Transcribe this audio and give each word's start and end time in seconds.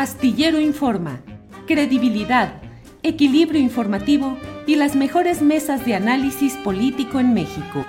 Astillero 0.00 0.58
Informa, 0.58 1.20
credibilidad, 1.66 2.62
equilibrio 3.02 3.60
informativo 3.60 4.38
y 4.66 4.76
las 4.76 4.96
mejores 4.96 5.42
mesas 5.42 5.84
de 5.84 5.94
análisis 5.94 6.54
político 6.64 7.20
en 7.20 7.34
México. 7.34 7.84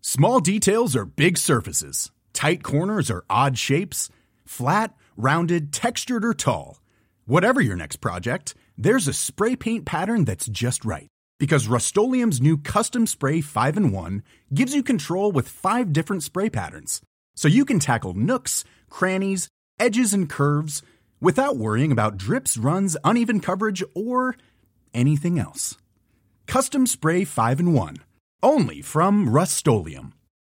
Small 0.00 0.38
details 0.38 0.94
are 0.94 1.04
big 1.04 1.38
surfaces. 1.38 2.12
Tight 2.32 2.62
corners 2.62 3.10
are 3.10 3.24
odd 3.28 3.58
shapes. 3.58 4.10
Flat, 4.44 4.94
rounded, 5.16 5.72
textured, 5.72 6.24
or 6.24 6.32
tall. 6.32 6.78
Whatever 7.26 7.60
your 7.60 7.74
next 7.74 7.96
project, 7.96 8.54
there's 8.78 9.08
a 9.08 9.12
spray 9.12 9.56
paint 9.56 9.84
pattern 9.86 10.24
that's 10.24 10.46
just 10.46 10.84
right. 10.84 11.08
Because 11.40 11.66
Rust 11.66 11.96
new 11.96 12.56
Custom 12.56 13.08
Spray 13.08 13.40
5 13.40 13.76
in 13.76 13.90
1 13.90 14.22
gives 14.54 14.72
you 14.72 14.84
control 14.84 15.32
with 15.32 15.48
five 15.48 15.92
different 15.92 16.22
spray 16.22 16.48
patterns. 16.48 17.02
So 17.36 17.48
you 17.48 17.64
can 17.64 17.78
tackle 17.78 18.14
nooks, 18.14 18.64
crannies, 18.88 19.48
edges, 19.78 20.12
and 20.12 20.28
curves 20.28 20.82
without 21.20 21.56
worrying 21.56 21.92
about 21.92 22.16
drips, 22.16 22.56
runs, 22.56 22.96
uneven 23.04 23.40
coverage, 23.40 23.82
or 23.94 24.36
anything 24.94 25.38
else. 25.38 25.76
Custom 26.46 26.86
Spray 26.86 27.24
5 27.24 27.60
in 27.60 27.72
1. 27.72 27.96
Only 28.42 28.82
from 28.82 29.28
Rust 29.28 29.56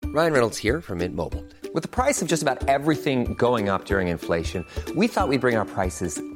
Ryan 0.07 0.33
Reynolds 0.33 0.59
here 0.59 0.81
from 0.81 0.99
Mint 0.99 1.15
Mobile. 1.15 1.45
With 1.75 1.83
the 1.83 1.89
price 1.89 2.23
of 2.23 2.29
just 2.29 2.43
about 2.43 2.69
everything 2.69 3.35
going 3.35 3.69
up 3.69 3.85
during 3.85 4.09
inflation, 4.09 4.65
we 4.95 5.09
thought 5.09 5.29
we'd 5.29 5.41
bring 5.41 5.57
our 5.57 5.65
prices 5.65 6.21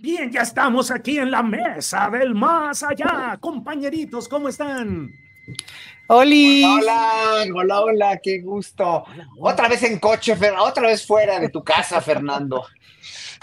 Bien, 0.00 0.30
ya 0.30 0.42
estamos 0.42 0.90
aquí 0.90 1.18
en 1.18 1.30
la 1.30 1.42
mesa 1.42 2.08
del 2.10 2.34
más 2.34 2.82
allá. 2.82 3.36
Compañeritos, 3.38 4.28
¿cómo 4.28 4.48
están? 4.48 5.12
Hola, 6.06 7.44
hola, 7.54 7.80
hola, 7.80 8.20
qué 8.22 8.40
gusto. 8.40 9.04
Otra 9.38 9.68
vez 9.68 9.82
en 9.82 9.98
coche, 9.98 10.34
otra 10.58 10.86
vez 10.86 11.06
fuera 11.06 11.38
de 11.38 11.50
tu 11.50 11.62
casa, 11.62 12.00
Fernando. 12.00 12.66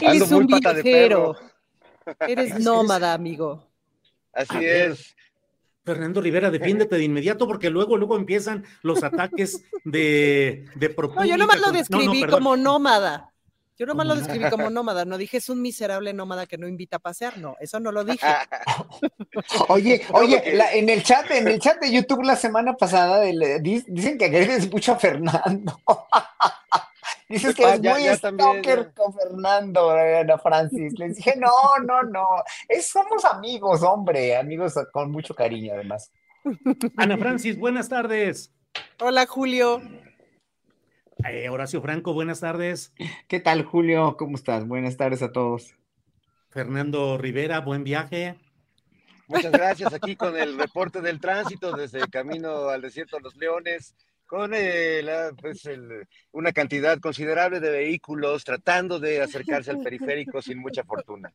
Eres 0.01 0.31
un 0.31 0.47
viajero. 0.47 1.35
Eres 2.21 2.59
nómada, 2.59 3.13
amigo. 3.13 3.63
Así 4.33 4.65
es. 4.65 5.15
Fernando 5.83 6.21
Rivera, 6.21 6.49
defiéndete 6.49 6.97
de 6.97 7.03
inmediato 7.03 7.47
porque 7.47 7.69
luego, 7.69 7.97
luego 7.97 8.17
empiezan 8.17 8.65
los 8.81 9.03
ataques 9.03 9.63
de, 9.85 10.65
de 10.75 10.95
No, 11.15 11.23
yo 11.23 11.37
nomás 11.37 11.61
lo 11.61 11.71
describí 11.71 12.25
como 12.25 12.57
nómada. 12.57 13.31
Yo 13.77 13.85
nomás 13.85 14.07
lo 14.07 14.15
describí 14.15 14.49
como 14.49 14.71
nómada, 14.71 15.05
no 15.05 15.19
dije 15.19 15.37
es 15.37 15.49
un 15.49 15.61
miserable 15.61 16.11
nómada 16.11 16.47
que 16.47 16.57
no 16.57 16.67
invita 16.67 16.97
a 16.97 16.99
pasear, 16.99 17.37
no, 17.37 17.55
eso 17.59 17.79
no 17.79 17.91
lo 17.91 18.03
dije. 18.03 18.25
oye, 19.67 20.01
oye, 20.13 20.41
en 20.73 20.89
el 20.89 21.03
chat, 21.03 21.29
en 21.29 21.47
el 21.47 21.59
chat 21.59 21.79
de 21.79 21.91
YouTube 21.91 22.23
la 22.23 22.35
semana 22.35 22.75
pasada 22.75 23.21
dicen 23.21 24.17
que 24.17 24.25
agredes 24.25 24.71
mucho 24.71 24.93
a 24.93 24.95
Fernando. 24.99 25.79
Dices 27.29 27.53
que 27.55 27.63
es 27.63 27.81
muy 27.81 28.07
stalker 28.15 28.93
con 28.93 29.13
Fernando, 29.13 29.89
Ana 29.91 30.37
Francis. 30.37 30.97
Les 30.97 31.17
dije, 31.17 31.33
no, 31.35 31.49
no, 31.85 32.03
no. 32.03 32.25
somos 32.81 33.25
amigos, 33.25 33.83
hombre, 33.83 34.37
amigos 34.37 34.75
con 34.93 35.11
mucho 35.11 35.35
cariño, 35.35 35.73
además. 35.73 36.09
Ana 36.95 37.17
Francis, 37.17 37.59
buenas 37.59 37.89
tardes. 37.89 38.53
Hola, 39.01 39.25
Julio. 39.25 39.81
Eh, 41.29 41.49
Horacio 41.49 41.81
Franco, 41.81 42.13
buenas 42.13 42.39
tardes. 42.39 42.93
¿Qué 43.27 43.41
tal, 43.41 43.63
Julio? 43.63 44.15
¿Cómo 44.17 44.37
estás? 44.37 44.65
Buenas 44.65 44.95
tardes 44.95 45.21
a 45.21 45.31
todos. 45.31 45.75
Fernando 46.49 47.17
Rivera, 47.17 47.59
buen 47.59 47.83
viaje. 47.83 48.35
Muchas 49.27 49.51
gracias 49.51 49.93
aquí 49.93 50.15
con 50.15 50.37
el 50.37 50.57
reporte 50.57 51.01
del 51.01 51.19
tránsito 51.19 51.75
desde 51.75 51.99
el 51.99 52.09
camino 52.09 52.69
al 52.69 52.81
desierto 52.81 53.17
de 53.17 53.23
los 53.23 53.35
Leones, 53.35 53.93
con 54.25 54.51
eh, 54.53 55.03
pues, 55.41 55.63
una 56.31 56.53
cantidad 56.53 56.97
considerable 56.99 57.59
de 57.59 57.71
vehículos 57.71 58.45
tratando 58.45 58.97
de 58.97 59.21
acercarse 59.21 59.71
al 59.71 59.81
periférico 59.81 60.41
sin 60.41 60.59
mucha 60.59 60.85
fortuna. 60.85 61.33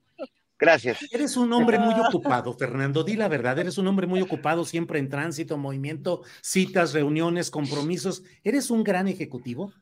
Gracias. 0.59 0.99
Eres 1.11 1.37
un 1.37 1.53
hombre 1.53 1.79
muy 1.79 1.95
ocupado, 2.01 2.55
Fernando. 2.55 3.03
Di 3.03 3.17
la 3.17 3.27
verdad, 3.27 3.59
eres 3.59 3.79
un 3.79 3.89
hombre 3.89 4.07
muy 4.07 4.23
ocupado, 4.23 4.65
siempre 4.65 5.01
en 5.01 5.09
tránsito, 5.09 5.59
movimiento, 5.59 6.23
citas, 6.41 6.95
reuniones, 6.95 7.51
compromisos. 7.51 8.23
¿Eres 8.45 8.71
un 8.71 8.85
gran 8.85 9.09
ejecutivo? 9.09 9.73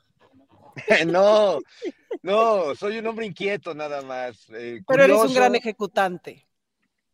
no, 1.07 1.61
no, 2.23 2.75
soy 2.75 2.99
un 2.99 3.07
hombre 3.07 3.27
inquieto 3.27 3.75
nada 3.75 4.03
más. 4.03 4.49
Eh, 4.51 4.81
Pero 4.87 5.05
eres 5.05 5.17
un 5.17 5.35
gran 5.35 5.55
ejecutante. 5.55 6.47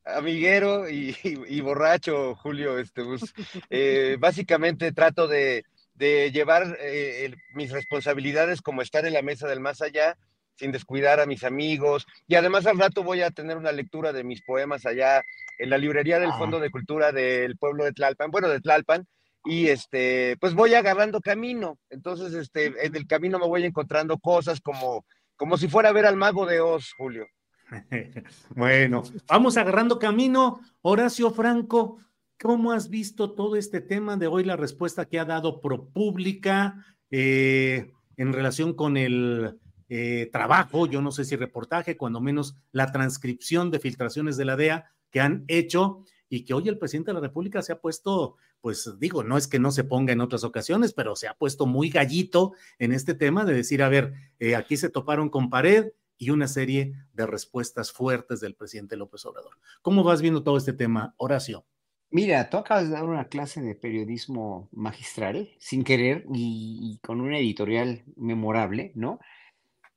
Amiguero 0.05 0.89
y, 0.89 1.61
borracho, 1.61 2.37
Julio. 2.37 2.79
Este, 2.79 3.05
pues, 3.05 3.35
eh, 3.71 4.17
básicamente 4.21 4.93
trato 4.93 5.27
de, 5.27 5.65
llevar 5.99 6.77
eh, 6.81 7.35
mis 7.55 7.73
responsabilidades 7.73 8.63
como 8.63 8.83
estar 8.83 9.05
en 9.05 9.15
la 9.15 9.23
mesa 9.23 9.49
del 9.49 9.61
más 9.61 9.83
allá 9.83 10.17
sin 10.57 10.73
descuidar 10.73 11.21
a 11.21 11.27
mis 11.27 11.45
amigos. 11.45 12.07
Y 12.27 12.35
además 12.35 12.67
al 12.67 12.79
rato 12.79 13.03
voy 13.03 13.23
a 13.23 13.31
tener 13.31 13.57
una 13.57 13.73
lectura 13.73 14.13
de 14.13 14.25
mis 14.25 14.43
poemas 14.43 14.87
allá 14.87 15.23
en 15.59 15.71
la 15.71 15.79
librería 15.79 16.19
del 16.19 16.31
ah. 16.31 16.39
Fondo 16.39 16.61
de 16.61 16.71
Cultura 16.71 17.13
del 17.13 17.57
pueblo 17.57 17.85
de 17.85 17.93
Tlalpan, 17.93 18.31
bueno, 18.31 18.49
de 18.49 18.61
Tlalpan, 18.61 19.07
y 19.47 19.69
este, 19.69 20.37
pues 20.41 20.55
voy 20.55 20.75
agarrando 20.75 21.21
camino. 21.21 21.79
Entonces, 21.91 22.35
este, 22.35 22.87
en 22.87 22.97
el 22.97 23.07
camino 23.07 23.39
me 23.39 23.47
voy 23.47 23.65
encontrando 23.65 24.19
cosas 24.19 24.61
como, 24.61 25.05
como 25.37 25.57
si 25.57 25.69
fuera 25.69 25.91
a 25.91 25.93
ver 25.93 26.07
al 26.07 26.17
mago 26.17 26.47
de 26.47 26.61
Oz, 26.61 26.93
Julio. 26.97 27.27
bueno, 28.51 29.03
vamos 29.29 29.57
agarrando 29.57 29.99
camino. 29.99 30.61
Horacio 30.83 31.31
Franco, 31.31 31.99
¿cómo 32.41 32.73
has 32.73 32.89
visto 32.89 33.33
todo 33.33 33.57
este 33.57 33.81
tema 33.81 34.17
de 34.17 34.27
hoy, 34.27 34.45
la 34.45 34.57
respuesta 34.57 35.07
que 35.07 35.19
ha 35.19 35.25
dado 35.25 35.61
ProPública 35.61 36.85
eh, 37.11 37.91
en 38.17 38.33
relación 38.33 38.75
con 38.75 38.97
el 38.97 39.59
eh, 39.89 40.29
trabajo, 40.33 40.87
yo 40.87 41.01
no 41.01 41.13
sé 41.13 41.25
si 41.25 41.37
reportaje, 41.37 41.97
cuando 41.97 42.21
menos 42.21 42.57
la 42.73 42.91
transcripción 42.91 43.71
de 43.71 43.79
filtraciones 43.79 44.37
de 44.37 44.45
la 44.45 44.57
DEA 44.57 44.91
que 45.11 45.21
han 45.21 45.45
hecho 45.47 46.05
y 46.29 46.45
que 46.45 46.55
hoy 46.55 46.69
el 46.69 46.79
presidente 46.79 47.11
de 47.11 47.15
la 47.15 47.21
República 47.21 47.63
se 47.63 47.73
ha 47.73 47.81
puesto, 47.81 48.37
pues 48.67 48.99
digo, 48.99 49.23
no 49.23 49.39
es 49.39 49.47
que 49.47 49.61
no 49.61 49.71
se 49.71 49.85
ponga 49.85 50.13
en 50.13 50.21
otras 50.21 50.43
ocasiones, 50.43 50.93
pero 50.93 51.15
se 51.15 51.29
ha 51.29 51.35
puesto 51.35 51.67
muy 51.67 51.89
gallito 51.89 52.55
en 52.81 52.91
este 52.91 53.15
tema 53.15 53.45
de 53.45 53.55
decir, 53.55 53.81
a 53.81 53.89
ver, 53.89 54.15
eh, 54.41 54.57
aquí 54.57 54.77
se 54.77 54.89
toparon 54.89 55.29
con 55.31 55.51
pared 55.51 55.93
y 56.19 56.31
una 56.31 56.49
serie 56.49 56.95
de 57.13 57.27
respuestas 57.29 57.93
fuertes 57.93 58.41
del 58.41 58.57
presidente 58.57 58.97
López 58.97 59.25
Obrador. 59.25 59.53
¿Cómo 59.83 60.03
vas 60.03 60.21
viendo 60.21 60.43
todo 60.43 60.57
este 60.57 60.73
tema, 60.73 61.15
Horacio? 61.17 61.65
Mira, 62.11 62.51
tú 62.51 62.57
acabas 62.57 62.89
de 62.89 62.95
dar 62.95 63.05
una 63.05 63.29
clase 63.29 63.63
de 63.63 63.77
periodismo 63.77 64.69
magistral, 64.73 65.49
sin 65.61 65.85
querer, 65.85 66.27
y 66.35 66.99
con 67.05 67.21
una 67.21 67.39
editorial 67.39 68.03
memorable, 68.17 68.91
¿no? 68.97 69.21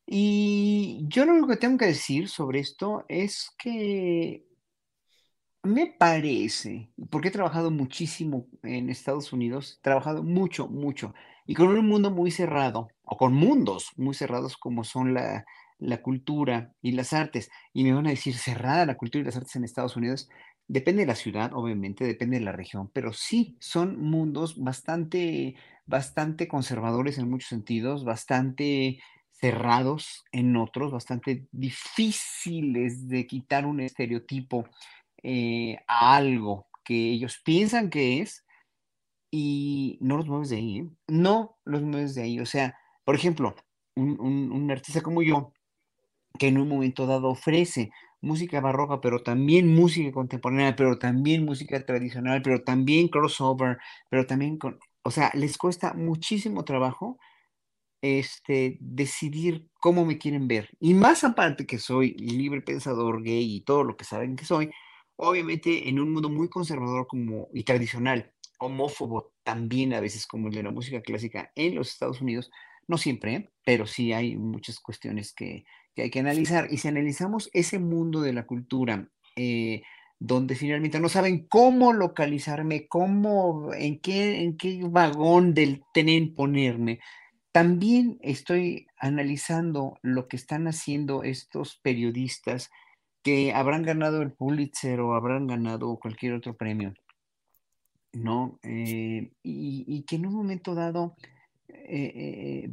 Y 0.06 1.08
yo 1.08 1.26
lo 1.26 1.32
único 1.32 1.48
que 1.48 1.58
tengo 1.58 1.80
que 1.80 1.88
decir 1.88 2.30
sobre 2.30 2.60
esto 2.60 3.04
es 3.08 3.50
que 3.58 4.46
me 5.64 5.88
parece, 5.88 6.90
porque 7.10 7.28
he 7.30 7.32
trabajado 7.32 7.70
muchísimo 7.72 8.48
en 8.64 8.90
Estados 8.90 9.34
Unidos, 9.34 9.78
he 9.80 9.82
trabajado 9.84 10.24
mucho, 10.24 10.68
mucho, 10.68 11.14
y 11.46 11.54
con 11.56 11.68
un 11.68 11.88
mundo 11.88 12.12
muy 12.12 12.32
cerrado, 12.32 12.88
o 13.04 13.18
con 13.18 13.34
mundos 13.34 13.90
muy 13.98 14.14
cerrados 14.14 14.56
como 14.58 14.84
son 14.84 15.14
la, 15.14 15.46
la 15.78 16.02
cultura 16.02 16.74
y 16.82 16.94
las 16.94 17.12
artes, 17.14 17.50
y 17.74 17.84
me 17.84 17.94
van 17.94 18.08
a 18.08 18.12
decir 18.12 18.36
cerrada 18.36 18.86
la 18.86 18.96
cultura 18.98 19.22
y 19.22 19.26
las 19.26 19.36
artes 19.36 19.56
en 19.58 19.66
Estados 19.66 19.98
Unidos, 19.98 20.30
depende 20.68 21.02
de 21.02 21.08
la 21.08 21.16
ciudad, 21.16 21.52
obviamente, 21.54 22.06
depende 22.06 22.40
de 22.40 22.46
la 22.46 22.52
región, 22.54 22.90
pero 22.94 23.12
sí 23.12 23.58
son 23.60 24.00
mundos 24.00 24.58
bastante, 24.58 25.56
bastante 25.86 26.48
conservadores 26.48 27.18
en 27.18 27.30
muchos 27.30 27.50
sentidos, 27.50 28.06
bastante 28.06 29.00
cerrados 29.32 30.24
en 30.32 30.56
otros, 30.58 30.92
bastante 30.92 31.48
difíciles 31.52 33.08
de 33.08 33.26
quitar 33.26 33.66
un 33.66 33.80
estereotipo 33.80 34.66
eh, 35.24 35.78
a 35.88 36.16
algo 36.16 36.68
que 36.84 37.12
ellos 37.12 37.40
piensan 37.44 37.90
que 37.90 38.22
es 38.22 38.46
y 39.32 39.98
no 40.02 40.18
los 40.18 40.28
mueves 40.28 40.50
de 40.50 40.58
ahí, 40.58 40.80
¿eh? 40.80 40.90
no 41.08 41.58
los 41.66 41.82
mueves 41.84 42.16
de 42.16 42.24
ahí. 42.24 42.40
O 42.40 42.46
sea, 42.46 42.78
por 43.04 43.16
ejemplo, 43.16 43.56
un, 43.96 44.70
artista 44.72 45.02
como 45.02 45.22
yo, 45.22 45.54
que 46.40 46.48
en 46.48 46.58
un 46.58 46.70
momento 46.70 47.06
dado 47.06 47.30
ofrece 47.30 47.92
música 48.22 48.62
barroca, 48.62 49.02
pero 49.02 49.24
también 49.24 49.74
música 49.74 50.12
contemporánea, 50.12 50.76
pero 50.76 50.98
también 51.00 51.46
música 51.46 51.86
tradicional, 51.86 52.42
pero 52.42 52.64
también 52.64 53.08
crossover, 53.08 53.78
pero 54.10 54.26
también 54.26 54.58
con, 54.58 54.80
o 55.04 55.12
sea, 55.12 55.32
les 55.36 55.58
cuesta 55.58 55.94
muchísimo 55.94 56.66
trabajo 56.66 57.18
este, 58.02 58.78
decidir 58.82 59.68
cómo 59.80 60.06
me 60.06 60.18
quieren 60.18 60.48
ver. 60.48 60.70
Y 60.80 60.94
más 60.94 61.24
aparte 61.24 61.66
que 61.66 61.80
soy 61.80 62.14
libre 62.14 62.62
pensador, 62.62 63.24
gay 63.24 63.56
y 63.58 63.62
todo 63.62 63.84
lo 63.84 63.98
que 63.98 64.06
saben 64.06 64.36
que 64.36 64.46
soy, 64.46 64.72
obviamente 65.20 65.90
en 65.90 66.00
un 66.00 66.12
mundo 66.14 66.30
muy 66.30 66.50
conservador 66.50 67.08
como, 67.08 67.50
y 67.54 67.64
tradicional, 67.64 68.32
homófobo 68.58 69.34
también 69.44 69.94
a 69.94 70.00
veces 70.00 70.26
como 70.26 70.48
el 70.48 70.54
de 70.54 70.64
la 70.64 70.72
música 70.72 71.02
clásica 71.02 71.52
en 71.56 71.76
los 71.76 71.90
Estados 71.90 72.22
Unidos, 72.22 72.52
no 72.88 72.98
siempre, 72.98 73.36
¿eh? 73.36 73.50
pero 73.66 73.86
sí 73.86 74.14
hay 74.14 74.36
muchas 74.38 74.80
cuestiones 74.80 75.34
que, 75.34 75.66
que, 75.94 76.04
hay 76.04 76.10
que 76.10 76.20
analizar. 76.20 76.68
Y 76.72 76.78
si 76.78 76.88
analizamos 76.88 77.50
ese 77.54 77.80
mundo 77.80 78.22
de 78.22 78.34
la 78.34 78.48
cultura, 78.48 79.10
eh, 79.36 79.84
donde 80.20 80.56
finalmente 80.56 81.00
no 81.00 81.10
saben 81.10 81.48
cómo 81.48 81.94
localizarme, 81.94 82.88
cómo, 82.88 83.74
en 83.74 84.00
qué, 84.00 84.42
en 84.42 84.58
qué 84.58 84.82
vagón 84.84 85.54
del 85.54 85.84
tren 85.94 86.34
ponerme, 86.34 87.00
también 87.52 88.20
estoy 88.22 88.88
analizando 88.98 89.98
lo 90.02 90.28
que 90.28 90.38
están 90.38 90.68
haciendo 90.68 91.24
estos 91.24 91.78
periodistas 91.78 92.70
que 93.24 93.54
habrán 93.54 93.84
ganado 93.84 94.22
el 94.22 94.32
Pulitzer 94.32 95.00
o 95.02 95.14
habrán 95.14 95.48
ganado 95.48 95.98
cualquier 95.98 96.34
otro 96.34 96.56
premio, 96.56 96.94
¿no? 98.14 98.60
Eh, 98.64 99.32
y, 99.44 100.04
que 100.04 100.16
en 100.16 100.26
un 100.26 100.34
momento 100.34 100.76
dado 100.76 101.16
eh, 101.68 102.14
eh, 102.16 102.70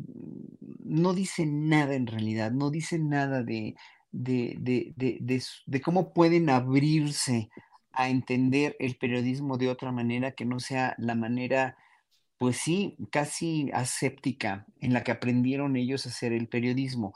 no 0.85 1.15
dicen 1.15 1.69
nada 1.69 1.95
en 1.95 2.07
realidad, 2.07 2.53
no 2.53 2.71
dicen 2.71 3.09
nada 3.09 3.43
de, 3.43 3.75
de 4.13 5.81
cómo 5.83 6.13
pueden 6.13 6.49
abrirse 6.51 7.51
a 7.93 8.09
entender 8.09 8.77
el 8.79 8.97
periodismo 8.97 9.59
de 9.59 9.69
otra 9.69 9.91
manera 9.91 10.33
que 10.33 10.45
no 10.45 10.61
sea 10.61 10.95
la 10.99 11.15
manera 11.15 11.77
pues 12.39 12.59
sí, 12.59 12.97
casi 13.11 13.71
aséptica 13.73 14.67
en 14.81 14.93
la 14.93 15.03
que 15.03 15.13
aprendieron 15.13 15.77
ellos 15.77 16.07
a 16.07 16.11
hacer 16.11 16.33
el 16.33 16.49
periodismo, 16.49 17.15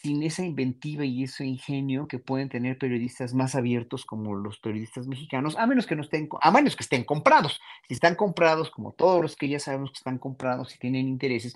sin 0.00 0.22
esa 0.22 0.44
inventiva 0.44 1.04
y 1.04 1.24
ese 1.24 1.44
ingenio 1.44 2.06
que 2.06 2.20
pueden 2.20 2.48
tener 2.48 2.78
periodistas 2.78 3.34
más 3.34 3.56
abiertos 3.56 4.04
como 4.04 4.36
los 4.36 4.60
periodistas 4.60 5.08
mexicanos, 5.08 5.56
a 5.56 5.66
menos 5.66 5.86
que 5.86 5.96
no 5.96 6.02
estén, 6.02 6.28
a 6.40 6.50
menos 6.52 6.76
que 6.76 6.84
estén 6.84 7.04
comprados. 7.04 7.60
Si 7.88 7.94
están 7.94 8.14
comprados, 8.14 8.70
como 8.70 8.92
todos 8.92 9.20
los 9.20 9.34
que 9.34 9.48
ya 9.48 9.58
sabemos 9.58 9.90
que 9.90 9.98
están 9.98 10.18
comprados 10.18 10.74
y 10.74 10.78
tienen 10.78 11.08
intereses, 11.08 11.54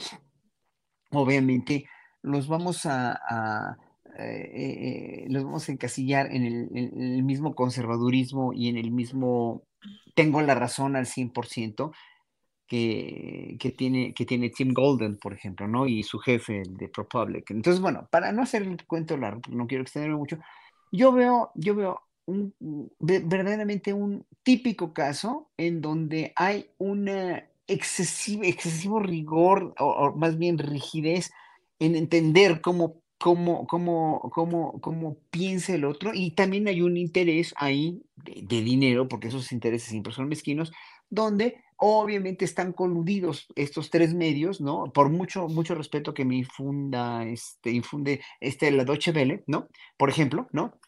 obviamente 1.11 1.87
los 2.23 2.49
vamos 2.49 2.85
a, 2.85 3.79
eh, 4.19 4.51
eh, 4.55 5.27
los 5.29 5.45
vamos 5.45 5.69
a 5.69 5.73
encasillar 5.73 6.27
en 6.35 6.45
el, 6.45 6.69
en 6.75 7.15
el 7.15 7.23
mismo 7.23 7.55
conservadurismo 7.55 8.53
y 8.53 8.69
en 8.69 8.77
el 8.77 8.91
mismo 8.91 9.63
tengo 10.15 10.43
la 10.43 10.55
razón 10.55 10.97
al 10.97 11.07
100%, 11.07 11.93
que, 12.73 13.75
tiene, 13.77 14.15
que 14.15 14.25
tiene 14.25 14.49
Tim 14.49 14.73
Golden, 14.73 15.19
por 15.19 15.35
ejemplo, 15.35 15.69
¿no? 15.69 15.87
Y 15.87 16.03
su 16.03 16.19
jefe, 16.19 16.63
de 16.67 16.89
ProPublic. 16.89 17.51
Entonces, 17.51 17.83
bueno, 17.83 18.09
para 18.11 18.33
no 18.33 18.43
hacer 18.43 18.63
el 18.63 18.83
cuento 18.87 19.17
largo, 19.19 19.43
no 19.51 19.67
quiero 19.67 19.83
extenderme 19.83 20.17
mucho, 20.17 20.39
yo 20.91 21.13
veo, 21.13 21.51
yo 21.55 21.75
veo 21.75 22.01
un, 22.25 22.55
verdaderamente 22.99 23.93
un 23.93 24.25
típico 24.43 24.95
caso 24.95 25.51
en 25.59 25.83
donde 25.83 26.33
hay 26.35 26.71
un 26.79 27.11
excesivo, 27.67 28.43
excesivo 28.45 29.01
rigor, 29.01 29.75
o, 29.79 30.15
más 30.17 30.39
bien 30.39 30.57
rigidez, 30.57 31.31
en 31.79 31.95
entender 31.95 32.63
cómo, 32.63 33.03
cómo, 33.19 33.67
cómo, 33.67 34.31
cómo, 34.33 34.81
cómo 34.81 35.19
piensa 35.31 35.75
el 35.75 35.85
otro, 35.85 36.13
y 36.15 36.31
también 36.31 36.69
hay 36.69 36.81
un 36.81 36.97
interés 36.97 37.53
ahí 37.59 38.03
de, 38.17 38.41
de 38.43 38.63
dinero, 38.63 39.09
porque 39.09 39.29
esos 39.29 39.53
intereses 39.53 39.91
siempre 39.91 40.15
son 40.15 40.29
mezquinos, 40.29 40.73
donde 41.11 41.63
obviamente 41.85 42.45
están 42.45 42.73
coludidos 42.73 43.49
estos 43.57 43.91
tres 43.91 44.15
medios, 44.15 44.61
¿no? 44.61 44.85
Por 44.93 45.11
mucho, 45.11 45.49
mucho 45.49 45.75
respeto 45.75 46.15
que 46.15 46.25
me 46.25 46.37
infunda, 46.37 47.25
este, 47.25 47.73
infunde 47.73 48.21
este, 48.39 48.71
la 48.71 48.85
Deutsche 48.85 49.11
Welle, 49.11 49.43
¿no? 49.49 49.67
Por 49.97 50.09
ejemplo, 50.09 50.47
¿no? 50.53 50.79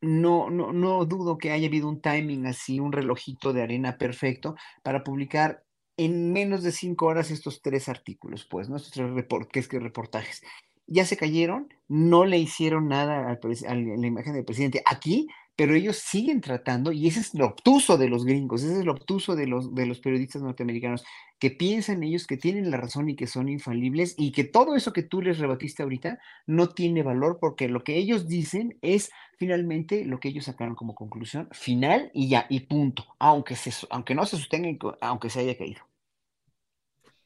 No, 0.00 0.48
no, 0.48 0.72
no 0.72 1.04
dudo 1.06 1.38
que 1.38 1.50
haya 1.50 1.66
habido 1.66 1.88
un 1.88 2.00
timing 2.00 2.46
así, 2.46 2.78
un 2.78 2.92
relojito 2.92 3.52
de 3.52 3.62
arena 3.62 3.98
perfecto 3.98 4.54
para 4.84 5.02
publicar 5.02 5.64
en 5.96 6.32
menos 6.32 6.62
de 6.62 6.70
cinco 6.70 7.06
horas 7.06 7.32
estos 7.32 7.60
tres 7.60 7.88
artículos, 7.88 8.46
pues, 8.48 8.68
¿no? 8.68 8.76
Estos 8.76 8.92
tres 8.92 9.10
reportes, 9.10 9.66
que 9.66 9.80
reportajes. 9.80 10.40
Ya 10.86 11.04
se 11.04 11.16
cayeron, 11.16 11.68
no 11.88 12.24
le 12.24 12.38
hicieron 12.38 12.86
nada 12.86 13.28
a 13.28 13.74
la 13.74 14.06
imagen 14.06 14.34
del 14.34 14.44
presidente. 14.44 14.82
Aquí 14.86 15.26
pero 15.60 15.74
ellos 15.74 15.98
siguen 15.98 16.40
tratando, 16.40 16.90
y 16.90 17.06
ese 17.06 17.20
es 17.20 17.34
lo 17.34 17.44
obtuso 17.44 17.98
de 17.98 18.08
los 18.08 18.24
gringos, 18.24 18.62
ese 18.62 18.78
es 18.78 18.84
lo 18.86 18.92
obtuso 18.92 19.36
de 19.36 19.46
los, 19.46 19.74
de 19.74 19.84
los 19.84 20.00
periodistas 20.00 20.40
norteamericanos, 20.40 21.04
que 21.38 21.50
piensan 21.50 22.02
ellos 22.02 22.26
que 22.26 22.38
tienen 22.38 22.70
la 22.70 22.78
razón 22.78 23.10
y 23.10 23.14
que 23.14 23.26
son 23.26 23.50
infalibles, 23.50 24.14
y 24.16 24.32
que 24.32 24.44
todo 24.44 24.74
eso 24.74 24.94
que 24.94 25.02
tú 25.02 25.20
les 25.20 25.38
rebatiste 25.38 25.82
ahorita 25.82 26.18
no 26.46 26.70
tiene 26.70 27.02
valor, 27.02 27.36
porque 27.38 27.68
lo 27.68 27.84
que 27.84 27.98
ellos 27.98 28.26
dicen 28.26 28.78
es 28.80 29.10
finalmente 29.36 30.06
lo 30.06 30.18
que 30.18 30.28
ellos 30.28 30.46
sacaron 30.46 30.74
como 30.74 30.94
conclusión 30.94 31.46
final 31.52 32.10
y 32.14 32.30
ya, 32.30 32.46
y 32.48 32.60
punto, 32.60 33.04
aunque, 33.18 33.54
se, 33.54 33.70
aunque 33.90 34.14
no 34.14 34.24
se 34.24 34.38
sostenga, 34.38 34.96
aunque 35.02 35.28
se 35.28 35.40
haya 35.40 35.58
caído. 35.58 35.89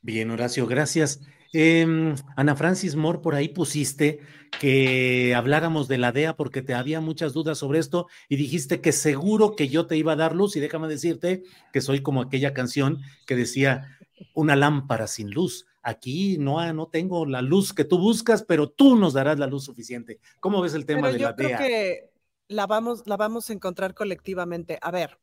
Bien, 0.05 0.31
Horacio, 0.31 0.67
gracias. 0.67 1.23
Em, 1.55 2.15
Ana 2.37 2.55
Francis 2.57 2.95
Moore, 2.95 3.21
por 3.21 3.35
ahí 3.35 3.49
pusiste 3.49 4.21
que 4.61 5.35
habláramos 5.35 5.89
de 5.89 5.97
la 5.97 6.13
DEA 6.13 6.37
porque 6.37 6.61
te 6.61 6.75
había 6.75 7.01
muchas 7.01 7.33
dudas 7.33 7.57
sobre 7.57 7.79
esto 7.79 8.07
y 8.29 8.37
dijiste 8.37 8.83
que 8.83 8.93
seguro 8.93 9.57
que 9.57 9.69
yo 9.69 9.87
te 9.87 9.97
iba 9.97 10.13
a 10.13 10.17
dar 10.17 10.37
luz 10.37 10.57
y 10.57 10.61
déjame 10.61 10.89
decirte 10.89 11.43
que 11.73 11.81
soy 11.81 12.03
como 12.03 12.21
aquella 12.21 12.53
canción 12.53 13.01
que 13.27 13.35
decía 13.35 13.97
una 14.35 14.57
lámpara 14.57 15.07
sin 15.07 15.31
luz. 15.31 15.67
Aquí 15.83 16.37
no, 16.37 16.71
no 16.75 16.89
tengo 16.89 17.25
la 17.25 17.41
luz 17.41 17.73
que 17.73 17.87
tú 17.87 17.97
buscas, 17.97 18.43
pero 18.43 18.69
tú 18.69 18.97
nos 18.97 19.15
darás 19.15 19.39
la 19.39 19.47
luz 19.47 19.65
suficiente. 19.65 20.21
¿Cómo 20.39 20.61
ves 20.61 20.75
el 20.75 20.85
tema 20.85 21.11
de 21.11 21.19
la 21.19 21.33
DEA? 21.33 21.49
Yo 21.49 21.57
creo 21.57 21.59
que 21.67 22.11
la 22.49 22.67
vamos, 22.67 23.07
la 23.07 23.17
vamos 23.17 23.49
a 23.49 23.55
encontrar 23.55 23.95
colectivamente. 23.95 24.79
A 24.83 24.91
ver, 24.91 25.19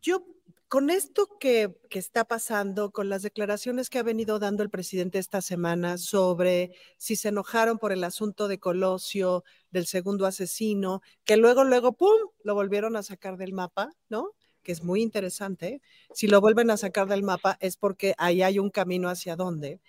yo 0.00 0.24
con 0.68 0.90
esto 0.90 1.28
que, 1.38 1.76
está 1.90 2.24
pasando, 2.24 2.90
con 2.90 3.08
las 3.08 3.22
declaraciones 3.22 3.90
que 3.90 3.98
ha 3.98 4.02
venido 4.02 4.38
dando 4.38 4.62
el 4.62 4.70
presidente 4.70 5.18
esta 5.18 5.40
semana 5.40 5.98
sobre 5.98 6.72
si 6.96 7.16
se 7.16 7.28
enojaron 7.28 7.78
por 7.78 7.92
el 7.92 8.02
asunto 8.04 8.48
de 8.48 8.58
Colosio, 8.58 9.44
del 9.70 9.86
segundo 9.86 10.26
asesino, 10.26 11.02
que 11.24 11.36
luego, 11.36 11.64
luego, 11.64 11.92
¡pum!, 11.92 12.30
lo 12.42 12.54
volvieron 12.54 12.96
a 12.96 13.02
sacar 13.02 13.36
del 13.36 13.52
mapa, 13.52 13.92
¿no? 14.08 14.32
Que 14.62 14.72
es 14.72 14.82
muy 14.82 15.02
interesante. 15.02 15.80
Si 16.12 16.26
lo 16.26 16.40
vuelven 16.40 16.70
a 16.70 16.76
sacar 16.76 17.06
del 17.08 17.22
mapa 17.22 17.56
es 17.60 17.76
porque 17.76 18.14
ahí 18.18 18.42
hay 18.42 18.58
un 18.58 18.70
camino 18.70 19.08
hacia 19.08 19.36
dónde. 19.36 19.80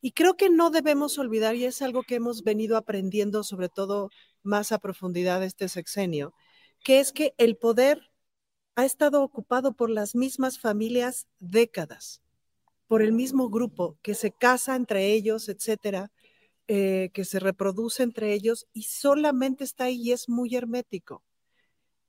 Y 0.00 0.12
creo 0.12 0.36
que 0.36 0.48
no 0.48 0.70
debemos 0.70 1.18
olvidar, 1.18 1.56
y 1.56 1.66
es 1.66 1.82
algo 1.82 2.02
que 2.02 2.14
hemos 2.14 2.42
venido 2.42 2.76
aprendiendo, 2.78 3.44
sobre 3.44 3.68
todo 3.68 4.10
más 4.42 4.72
a 4.72 4.78
profundidad 4.78 5.42
este 5.44 5.68
sexenio, 5.68 6.32
que 6.82 7.00
es 7.00 7.12
que 7.12 7.34
el 7.36 7.56
poder 7.56 8.09
ha 8.80 8.86
estado 8.86 9.22
ocupado 9.22 9.72
por 9.74 9.90
las 9.90 10.14
mismas 10.14 10.58
familias 10.58 11.26
décadas, 11.38 12.22
por 12.86 13.02
el 13.02 13.12
mismo 13.12 13.50
grupo 13.50 13.98
que 14.00 14.14
se 14.14 14.32
casa 14.32 14.74
entre 14.74 15.12
ellos, 15.12 15.50
etcétera, 15.50 16.10
eh, 16.66 17.10
que 17.12 17.26
se 17.26 17.40
reproduce 17.40 18.02
entre 18.02 18.32
ellos 18.32 18.66
y 18.72 18.84
solamente 18.84 19.64
está 19.64 19.84
ahí 19.84 20.00
y 20.00 20.12
es 20.12 20.28
muy 20.30 20.56
hermético. 20.56 21.22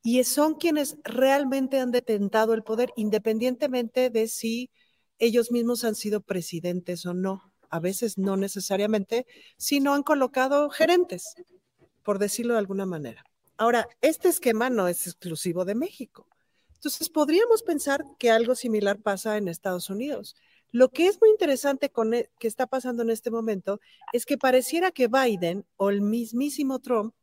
Y 0.01 0.23
son 0.23 0.55
quienes 0.55 0.97
realmente 1.03 1.77
han 1.79 1.91
detentado 1.91 2.53
el 2.53 2.63
poder, 2.63 2.93
independientemente 2.95 4.09
de 4.09 4.27
si 4.29 4.71
ellos 5.19 5.51
mismos 5.51 5.83
han 5.83 5.95
sido 5.95 6.21
presidentes 6.21 7.05
o 7.05 7.13
no. 7.13 7.53
A 7.69 7.79
veces 7.79 8.17
no 8.17 8.37
necesariamente, 8.37 9.25
sino 9.57 9.93
han 9.93 10.03
colocado 10.03 10.69
gerentes, 10.69 11.35
por 12.01 12.17
decirlo 12.17 12.53
de 12.53 12.59
alguna 12.59 12.85
manera. 12.85 13.25
Ahora, 13.57 13.89
este 14.01 14.29
esquema 14.29 14.69
no 14.69 14.87
es 14.87 15.05
exclusivo 15.05 15.65
de 15.65 15.75
México. 15.75 16.27
Entonces, 16.81 17.09
podríamos 17.09 17.61
pensar 17.61 18.03
que 18.17 18.31
algo 18.31 18.55
similar 18.55 18.99
pasa 18.99 19.37
en 19.37 19.47
Estados 19.47 19.91
Unidos. 19.91 20.35
Lo 20.71 20.89
que 20.89 21.05
es 21.05 21.21
muy 21.21 21.29
interesante 21.29 21.91
con 21.91 22.15
e, 22.15 22.31
que 22.39 22.47
está 22.47 22.65
pasando 22.65 23.03
en 23.03 23.11
este 23.11 23.29
momento 23.29 23.79
es 24.13 24.25
que 24.25 24.39
pareciera 24.39 24.89
que 24.89 25.07
Biden 25.07 25.63
o 25.75 25.91
el 25.91 26.01
mismísimo 26.01 26.79
Trump 26.79 27.13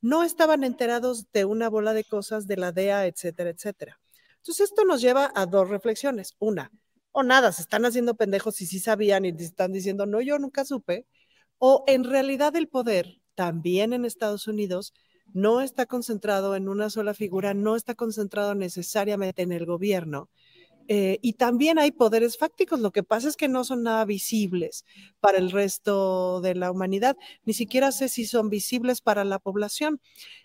no 0.00 0.22
estaban 0.24 0.64
enterados 0.64 1.30
de 1.30 1.44
una 1.44 1.68
bola 1.68 1.92
de 1.92 2.04
cosas 2.04 2.46
de 2.46 2.56
la 2.56 2.72
DEA, 2.72 3.06
etcétera, 3.06 3.50
etcétera. 3.50 4.00
Entonces, 4.38 4.70
esto 4.70 4.86
nos 4.86 5.02
lleva 5.02 5.30
a 5.34 5.44
dos 5.44 5.68
reflexiones. 5.68 6.34
Una, 6.38 6.72
o 7.10 7.22
nada, 7.22 7.52
se 7.52 7.60
están 7.60 7.84
haciendo 7.84 8.14
pendejos 8.14 8.62
y 8.62 8.66
sí 8.66 8.80
sabían 8.80 9.26
y 9.26 9.28
están 9.28 9.72
diciendo, 9.72 10.06
no, 10.06 10.22
yo 10.22 10.38
nunca 10.38 10.64
supe. 10.64 11.06
O 11.58 11.84
en 11.86 12.04
realidad 12.04 12.56
el 12.56 12.66
poder, 12.66 13.20
también 13.34 13.92
en 13.92 14.06
Estados 14.06 14.48
Unidos, 14.48 14.94
no 15.32 15.60
está 15.60 15.86
concentrado 15.86 16.56
en 16.56 16.68
una 16.68 16.90
sola 16.90 17.14
figura, 17.14 17.54
no 17.54 17.76
está 17.76 17.94
concentrado 17.94 18.54
necesariamente 18.54 19.42
en 19.42 19.52
el 19.52 19.66
gobierno 19.66 20.30
Eh, 20.88 21.18
y 21.22 21.34
también 21.34 21.78
hay 21.78 21.92
poderes 21.92 22.36
fácticos, 22.36 22.80
lo 22.80 22.90
que 22.90 23.04
pasa 23.04 23.28
es 23.28 23.36
que 23.36 23.48
no 23.48 23.62
son 23.64 23.84
nada 23.84 24.04
visibles 24.04 24.84
para 25.20 25.38
el 25.38 25.50
resto 25.52 26.40
de 26.42 26.56
la 26.56 26.72
humanidad, 26.72 27.16
ni 27.44 27.54
siquiera 27.54 27.92
sé 27.92 28.08
si 28.08 28.26
son 28.26 28.50
visibles 28.50 29.00
para 29.00 29.24
la 29.24 29.38
población. 29.38 30.00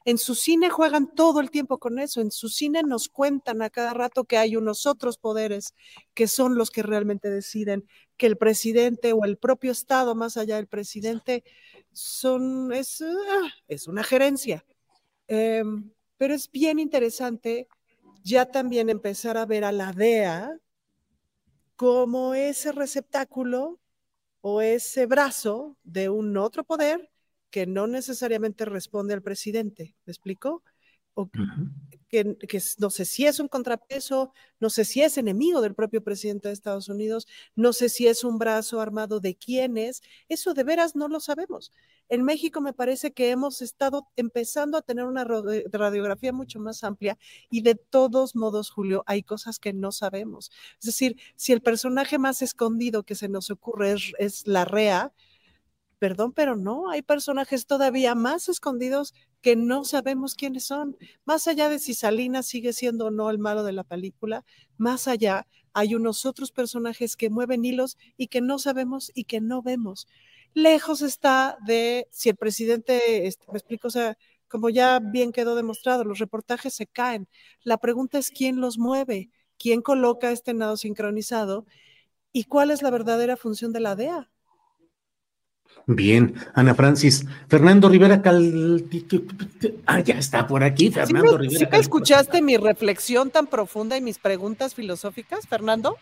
En 0.05 0.17
su 0.19 0.35
cine 0.35 0.69
juegan 0.69 1.13
todo 1.15 1.39
el 1.41 1.49
tiempo 1.51 1.79
con 1.79 1.97
eso, 1.99 2.21
en 2.21 2.31
su 2.31 2.49
cine 2.49 2.83
nos 2.83 3.09
cuentan 3.09 3.61
a 3.63 3.69
cada 3.71 3.93
rato 3.93 4.25
que 4.25 4.37
hay 4.37 4.55
unos 4.55 4.85
otros 4.85 5.17
poderes 5.17 5.73
que 6.13 6.27
son 6.27 6.55
los 6.55 6.69
que 6.71 6.83
realmente 6.83 7.29
deciden 7.29 7.87
que 8.15 8.27
el 8.27 8.37
presidente 8.37 9.13
o 9.13 9.25
el 9.25 9.37
propio 9.37 9.71
Estado, 9.71 10.15
más 10.15 10.37
allá 10.37 10.57
del 10.57 10.67
presidente, 10.67 11.43
son, 11.93 12.71
es, 12.73 13.01
ah, 13.01 13.49
es 13.67 13.87
una 13.87 14.03
gerencia. 14.03 14.65
Em, 15.27 15.91
pero 16.17 16.33
es 16.33 16.49
bien 16.51 16.79
interesante 16.79 17.67
ya 18.23 18.45
también 18.45 18.89
empezar 18.89 19.37
a 19.37 19.45
ver 19.45 19.63
a 19.63 19.71
la 19.71 19.93
DEA 19.93 20.59
como 21.75 22.33
ese 22.33 22.71
receptáculo 22.71 23.79
o 24.41 24.61
ese 24.61 25.05
brazo 25.05 25.77
de 25.83 26.09
un 26.09 26.37
otro 26.37 26.63
poder 26.63 27.11
que 27.51 27.67
no 27.67 27.87
necesariamente 27.87 28.65
responde 28.65 29.13
al 29.13 29.21
presidente. 29.21 29.95
¿Me 30.05 30.11
explico? 30.11 30.63
O, 31.19 31.31
que, 32.09 32.37
no 32.77 32.89
sé 32.91 33.05
si 33.05 33.25
es 33.25 33.39
un 33.39 33.47
contrapeso, 33.47 34.31
no 34.59 34.69
sé 34.69 34.85
si 34.85 35.01
es 35.01 35.17
enemigo 35.17 35.61
del 35.61 35.73
propio 35.73 36.03
presidente 36.03 36.47
de 36.47 36.53
Estados 36.53 36.89
Unidos, 36.89 37.27
no 37.55 37.73
sé 37.73 37.89
si 37.89 38.05
es 38.05 38.23
un 38.23 38.37
brazo 38.37 38.79
armado 38.79 39.19
de 39.19 39.35
quiénes, 39.35 40.03
eso 40.29 40.53
de 40.53 40.63
veras 40.63 40.95
no 40.95 41.07
lo 41.07 41.19
sabemos. 41.19 41.71
En 42.07 42.23
México 42.23 42.61
me 42.61 42.71
parece 42.71 43.13
que 43.13 43.31
hemos 43.31 43.63
estado 43.63 44.07
empezando 44.15 44.77
a 44.77 44.83
tener 44.83 45.05
una 45.05 45.25
radiografía 45.25 46.31
mucho 46.31 46.59
más 46.59 46.83
amplia 46.83 47.17
y 47.49 47.61
de 47.61 47.73
todos 47.73 48.35
modos, 48.35 48.69
Julio, 48.69 49.03
hay 49.07 49.23
cosas 49.23 49.57
que 49.57 49.73
no 49.73 49.91
sabemos. 49.91 50.51
Es 50.79 50.85
decir, 50.85 51.17
si 51.35 51.51
el 51.51 51.61
personaje 51.61 52.19
más 52.19 52.43
escondido 52.43 53.01
que 53.03 53.15
se 53.15 53.27
nos 53.27 53.49
ocurre 53.49 53.93
es, 53.93 54.13
es 54.19 54.45
la 54.45 54.65
REA, 54.65 55.13
perdón, 55.99 56.33
pero 56.33 56.55
no, 56.55 56.89
hay 56.89 57.01
personajes 57.01 57.65
todavía 57.65 58.15
más 58.15 58.49
escondidos 58.49 59.13
que 59.41 59.55
no 59.55 59.83
sabemos 59.83 60.35
quiénes 60.35 60.65
son. 60.65 60.97
Más 61.25 61.47
allá 61.47 61.69
de 61.69 61.79
si 61.79 61.93
Salinas 61.93 62.45
sigue 62.47 62.73
siendo 62.73 63.07
o 63.07 63.11
no 63.11 63.29
el 63.29 63.39
malo 63.39 63.63
de 63.63 63.73
la 63.73 63.83
película, 63.83 64.45
más 64.77 65.07
allá 65.07 65.47
hay 65.73 65.95
unos 65.95 66.25
otros 66.25 66.51
personajes 66.51 67.15
que 67.15 67.29
mueven 67.29 67.65
hilos 67.65 67.97
y 68.17 68.27
que 68.27 68.41
no 68.41 68.59
sabemos 68.59 69.11
y 69.13 69.25
que 69.25 69.41
no 69.41 69.61
vemos. 69.61 70.07
Lejos 70.53 71.01
está 71.01 71.57
de 71.65 72.07
si 72.11 72.29
el 72.29 72.35
presidente, 72.35 73.27
este, 73.27 73.45
me 73.51 73.57
explico, 73.59 73.87
o 73.87 73.91
sea, 73.91 74.17
como 74.47 74.69
ya 74.69 74.99
bien 74.99 75.31
quedó 75.31 75.55
demostrado, 75.55 76.03
los 76.03 76.19
reportajes 76.19 76.73
se 76.73 76.87
caen. 76.87 77.27
La 77.63 77.77
pregunta 77.77 78.17
es 78.17 78.31
quién 78.31 78.61
los 78.61 78.77
mueve, 78.77 79.29
quién 79.59 79.81
coloca 79.81 80.31
este 80.31 80.53
nado 80.53 80.77
sincronizado 80.77 81.65
y 82.33 82.45
cuál 82.45 82.71
es 82.71 82.81
la 82.81 82.91
verdadera 82.91 83.37
función 83.37 83.73
de 83.73 83.79
la 83.81 83.95
DEA. 83.95 84.31
Bien, 85.85 86.33
Ana 86.53 86.75
Francis. 86.75 87.25
Fernando 87.47 87.89
Rivera 87.89 88.21
Cal... 88.21 88.83
Ah, 89.85 89.99
ya 90.01 90.15
está 90.15 90.47
por 90.47 90.63
aquí, 90.63 90.91
Fernando 90.91 91.37
Rivera. 91.37 91.69
¿Sí 91.71 91.77
escuchaste 91.79 92.41
mi 92.41 92.57
reflexión 92.57 93.29
tan 93.29 93.47
profunda 93.47 93.95
y 93.97 94.01
mis 94.01 94.17
preguntas 94.17 94.75
filosóficas, 94.75 95.47
Fernando? 95.47 95.97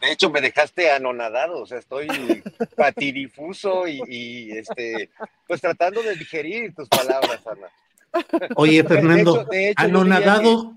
De 0.00 0.12
hecho, 0.12 0.30
me 0.30 0.40
dejaste 0.40 0.90
anonadado, 0.90 1.62
o 1.62 1.66
sea, 1.66 1.78
estoy 1.78 2.06
patidifuso 2.76 3.88
y, 3.88 4.52
este, 4.52 5.10
pues 5.48 5.60
tratando 5.60 6.02
de 6.02 6.14
digerir 6.14 6.74
tus 6.74 6.88
palabras, 6.88 7.40
Ana. 7.46 8.48
Oye, 8.54 8.84
Fernando, 8.84 9.48
anonadado, 9.76 10.76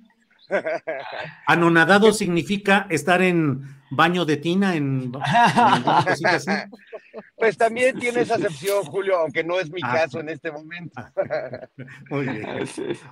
Anonadado 1.48 2.13
significa 2.13 2.88
estar 2.89 3.22
en 3.22 3.63
baño 3.89 4.25
de 4.25 4.38
tina, 4.38 4.75
en, 4.75 5.12
Pues 7.36 7.58
también 7.58 8.00
tiene 8.00 8.22
esa 8.22 8.36
acepción, 8.36 8.84
Julio, 8.86 9.18
aunque 9.18 9.44
no 9.44 9.60
es 9.60 9.72
mi 9.72 9.82
ah. 9.84 9.94
caso 9.94 10.20
en 10.20 10.30
este 10.30 10.52
momento. 10.52 11.02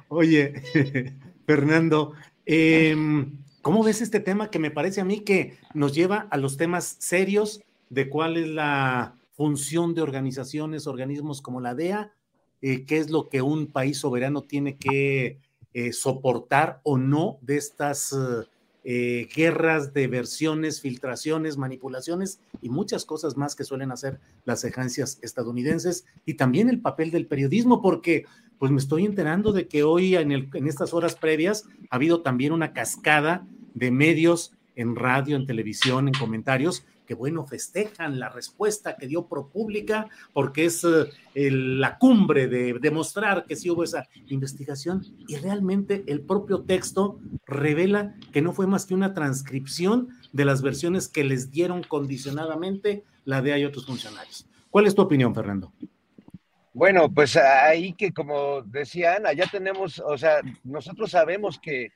oye, 0.09 0.53
Fernando, 1.45 2.13
em, 2.45 3.37
¿cómo 3.61 3.83
ves 3.83 4.01
este 4.01 4.19
tema 4.19 4.49
que 4.49 4.59
me 4.59 4.71
parece 4.71 5.01
a 5.01 5.05
mí 5.05 5.21
que 5.21 5.57
nos 5.73 5.93
lleva 5.93 6.27
a 6.29 6.37
los 6.37 6.57
temas 6.57 6.95
serios 6.99 7.61
de 7.89 8.09
cuál 8.09 8.37
es 8.37 8.47
la 8.47 9.15
función 9.35 9.93
de 9.93 10.01
organizaciones, 10.01 10.87
organismos 10.87 11.41
como 11.41 11.61
la 11.61 11.75
DEA, 11.75 12.11
eh, 12.61 12.85
qué 12.85 12.97
es 12.97 13.09
lo 13.09 13.29
que 13.29 13.41
un 13.41 13.67
país 13.67 13.97
soberano 13.99 14.41
tiene 14.41 14.77
que 14.77 15.39
eh, 15.73 15.93
soportar 15.93 16.79
o 16.83 16.97
no 16.97 17.37
de 17.41 17.57
estas 17.57 18.15
eh, 18.87 19.27
guerras 19.35 19.93
de 19.95 20.05
versiones, 20.07 20.79
filtraciones, 20.79 21.57
manipulaciones 21.57 22.39
y 22.61 22.69
muchas 22.69 23.03
cosas 23.03 23.35
más 23.35 23.55
que 23.55 23.63
suelen 23.63 23.91
hacer 23.91 24.19
las 24.43 24.63
agencias 24.63 25.17
estadounidenses 25.23 26.05
y 26.23 26.35
también 26.35 26.69
el 26.69 26.79
papel 26.79 27.09
del 27.09 27.25
periodismo, 27.25 27.81
porque 27.81 28.25
pues 28.59 28.71
me 28.71 28.77
estoy 28.77 29.05
enterando 29.05 29.53
de 29.53 29.67
que 29.67 29.81
hoy 29.81 30.15
en, 30.15 30.31
en 30.31 30.67
estas 30.67 30.93
horas 30.93 31.15
previas 31.15 31.65
ha 31.89 31.95
habido 31.95 32.21
también 32.21 32.53
una 32.53 32.73
cascada 32.73 33.47
de 33.73 33.89
medios 33.89 34.53
en 34.75 34.95
radio, 34.95 35.35
en 35.35 35.47
televisión, 35.47 36.07
en 36.07 36.13
comentarios, 36.13 36.85
que 37.05 37.13
bueno, 37.13 37.45
festejan 37.45 38.19
la 38.19 38.29
respuesta 38.29 38.95
que 38.97 39.07
dio 39.07 39.27
ProPública, 39.27 40.07
porque 40.33 40.65
es 40.65 40.83
eh, 40.83 41.51
la 41.51 41.97
cumbre 41.97 42.47
de 42.47 42.73
demostrar 42.79 43.45
que 43.45 43.55
sí 43.55 43.69
hubo 43.69 43.83
esa 43.83 44.07
investigación, 44.27 45.03
y 45.27 45.35
realmente 45.37 46.03
el 46.07 46.21
propio 46.21 46.63
texto 46.63 47.19
revela 47.45 48.15
que 48.31 48.41
no 48.41 48.53
fue 48.53 48.67
más 48.67 48.85
que 48.85 48.93
una 48.93 49.13
transcripción 49.13 50.09
de 50.33 50.45
las 50.45 50.61
versiones 50.61 51.07
que 51.07 51.23
les 51.23 51.51
dieron 51.51 51.83
condicionadamente 51.83 53.03
la 53.23 53.41
DEA 53.41 53.59
y 53.59 53.65
otros 53.65 53.85
funcionarios. 53.85 54.47
¿Cuál 54.69 54.87
es 54.87 54.95
tu 54.95 55.01
opinión, 55.01 55.33
Fernando? 55.33 55.71
Bueno, 56.73 57.09
pues 57.09 57.37
ahí 57.37 57.93
que 57.93 58.11
como 58.11 58.61
decía 58.63 59.15
Ana, 59.15 59.31
ya 59.31 59.47
tenemos, 59.47 59.99
o 59.99 60.17
sea, 60.17 60.41
nosotros 60.63 61.11
sabemos 61.11 61.57
que 61.57 61.93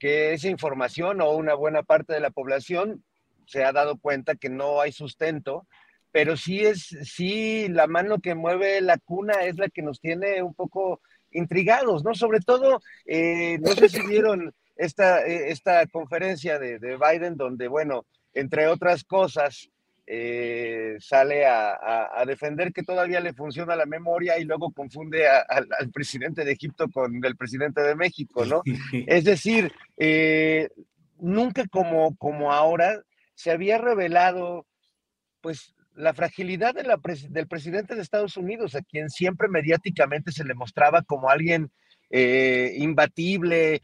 que 0.00 0.32
esa 0.32 0.48
información 0.48 1.20
o 1.20 1.30
una 1.32 1.54
buena 1.54 1.84
parte 1.84 2.14
de 2.14 2.20
la 2.20 2.30
población 2.30 3.04
se 3.46 3.64
ha 3.64 3.72
dado 3.72 3.98
cuenta 3.98 4.34
que 4.34 4.48
no 4.48 4.80
hay 4.80 4.92
sustento, 4.92 5.66
pero 6.12 6.36
sí 6.36 6.60
es, 6.60 6.96
sí, 7.04 7.68
la 7.68 7.86
mano 7.86 8.18
que 8.20 8.34
mueve 8.34 8.80
la 8.80 8.98
cuna 8.98 9.44
es 9.44 9.56
la 9.58 9.68
que 9.68 9.82
nos 9.82 10.00
tiene 10.00 10.42
un 10.42 10.54
poco 10.54 11.00
intrigados, 11.30 12.04
¿no? 12.04 12.14
Sobre 12.14 12.40
todo, 12.40 12.80
eh, 13.06 13.58
no 13.60 13.72
sé 13.72 13.88
si 13.88 14.04
vieron 14.06 14.52
esta, 14.76 15.24
eh, 15.26 15.50
esta 15.50 15.86
conferencia 15.86 16.58
de, 16.58 16.78
de 16.78 16.96
Biden 16.96 17.36
donde, 17.36 17.68
bueno, 17.68 18.06
entre 18.34 18.66
otras 18.66 19.04
cosas, 19.04 19.70
eh, 20.12 20.96
sale 20.98 21.46
a, 21.46 22.24
defender 22.26 22.72
que 22.72 22.82
todavía 22.82 23.20
le 23.20 23.32
funciona 23.32 23.76
la 23.76 23.86
memoria 23.86 24.40
y 24.40 24.44
luego 24.44 24.72
confunde 24.72 25.28
al 25.28 25.90
presidente 25.92 26.44
de 26.44 26.50
Egipto 26.50 26.88
con 26.90 27.24
el 27.24 27.36
presidente 27.36 27.80
de 27.80 27.94
México, 27.94 28.44
¿no? 28.44 28.62
Es 29.06 29.22
decir, 29.22 29.72
eh, 29.96 30.68
nunca 31.20 31.64
como, 31.68 32.16
como 32.16 32.52
ahora 32.52 33.00
se 33.40 33.50
había 33.50 33.78
revelado, 33.78 34.66
pues, 35.40 35.74
la 35.94 36.14
fragilidad 36.14 36.74
del 36.74 37.48
presidente 37.48 37.94
de 37.94 38.02
Estados 38.02 38.36
Unidos, 38.36 38.74
a 38.74 38.82
quien 38.82 39.10
siempre 39.10 39.48
mediáticamente 39.48 40.32
se 40.32 40.44
le 40.44 40.54
mostraba 40.54 41.02
como 41.02 41.30
alguien 41.30 41.70
eh, 42.10 42.74
imbatible, 42.76 43.82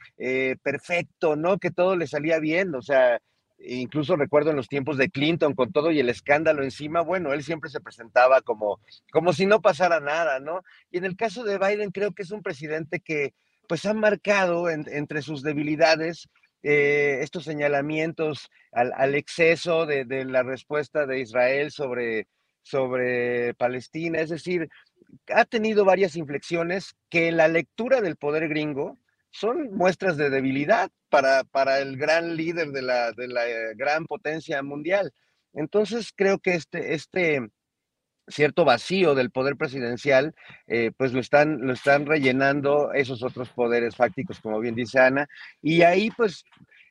perfecto, 0.62 1.36
¿no? 1.36 1.58
Que 1.58 1.70
todo 1.70 1.96
le 1.96 2.06
salía 2.06 2.38
bien, 2.38 2.74
o 2.74 2.82
sea, 2.82 3.20
incluso 3.58 4.16
recuerdo 4.16 4.50
en 4.50 4.56
los 4.56 4.68
tiempos 4.68 4.96
de 4.96 5.10
Clinton 5.10 5.54
con 5.54 5.72
todo 5.72 5.90
y 5.90 6.00
el 6.00 6.08
escándalo 6.08 6.62
encima, 6.62 7.00
bueno, 7.00 7.32
él 7.32 7.42
siempre 7.42 7.70
se 7.70 7.80
presentaba 7.80 8.42
como, 8.42 8.80
como 9.10 9.32
si 9.32 9.46
no 9.46 9.60
pasara 9.60 10.00
nada, 10.00 10.40
¿no? 10.40 10.62
Y 10.90 10.98
en 10.98 11.04
el 11.04 11.16
caso 11.16 11.44
de 11.44 11.58
Biden 11.58 11.90
creo 11.90 12.12
que 12.12 12.22
es 12.22 12.30
un 12.30 12.42
presidente 12.42 13.00
que 13.00 13.34
pues 13.68 13.84
ha 13.86 13.94
marcado 13.94 14.70
entre 14.70 15.22
sus 15.22 15.42
debilidades 15.42 16.28
eh, 16.62 17.18
estos 17.20 17.44
señalamientos 17.44 18.48
al, 18.72 19.14
exceso 19.14 19.86
de, 19.86 20.04
de, 20.04 20.24
la 20.24 20.42
respuesta 20.42 21.06
de 21.06 21.20
Israel 21.20 21.70
sobre, 21.70 22.28
sobre 22.62 23.54
Palestina, 23.54 24.20
es 24.20 24.30
decir, 24.30 24.68
ha 25.28 25.44
tenido 25.44 25.84
varias 25.84 26.16
inflexiones 26.16 26.94
que 27.08 27.32
la 27.32 27.48
lectura 27.48 28.00
del 28.00 28.16
poder 28.16 28.48
gringo 28.48 28.98
son 29.30 29.74
muestras 29.74 30.16
de 30.16 30.30
debilidad 30.30 30.90
para, 31.08 31.44
para 31.44 31.80
el 31.80 31.96
gran 31.96 32.36
líder 32.36 32.68
de 32.68 32.82
la, 32.82 33.12
de 33.12 33.28
la 33.28 33.48
eh, 33.48 33.74
gran 33.76 34.06
potencia 34.06 34.62
mundial. 34.62 35.12
Entonces 35.52 36.12
creo 36.14 36.38
que 36.38 36.54
este, 36.54 36.94
este 36.94 37.40
cierto 38.28 38.64
vacío 38.64 39.14
del 39.14 39.30
poder 39.30 39.56
presidencial, 39.56 40.34
eh, 40.66 40.90
pues 40.96 41.12
lo 41.12 41.20
están, 41.20 41.66
lo 41.66 41.72
están 41.72 42.06
rellenando 42.06 42.92
esos 42.92 43.22
otros 43.22 43.48
poderes 43.50 43.96
fácticos, 43.96 44.40
como 44.40 44.60
bien 44.60 44.74
dice 44.74 44.98
Ana, 44.98 45.28
y 45.62 45.82
ahí 45.82 46.10
pues 46.10 46.44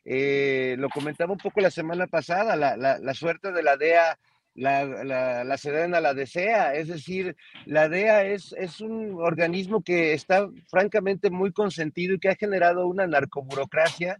eh, 0.06 0.76
lo 0.78 0.90
comentaba 0.90 1.34
un 1.34 1.40
poco 1.40 1.62
la 1.62 1.72
semana 1.72 2.08
pasada, 2.08 2.56
la, 2.56 2.78
la, 2.78 3.00
la 3.00 3.14
suerte 3.14 3.52
de 3.52 3.64
la 3.64 3.78
DEA 3.78 4.18
la, 4.56 4.86
la, 4.86 5.44
la, 5.44 6.02
la 6.02 6.14
desea. 6.14 6.74
Es 6.76 6.88
decir, 6.88 7.36
la 7.66 7.90
DEA 7.90 8.24
es, 8.24 8.56
es 8.58 8.82
un 8.82 9.18
organismo 9.20 9.84
que 9.84 10.14
está 10.14 10.48
francamente 10.70 11.30
muy 11.30 11.52
consentido 11.52 12.16
y 12.16 12.20
que 12.20 12.30
ha 12.30 12.36
generado 12.36 12.88
una 12.88 13.06
narcoburocracia 13.06 14.20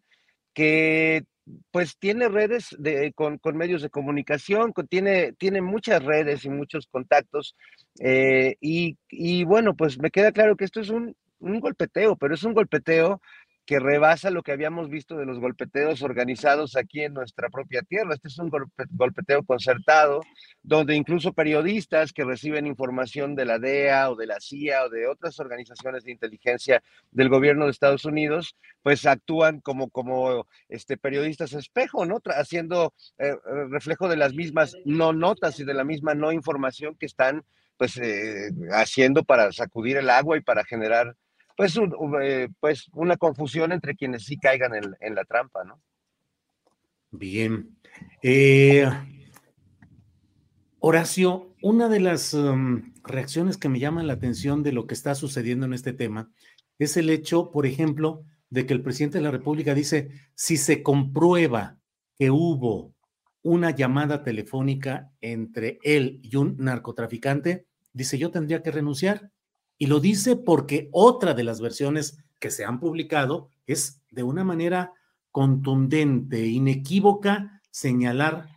que 0.56 1.26
pues 1.70 1.98
tiene 2.00 2.28
redes 2.28 2.76
de, 2.80 3.14
con, 3.14 3.40
medios 3.54 3.84
de 3.84 3.92
comunicación, 3.92 4.74
tiene, 4.90 5.34
tiene 5.34 5.62
muchas 5.62 6.04
redes 6.04 6.44
y 6.44 6.50
muchos 6.50 6.88
contactos. 6.88 7.56
Eh, 8.00 8.56
y, 8.60 8.98
y, 9.10 9.44
bueno, 9.44 9.76
pues 9.76 10.00
me 10.00 10.10
queda 10.10 10.32
claro 10.32 10.56
que 10.56 10.66
esto 10.66 10.80
es 10.80 10.90
un, 10.90 11.16
un 11.38 11.60
golpeteo, 11.60 12.16
pero 12.16 12.34
es 12.34 12.44
un 12.44 12.54
golpeteo 12.54 13.22
que 13.66 13.80
rebasa 13.80 14.30
lo 14.30 14.44
que 14.44 14.52
habíamos 14.52 14.90
visto 14.90 15.18
de 15.18 15.26
los 15.26 15.40
golpeteos 15.40 16.04
organizados 16.04 16.76
aquí 16.76 17.02
en 17.02 17.14
nuestra 17.14 17.50
propia 17.50 17.82
tierra. 17.82 18.14
Este 18.14 18.28
es 18.28 18.38
un 18.38 18.52
golpeteo 18.92 19.44
concertado, 19.44 20.22
donde 20.62 20.96
incluso 20.96 21.34
periodistas 21.34 22.14
que 22.14 22.24
reciben 22.24 22.68
información 22.68 23.36
de 23.36 23.46
la 23.46 23.58
DEA 23.58 24.12
o 24.12 24.16
de 24.16 24.28
la 24.28 24.40
CIA 24.40 24.86
o 24.86 24.90
de 24.90 25.08
otras 25.08 25.40
organizaciones 25.40 26.04
de 26.04 26.12
inteligencia 26.12 26.84
del 27.12 27.30
gobierno 27.30 27.66
de 27.66 27.72
Estados 27.72 28.06
Unidos, 28.06 28.56
pues 28.84 29.06
actúan 29.08 29.62
como, 29.62 29.90
como 29.90 30.48
este, 30.70 30.96
periodistas 30.96 31.54
espejo, 31.54 32.06
¿no? 32.06 32.22
Haciendo 32.26 32.94
eh, 33.18 33.36
reflejo 33.70 34.08
de 34.08 34.18
las 34.18 34.34
mismas 34.34 34.76
no 34.86 35.12
notas 35.12 35.60
y 35.60 35.66
de 35.66 35.74
la 35.74 35.84
misma 35.84 36.14
no 36.14 36.32
información 36.32 36.96
que 36.96 37.08
están 37.08 37.44
pues 37.78 37.98
eh, 37.98 38.52
haciendo 38.72 39.24
para 39.24 39.52
sacudir 39.52 39.98
el 39.98 40.10
agua 40.10 40.38
y 40.38 40.42
para 40.42 40.64
generar 40.64 41.16
pues, 41.56 41.78
eh, 42.22 42.50
pues 42.60 42.88
una 42.94 43.18
confusión 43.18 43.72
entre 43.72 43.96
quienes 43.96 44.26
sí 44.26 44.38
caigan 44.38 44.72
en, 45.00 45.16
la 45.16 45.24
trampa, 45.26 45.64
¿no? 45.64 45.82
Bien. 47.12 47.78
Eh, 48.22 48.88
Horacio, 50.80 51.56
una 51.62 51.90
de 51.90 52.00
las 52.00 52.34
um, 52.34 52.94
reacciones 53.04 53.58
que 53.58 53.70
me 53.70 53.80
llaman 53.80 54.06
la 54.06 54.14
atención 54.14 54.62
de 54.62 54.72
lo 54.72 54.86
que 54.86 54.94
está 54.94 55.16
sucediendo 55.16 55.66
en 55.66 55.74
este 55.74 55.94
tema 55.94 56.30
es 56.78 56.98
el 56.98 57.10
hecho, 57.10 57.52
por 57.52 57.66
ejemplo, 57.66 58.24
de 58.50 58.66
que 58.66 58.74
el 58.74 58.84
presidente 58.84 59.18
de 59.18 59.24
la 59.24 59.32
República 59.32 59.74
dice, 59.74 60.12
si 60.36 60.58
se 60.58 60.84
comprueba 60.84 61.80
que 62.20 62.30
hubo 62.30 62.94
una 63.42 63.72
llamada 63.72 64.24
telefónica 64.24 65.12
entre 65.22 65.80
él 65.84 66.20
y 66.22 66.36
un 66.36 66.56
narcotraficante, 66.58 67.66
dice, 67.94 68.18
yo 68.18 68.30
tendría 68.30 68.62
que 68.62 68.72
renunciar. 68.72 69.32
Y 69.78 69.88
lo 69.88 70.00
dice 70.00 70.36
porque 70.36 70.90
otra 70.92 71.34
de 71.34 71.44
las 71.44 71.62
versiones 71.62 72.18
que 72.40 72.52
se 72.52 72.66
han 72.66 72.80
publicado 72.80 73.50
es 73.66 74.02
de 74.12 74.24
una 74.24 74.44
manera 74.44 74.94
contundente, 75.32 76.46
inequívoca, 76.46 77.62
señalar 77.72 78.48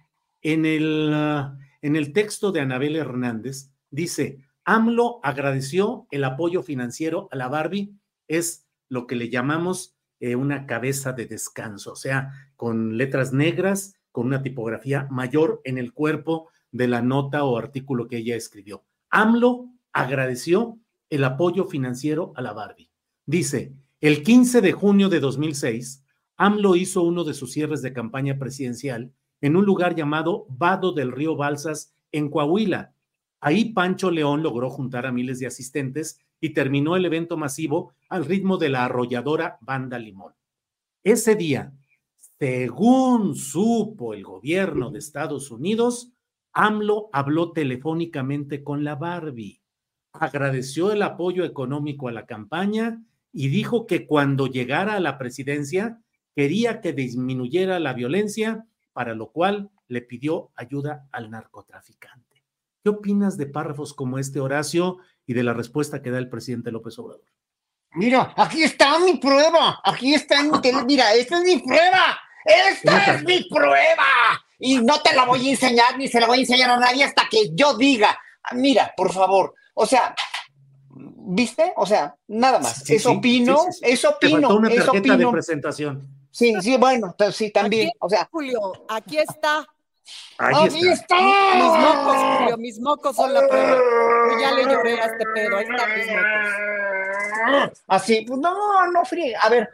en 0.42 0.64
el, 0.64 1.10
ah, 1.12 1.58
en 1.82 1.96
el 1.96 2.12
texto 2.12 2.52
de 2.52 2.60
Anabel 2.60 2.96
Hernández, 2.96 3.72
dice, 3.90 4.44
AMLO 4.64 5.20
agradeció 5.22 6.06
el 6.10 6.24
apoyo 6.24 6.62
financiero 6.62 7.28
a 7.32 7.36
la 7.36 7.48
Barbie, 7.48 7.94
es 8.28 8.66
lo 8.88 9.06
que 9.06 9.16
le 9.16 9.28
llamamos 9.28 9.96
eh, 10.20 10.36
una 10.36 10.66
cabeza 10.66 11.12
de 11.12 11.26
descanso, 11.26 11.92
o 11.92 11.96
sea, 11.96 12.32
con 12.54 12.96
letras 12.96 13.32
negras, 13.32 13.94
con 14.12 14.26
una 14.26 14.42
tipografía 14.42 15.06
mayor 15.10 15.60
en 15.64 15.78
el 15.78 15.92
cuerpo 15.92 16.50
de 16.70 16.88
la 16.88 17.02
nota 17.02 17.44
o 17.44 17.56
artículo 17.56 18.08
que 18.08 18.18
ella 18.18 18.36
escribió. 18.36 18.84
AMLO 19.10 19.70
agradeció 19.92 20.78
el 21.10 21.24
apoyo 21.24 21.66
financiero 21.66 22.32
a 22.36 22.42
la 22.42 22.52
Barbie. 22.52 22.90
Dice, 23.26 23.74
el 24.00 24.22
15 24.22 24.60
de 24.60 24.72
junio 24.72 25.08
de 25.08 25.20
2006, 25.20 26.04
AMLO 26.36 26.76
hizo 26.76 27.02
uno 27.02 27.24
de 27.24 27.34
sus 27.34 27.52
cierres 27.52 27.82
de 27.82 27.92
campaña 27.92 28.38
presidencial 28.38 29.12
en 29.40 29.56
un 29.56 29.64
lugar 29.64 29.94
llamado 29.94 30.46
Vado 30.48 30.92
del 30.92 31.12
Río 31.12 31.36
Balsas, 31.36 31.94
en 32.12 32.30
Coahuila. 32.30 32.94
Ahí 33.40 33.72
Pancho 33.72 34.10
León 34.10 34.42
logró 34.42 34.70
juntar 34.70 35.06
a 35.06 35.12
miles 35.12 35.38
de 35.38 35.46
asistentes 35.46 36.20
y 36.40 36.50
terminó 36.50 36.96
el 36.96 37.04
evento 37.04 37.36
masivo 37.36 37.92
al 38.08 38.24
ritmo 38.24 38.56
de 38.56 38.68
la 38.68 38.84
arrolladora 38.84 39.58
Banda 39.60 39.98
Limón. 39.98 40.32
Ese 41.04 41.34
día, 41.36 41.72
según 42.38 43.34
supo 43.34 44.14
el 44.14 44.24
gobierno 44.24 44.90
de 44.90 44.98
Estados 44.98 45.50
Unidos, 45.50 46.12
AMLO 46.52 47.10
habló 47.12 47.52
telefónicamente 47.52 48.64
con 48.64 48.84
la 48.84 48.94
Barbie 48.94 49.57
agradeció 50.20 50.92
el 50.92 51.02
apoyo 51.02 51.44
económico 51.44 52.08
a 52.08 52.12
la 52.12 52.26
campaña 52.26 53.02
y 53.32 53.48
dijo 53.48 53.86
que 53.86 54.06
cuando 54.06 54.46
llegara 54.46 54.94
a 54.94 55.00
la 55.00 55.18
presidencia 55.18 56.00
quería 56.34 56.80
que 56.80 56.92
disminuyera 56.92 57.80
la 57.80 57.92
violencia, 57.92 58.66
para 58.92 59.14
lo 59.14 59.30
cual 59.30 59.70
le 59.88 60.02
pidió 60.02 60.50
ayuda 60.54 61.08
al 61.12 61.30
narcotraficante. 61.30 62.44
¿Qué 62.82 62.90
opinas 62.90 63.36
de 63.36 63.46
párrafos 63.46 63.92
como 63.94 64.18
este, 64.18 64.40
Horacio, 64.40 64.98
y 65.26 65.34
de 65.34 65.42
la 65.42 65.52
respuesta 65.52 66.00
que 66.00 66.10
da 66.10 66.18
el 66.18 66.28
presidente 66.28 66.70
López 66.70 66.98
Obrador? 66.98 67.24
Mira, 67.92 68.34
aquí 68.36 68.62
está 68.62 68.98
mi 68.98 69.16
prueba, 69.16 69.80
aquí 69.84 70.14
está 70.14 70.42
mi 70.42 70.50
mira, 70.86 71.14
esta 71.14 71.38
es 71.38 71.44
mi 71.44 71.58
prueba, 71.58 72.18
esta 72.44 73.14
es 73.14 73.24
mi 73.24 73.48
prueba, 73.48 74.06
y 74.58 74.78
no 74.78 75.00
te 75.00 75.14
la 75.14 75.24
voy 75.24 75.48
a 75.48 75.50
enseñar 75.50 75.98
ni 75.98 76.06
se 76.08 76.20
la 76.20 76.26
voy 76.26 76.38
a 76.38 76.40
enseñar 76.42 76.70
a 76.70 76.78
nadie 76.78 77.04
hasta 77.04 77.28
que 77.30 77.50
yo 77.54 77.76
diga, 77.76 78.18
mira, 78.52 78.92
por 78.96 79.12
favor, 79.12 79.54
o 79.80 79.86
sea, 79.86 80.12
¿viste? 80.90 81.72
O 81.76 81.86
sea, 81.86 82.16
nada 82.26 82.58
más. 82.58 82.88
eso 82.90 83.12
opino, 83.12 83.64
eso 83.80 84.10
opino. 84.10 84.56
una 84.56 84.68
eso 84.68 84.90
tarjeta 84.90 85.16
de 85.16 85.28
presentación. 85.28 86.08
Sí, 86.32 86.52
sí, 86.60 86.76
bueno, 86.76 87.14
sí, 87.32 87.50
también. 87.50 87.90
o 88.00 88.08
sea, 88.08 88.28
Julio, 88.30 88.72
aquí 88.88 89.18
está. 89.18 89.64
Aquí 90.36 90.88
está. 90.88 91.16
Mis 91.16 91.84
mocos, 91.84 92.16
Julio, 92.16 92.56
mis 92.58 92.80
mocos 92.80 93.16
son 93.16 93.32
la 93.32 93.46
prueba. 93.46 93.76
Yo 93.76 94.40
ya 94.40 94.52
le 94.52 94.64
lloré 94.64 95.00
a 95.00 95.04
este 95.06 95.24
pedo, 95.32 95.56
ahí 95.56 95.64
están 95.64 95.94
mis 95.96 96.06
mocos. 96.08 97.82
Así, 97.86 98.24
pues 98.26 98.40
no, 98.40 98.90
no 98.90 99.04
fríe. 99.04 99.34
A 99.40 99.48
ver, 99.48 99.68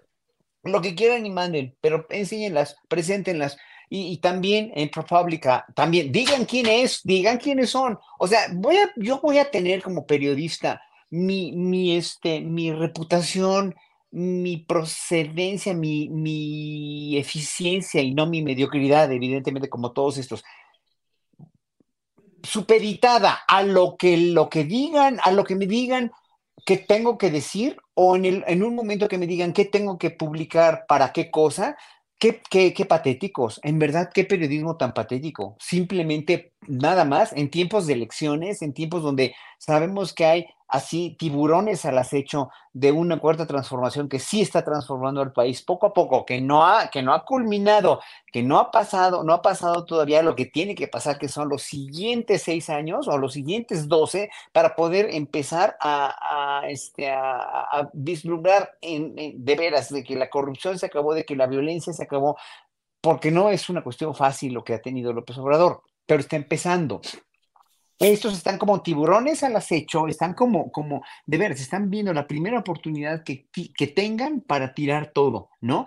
lo 0.64 0.82
que 0.82 0.94
quieran 0.94 1.24
y 1.24 1.30
manden, 1.30 1.74
pero 1.80 2.06
enséñenlas, 2.10 2.76
preséntenlas 2.88 3.56
y, 3.96 4.16
también 4.18 4.72
en 4.74 4.90
ProPublica, 4.90 5.66
también 5.74 6.10
digan 6.10 6.46
quién 6.46 6.66
es, 6.66 7.00
digan 7.04 7.38
quiénes 7.38 7.70
son. 7.70 7.98
O 8.18 8.26
sea, 8.26 8.48
voy 8.52 8.76
yo 8.96 9.20
voy 9.20 9.38
a 9.38 9.50
tener 9.50 9.82
como 9.82 10.04
periodista 10.04 10.82
mi, 11.10 11.52
mi, 11.52 11.96
este, 11.96 12.40
mi 12.40 12.72
reputación, 12.72 13.76
mi 14.10 14.56
procedencia, 14.56 15.74
mi, 15.74 16.08
mi 16.08 17.16
eficiencia 17.16 18.02
y 18.02 18.12
no 18.12 18.26
mi 18.26 18.42
mediocridad, 18.42 19.12
evidentemente, 19.12 19.68
como 19.68 19.92
todos 19.92 20.18
estos 20.18 20.42
supeditada 22.42 23.40
a 23.46 23.62
lo 23.62 23.96
que, 23.96 24.16
lo 24.16 24.50
que 24.50 24.64
digan, 24.64 25.18
a 25.22 25.30
lo 25.30 25.44
que 25.44 25.54
me 25.54 25.66
digan 25.66 26.10
que 26.66 26.76
tengo 26.78 27.16
que 27.16 27.30
decir 27.30 27.76
o 27.94 28.16
en, 28.16 28.24
el, 28.24 28.44
en 28.46 28.62
un 28.62 28.74
momento 28.74 29.08
que 29.08 29.18
me 29.18 29.26
digan 29.26 29.52
qué 29.52 29.64
tengo 29.64 29.98
que 29.98 30.10
publicar 30.10 30.84
para 30.88 31.12
qué 31.12 31.30
cosa, 31.30 31.76
Qué, 32.18 32.40
qué, 32.50 32.84
patéticos, 32.86 33.60
en 33.62 33.78
verdad, 33.78 34.10
qué 34.14 34.24
periodismo 34.24 34.76
tan 34.76 34.94
patético. 34.94 35.56
Simplemente 35.58 36.54
nada 36.66 37.04
más 37.04 37.32
en 37.34 37.50
tiempos 37.50 37.86
de 37.86 37.94
elecciones, 37.94 38.62
en 38.62 38.72
tiempos 38.72 39.02
donde 39.02 39.34
sabemos 39.58 40.14
que 40.14 40.24
hay 40.24 40.46
así 40.74 41.14
tiburones 41.16 41.84
al 41.84 41.98
acecho 41.98 42.50
de 42.72 42.90
una 42.90 43.20
cuarta 43.20 43.46
transformación 43.46 44.08
que 44.08 44.18
sí 44.18 44.40
está 44.40 44.64
transformando 44.64 45.20
al 45.20 45.32
país 45.32 45.62
poco 45.62 45.86
a 45.86 45.94
poco, 45.94 46.26
que 46.26 46.40
no 46.40 46.66
ha, 46.66 46.90
que 46.90 47.00
no 47.00 47.14
ha 47.14 47.24
culminado, 47.24 48.00
que 48.32 48.42
no 48.42 48.58
ha 48.58 48.72
pasado, 48.72 49.22
no 49.22 49.34
ha 49.34 49.40
pasado 49.40 49.84
todavía 49.84 50.20
lo 50.24 50.34
que 50.34 50.46
tiene 50.46 50.74
que 50.74 50.88
pasar, 50.88 51.16
que 51.16 51.28
son 51.28 51.48
los 51.48 51.62
siguientes 51.62 52.42
seis 52.42 52.68
años 52.70 53.06
o 53.06 53.16
los 53.18 53.34
siguientes 53.34 53.86
doce, 53.86 54.30
para 54.50 54.74
poder 54.74 55.14
empezar 55.14 55.76
a, 55.80 56.64
este, 56.66 57.08
a, 57.08 57.88
vislumbrar 57.92 58.76
en, 58.80 59.14
de 59.44 59.54
veras 59.54 59.90
de 59.90 60.02
que 60.02 60.16
la 60.16 60.28
corrupción 60.28 60.76
se 60.76 60.86
acabó, 60.86 61.14
de 61.14 61.24
que 61.24 61.36
la 61.36 61.46
violencia 61.46 61.92
se 61.92 62.02
acabó, 62.02 62.36
porque 63.00 63.30
no 63.30 63.50
es 63.50 63.68
una 63.68 63.84
cuestión 63.84 64.12
fácil 64.12 64.52
lo 64.52 64.64
que 64.64 64.74
ha 64.74 64.82
tenido 64.82 65.12
López 65.12 65.38
Obrador, 65.38 65.82
pero 66.04 66.18
está 66.18 66.34
empezando 66.34 67.00
estos 67.98 68.34
están 68.34 68.58
como 68.58 68.82
tiburones 68.82 69.42
al 69.42 69.56
acecho, 69.56 70.08
están 70.08 70.34
como, 70.34 70.70
como, 70.72 71.02
de 71.26 71.38
veras, 71.38 71.60
están 71.60 71.90
viendo 71.90 72.12
la 72.12 72.26
primera 72.26 72.58
oportunidad 72.58 73.22
que, 73.22 73.46
que 73.52 73.86
tengan 73.86 74.40
para 74.40 74.74
tirar 74.74 75.12
todo, 75.12 75.50
¿no? 75.60 75.86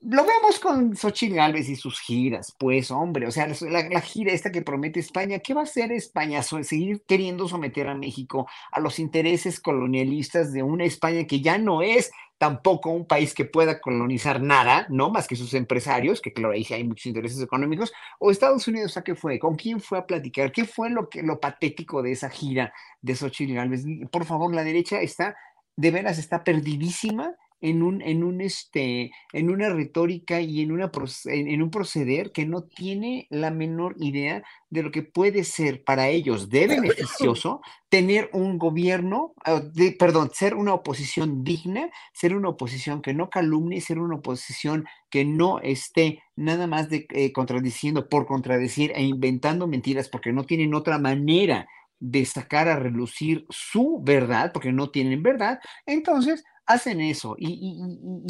Lo 0.00 0.24
vemos 0.24 0.60
con 0.60 0.94
Xochitl 0.94 1.34
Gálvez 1.34 1.68
y 1.68 1.74
sus 1.74 1.98
giras, 1.98 2.54
pues, 2.56 2.92
hombre, 2.92 3.26
o 3.26 3.32
sea, 3.32 3.48
la, 3.62 4.00
gira 4.00 4.32
esta 4.32 4.52
que 4.52 4.62
promete 4.62 5.00
España, 5.00 5.40
¿qué 5.40 5.54
va 5.54 5.62
a 5.62 5.64
hacer 5.64 5.90
España? 5.90 6.40
seguir 6.44 7.02
queriendo 7.04 7.48
someter 7.48 7.88
a 7.88 7.96
México 7.96 8.48
a 8.70 8.78
los 8.78 9.00
intereses 9.00 9.58
colonialistas 9.58 10.52
de 10.52 10.62
una 10.62 10.84
España 10.84 11.26
que 11.26 11.40
ya 11.40 11.58
no 11.58 11.82
es 11.82 12.12
tampoco 12.38 12.90
un 12.90 13.06
país 13.06 13.34
que 13.34 13.44
pueda 13.44 13.80
colonizar 13.80 14.40
nada, 14.40 14.86
no 14.88 15.10
más 15.10 15.26
que 15.26 15.36
sus 15.36 15.54
empresarios, 15.54 16.20
que 16.20 16.32
claro, 16.32 16.54
ahí 16.54 16.64
hay 16.70 16.84
muchos 16.84 17.06
intereses 17.06 17.42
económicos, 17.42 17.92
o 18.20 18.30
Estados 18.30 18.66
Unidos, 18.68 18.96
¿a 18.96 19.02
qué 19.02 19.16
fue? 19.16 19.38
¿Con 19.38 19.56
quién 19.56 19.80
fue 19.80 19.98
a 19.98 20.06
platicar? 20.06 20.52
¿Qué 20.52 20.64
fue 20.64 20.88
lo, 20.88 21.08
que, 21.08 21.22
lo 21.22 21.40
patético 21.40 22.00
de 22.00 22.12
esa 22.12 22.30
gira 22.30 22.72
de 23.02 23.16
Xochitl? 23.16 24.08
Por 24.08 24.24
favor, 24.24 24.54
la 24.54 24.62
derecha 24.62 25.00
está, 25.00 25.36
de 25.76 25.90
veras 25.90 26.18
está 26.18 26.44
perdidísima 26.44 27.34
en 27.60 27.82
un, 27.82 28.02
en 28.02 28.22
un, 28.22 28.40
este, 28.40 29.10
en 29.32 29.50
una 29.50 29.68
retórica 29.70 30.40
y 30.40 30.62
en, 30.62 30.72
una, 30.72 30.90
en, 31.24 31.62
un 31.62 31.70
proceder 31.70 32.30
que 32.30 32.46
no 32.46 32.62
tiene 32.62 33.26
la 33.30 33.50
menor 33.50 33.96
idea 33.98 34.44
de 34.70 34.82
lo 34.82 34.90
que 34.90 35.02
puede 35.02 35.44
ser 35.44 35.82
para 35.82 36.08
ellos 36.08 36.48
de 36.48 36.66
beneficioso 36.68 37.60
tener 37.88 38.30
un 38.32 38.58
gobierno, 38.58 39.34
ah, 39.44 39.60
de, 39.60 39.92
perdón, 39.92 40.30
ser 40.32 40.54
una 40.54 40.74
oposición 40.74 41.42
digna, 41.42 41.90
ser 42.12 42.34
una 42.34 42.50
oposición 42.50 43.02
que 43.02 43.14
no 43.14 43.30
calumnie, 43.30 43.80
ser 43.80 43.98
una 43.98 44.16
oposición 44.16 44.86
que 45.10 45.24
no 45.24 45.58
esté 45.60 46.22
nada 46.36 46.66
más 46.66 46.90
de, 46.90 47.06
eh, 47.10 47.32
contradiciendo 47.32 48.08
por 48.08 48.26
contradecir 48.26 48.92
e 48.94 49.02
inventando 49.02 49.66
mentiras 49.66 50.08
porque 50.08 50.32
no 50.32 50.44
tienen 50.44 50.74
otra 50.74 50.98
manera 50.98 51.66
de 52.00 52.24
sacar 52.24 52.68
a 52.68 52.78
relucir 52.78 53.46
su 53.50 54.00
verdad, 54.02 54.52
porque 54.52 54.72
no 54.72 54.90
tienen 54.90 55.22
verdad, 55.22 55.58
entonces 55.84 56.44
hacen 56.68 57.00
eso. 57.00 57.34
Y, 57.38 57.80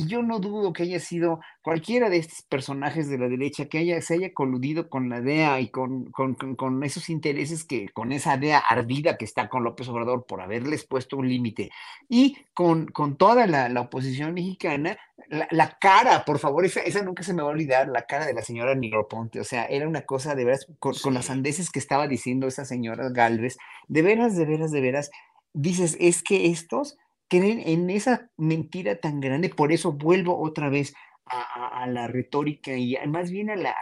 yo 0.06 0.22
no 0.22 0.38
dudo 0.38 0.72
que 0.72 0.84
haya 0.84 1.00
sido 1.00 1.40
cualquiera 1.60 2.08
de 2.08 2.18
estos 2.18 2.42
personajes 2.42 3.10
de 3.10 3.18
la 3.18 3.28
derecha 3.28 3.66
que 3.66 3.78
haya, 3.78 4.00
se 4.00 4.14
haya 4.14 4.32
coludido 4.32 4.88
con 4.88 5.08
la 5.08 5.20
DEA 5.20 5.60
y 5.60 5.70
con, 5.70 6.10
con, 6.12 6.84
esos 6.84 7.10
intereses 7.10 7.64
que, 7.64 7.88
con 7.90 8.12
esa 8.12 8.36
DEA 8.36 8.58
ardida 8.58 9.18
que 9.18 9.24
está 9.24 9.48
con 9.48 9.64
López 9.64 9.88
Obrador 9.88 10.24
por 10.24 10.40
haberles 10.40 10.86
puesto 10.86 11.16
un 11.16 11.28
límite. 11.28 11.70
Y 12.08 12.38
con, 12.54 12.86
con 12.86 13.16
toda 13.16 13.46
la, 13.46 13.68
oposición 13.80 14.34
mexicana, 14.34 14.96
la, 15.28 15.76
cara, 15.80 16.24
por 16.24 16.38
favor, 16.38 16.64
esa, 16.64 16.80
esa, 16.80 17.02
nunca 17.02 17.24
se 17.24 17.34
me 17.34 17.42
va 17.42 17.48
a 17.48 17.52
olvidar, 17.52 17.88
la 17.88 18.06
cara 18.06 18.24
de 18.24 18.34
la 18.34 18.42
señora 18.42 18.76
Nigroponte. 18.76 19.40
O 19.40 19.44
sea, 19.44 19.64
era 19.64 19.88
una 19.88 20.02
cosa 20.02 20.36
de 20.36 20.44
veras, 20.44 20.66
con, 20.78 20.94
con 20.94 21.12
las 21.12 21.28
andeses 21.28 21.70
que 21.70 21.80
estaba 21.80 22.06
diciendo 22.06 22.46
esa 22.46 22.64
señora 22.64 23.10
Galvez, 23.10 23.58
de 23.88 24.02
veras, 24.02 24.36
de 24.36 24.46
veras, 24.46 24.70
de 24.70 24.80
veras, 24.80 25.10
dices, 25.54 25.96
es 25.98 26.22
que 26.22 26.46
estos 26.46 26.96
creen 27.28 27.62
en 27.64 27.90
esa 27.90 28.30
mentira 28.36 29.00
tan 29.00 29.20
grande, 29.20 29.48
por 29.50 29.72
eso 29.72 29.92
vuelvo 29.92 30.40
otra 30.40 30.68
vez 30.68 30.94
a, 31.26 31.86
la 31.86 32.08
retórica 32.08 32.74
y 32.74 32.96
más 33.06 33.30
bien 33.30 33.50
a 33.50 33.56
la, 33.56 33.74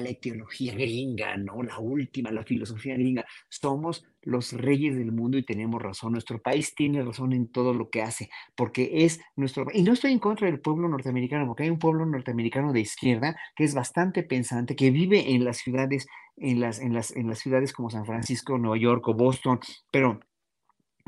la 0.00 0.10
etiología 0.10 0.74
gringa, 0.74 1.36
¿no? 1.36 1.62
La 1.62 1.78
última, 1.78 2.30
la 2.30 2.44
filosofía 2.44 2.94
gringa. 2.94 3.24
Somos 3.48 4.04
los 4.22 4.52
reyes 4.52 4.96
del 4.96 5.12
mundo 5.12 5.38
y 5.38 5.44
tenemos 5.44 5.80
razón. 5.80 6.12
Nuestro 6.12 6.40
país 6.40 6.74
tiene 6.74 7.02
razón 7.02 7.32
en 7.32 7.48
todo 7.50 7.72
lo 7.74 7.90
que 7.90 8.02
hace, 8.02 8.28
porque 8.54 8.90
es 9.04 9.20
nuestro... 9.36 9.66
Y 9.72 9.82
no 9.82 9.92
estoy 9.92 10.12
en 10.12 10.18
contra 10.18 10.46
del 10.46 10.60
pueblo 10.60 10.88
norteamericano, 10.88 11.46
porque 11.46 11.64
hay 11.64 11.70
un 11.70 11.78
pueblo 11.78 12.06
norteamericano 12.06 12.72
de 12.72 12.80
izquierda 12.80 13.36
que 13.54 13.64
es 13.64 13.74
bastante 13.74 14.22
pensante, 14.22 14.76
que 14.76 14.90
vive 14.90 15.32
en 15.32 15.44
las 15.44 15.58
ciudades, 15.58 16.06
en 16.36 16.60
las, 16.60 16.80
en 16.80 16.92
las, 16.92 17.14
en 17.14 17.28
las 17.28 17.38
ciudades 17.38 17.72
como 17.72 17.90
San 17.90 18.06
Francisco, 18.06 18.58
Nueva 18.58 18.78
York 18.78 19.06
o 19.08 19.14
Boston, 19.14 19.60
pero 19.90 20.20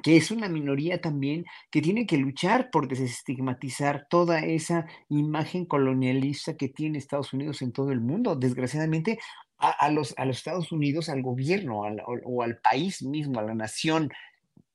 que 0.03 0.17
es 0.17 0.31
una 0.31 0.49
minoría 0.49 1.01
también 1.01 1.45
que 1.71 1.83
tiene 1.83 2.07
que 2.07 2.19
luchar 2.19 2.71
por 2.71 2.89
desestigmatizar 2.89 4.07
toda 4.09 4.41
esa 4.41 4.87
imagen 5.09 5.65
colonialista 5.65 6.57
que 6.57 6.69
tiene 6.69 6.99
Estados 6.99 7.33
Unidos 7.33 7.63
en 7.63 7.73
todo 7.73 7.91
el 7.91 8.01
mundo. 8.01 8.37
Desgraciadamente, 8.37 9.19
a, 9.59 9.91
los, 9.91 10.15
a 10.17 10.25
los 10.25 10.39
Estados 10.39 10.71
Unidos, 10.71 11.09
al 11.09 11.23
gobierno 11.23 11.83
o, 12.25 12.43
al 12.43 12.59
país 12.59 13.03
mismo, 13.03 13.41
a 13.41 13.43
la 13.43 13.55
nación 13.55 14.11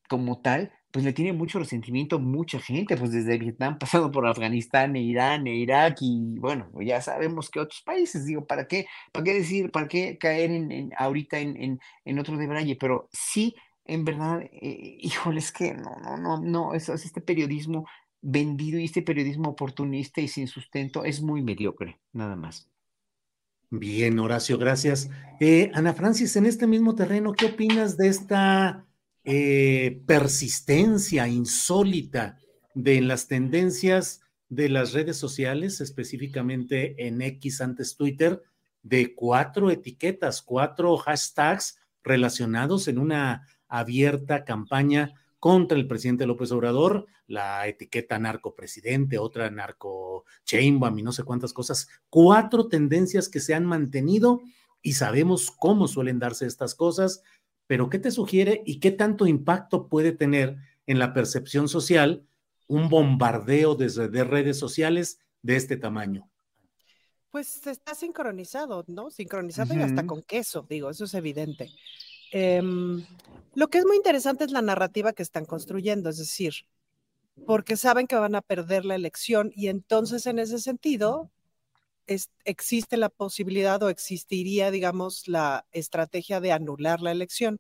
como 0.09 0.41
tal, 0.41 0.71
pues 0.91 1.05
le 1.05 1.13
tiene 1.13 1.33
mucho 1.33 1.57
resentimiento 1.57 2.19
mucha 2.19 2.59
gente, 2.59 2.97
pues 2.97 3.12
desde 3.12 3.38
Vietnam, 3.38 3.77
pasando 3.79 4.12
por 4.12 4.27
Afganistán, 4.27 4.95
e 4.95 5.01
Irán, 5.01 5.47
e 5.47 5.55
Irak, 5.55 5.97
y 6.01 6.38
bueno, 6.38 6.69
ya 6.81 7.01
sabemos 7.01 7.49
que 7.49 7.62
otros 7.62 7.81
países, 7.81 8.25
digo, 8.25 8.45
¿para 8.45 8.67
qué, 8.67 8.86
para 9.12 9.23
qué 9.23 9.33
decir, 9.33 9.71
para 9.71 9.88
qué 9.88 10.17
caer 10.17 10.51
en, 10.51 10.91
ahorita 10.97 11.39
en, 11.39 11.55
en, 11.62 11.79
en 12.05 12.19
otro 12.19 12.38
debraye? 12.38 12.75
Pero 12.75 13.07
sí 13.12 13.55
en 13.86 14.06
verdad, 14.06 14.41
eh, 14.41 14.98
híjole, 15.02 15.39
es 15.39 15.52
que 15.52 15.74
no, 15.74 15.98
no, 16.02 16.17
no, 16.17 16.41
no, 16.41 16.74
eso, 16.74 16.93
este 16.93 17.22
periodismo 17.22 17.86
vendido 18.22 18.80
y 18.80 18.86
este 18.86 19.02
periodismo 19.02 19.50
oportunista 19.50 20.22
y 20.22 20.28
sin 20.28 20.48
sustento 20.48 21.04
es 21.04 21.22
muy 21.22 21.41
mediocre, 21.41 22.00
nada 22.13 22.36
más. 22.36 22.69
Bien, 23.69 24.19
Horacio, 24.19 24.58
gracias. 24.58 25.10
Eh, 25.39 25.72
Ana 25.74 25.93
Francis, 25.93 26.36
en 26.36 26.46
este 26.46 26.67
mismo 26.67 26.96
terreno, 26.96 27.34
¿qué 27.34 27.48
opinas 27.48 27.98
de 27.98 28.08
esta 28.08 28.86
eh, 29.24 30.02
persistencia 30.06 31.28
insólita 31.28 32.38
de 32.76 33.02
las 33.02 33.28
tendencias 33.28 34.22
de 34.50 34.69
las 34.69 34.93
redes 34.93 35.17
sociales, 35.17 35.82
específicamente 35.82 37.08
en 37.08 37.22
X 37.22 37.62
antes 37.62 37.98
Twitter, 37.98 38.43
de 38.84 39.15
cuatro 39.15 39.72
etiquetas, 39.72 40.41
cuatro 40.41 40.96
hashtags 40.98 41.80
relacionados 42.04 42.88
en 42.88 43.00
una 43.00 43.48
abierta 43.73 44.45
campaña 44.45 45.13
contra 45.39 45.77
el 45.77 45.88
presidente 45.88 46.27
López 46.27 46.51
Obrador, 46.51 47.07
la 47.25 47.67
etiqueta 47.67 48.19
narcopresidente, 48.19 49.17
otra 49.17 49.49
narco 49.49 50.25
y 50.51 50.69
no 50.69 51.12
sé 51.12 51.23
cuántas 51.23 51.51
cosas, 51.51 51.89
cuatro 52.09 52.67
tendencias 52.67 53.27
que 53.27 53.39
se 53.39 53.55
han 53.55 53.65
mantenido 53.65 54.41
y 54.83 54.93
sabemos 54.93 55.49
cómo 55.49 55.88
suelen 55.88 56.19
darse 56.19 56.45
estas 56.45 56.75
cosas, 56.75 57.23
pero 57.65 57.89
¿qué 57.89 57.97
te 57.97 58.12
sugiere 58.12 58.62
y 58.65 58.79
qué 58.79 58.91
tanto 58.91 59.25
impacto 59.25 59.89
puede 59.89 60.12
tener 60.12 60.57
en 60.86 60.99
la 60.99 61.13
percepción 61.13 61.67
social 61.67 62.27
un 62.67 62.89
bombardeo 62.89 63.73
desde 63.73 64.07
de 64.07 64.23
redes 64.23 64.59
sociales 64.59 65.19
de 65.41 65.55
este 65.55 65.77
tamaño? 65.77 66.29
Pues 67.31 67.65
está 67.65 67.95
sincronizado, 67.95 68.86
¿no? 68.88 69.09
Sincronizado 69.09 69.73
y 69.73 69.81
hasta 69.81 70.05
con 70.05 70.21
queso, 70.21 70.67
digo, 70.69 70.91
eso 70.91 71.05
es 71.05 71.15
evidente. 71.15 71.71
Em, 72.36 73.05
lo 73.56 73.68
que 73.70 73.80
es 73.80 73.86
muy 73.86 73.98
interesante 73.98 74.44
es 74.44 74.52
la 74.52 74.62
narrativa 74.62 75.13
que 75.13 75.24
están 75.24 75.46
construyendo, 75.46 76.10
es 76.10 76.18
decir, 76.18 76.54
porque 77.46 77.78
saben 77.78 78.08
que 78.08 78.16
van 78.16 78.36
a 78.36 78.42
perder 78.42 78.86
la 78.86 78.96
elección 78.96 79.52
y 79.56 79.68
entonces 79.68 80.26
en 80.26 80.39
ese 80.39 80.60
sentido 80.60 81.32
existe 82.44 82.98
la 82.98 83.10
posibilidad 83.10 83.82
o 83.84 83.89
existiría, 83.89 84.72
digamos, 84.72 85.28
la 85.28 85.66
estrategia 85.72 86.42
de 86.42 86.52
anular 86.52 87.02
la 87.02 87.12
elección. 87.12 87.60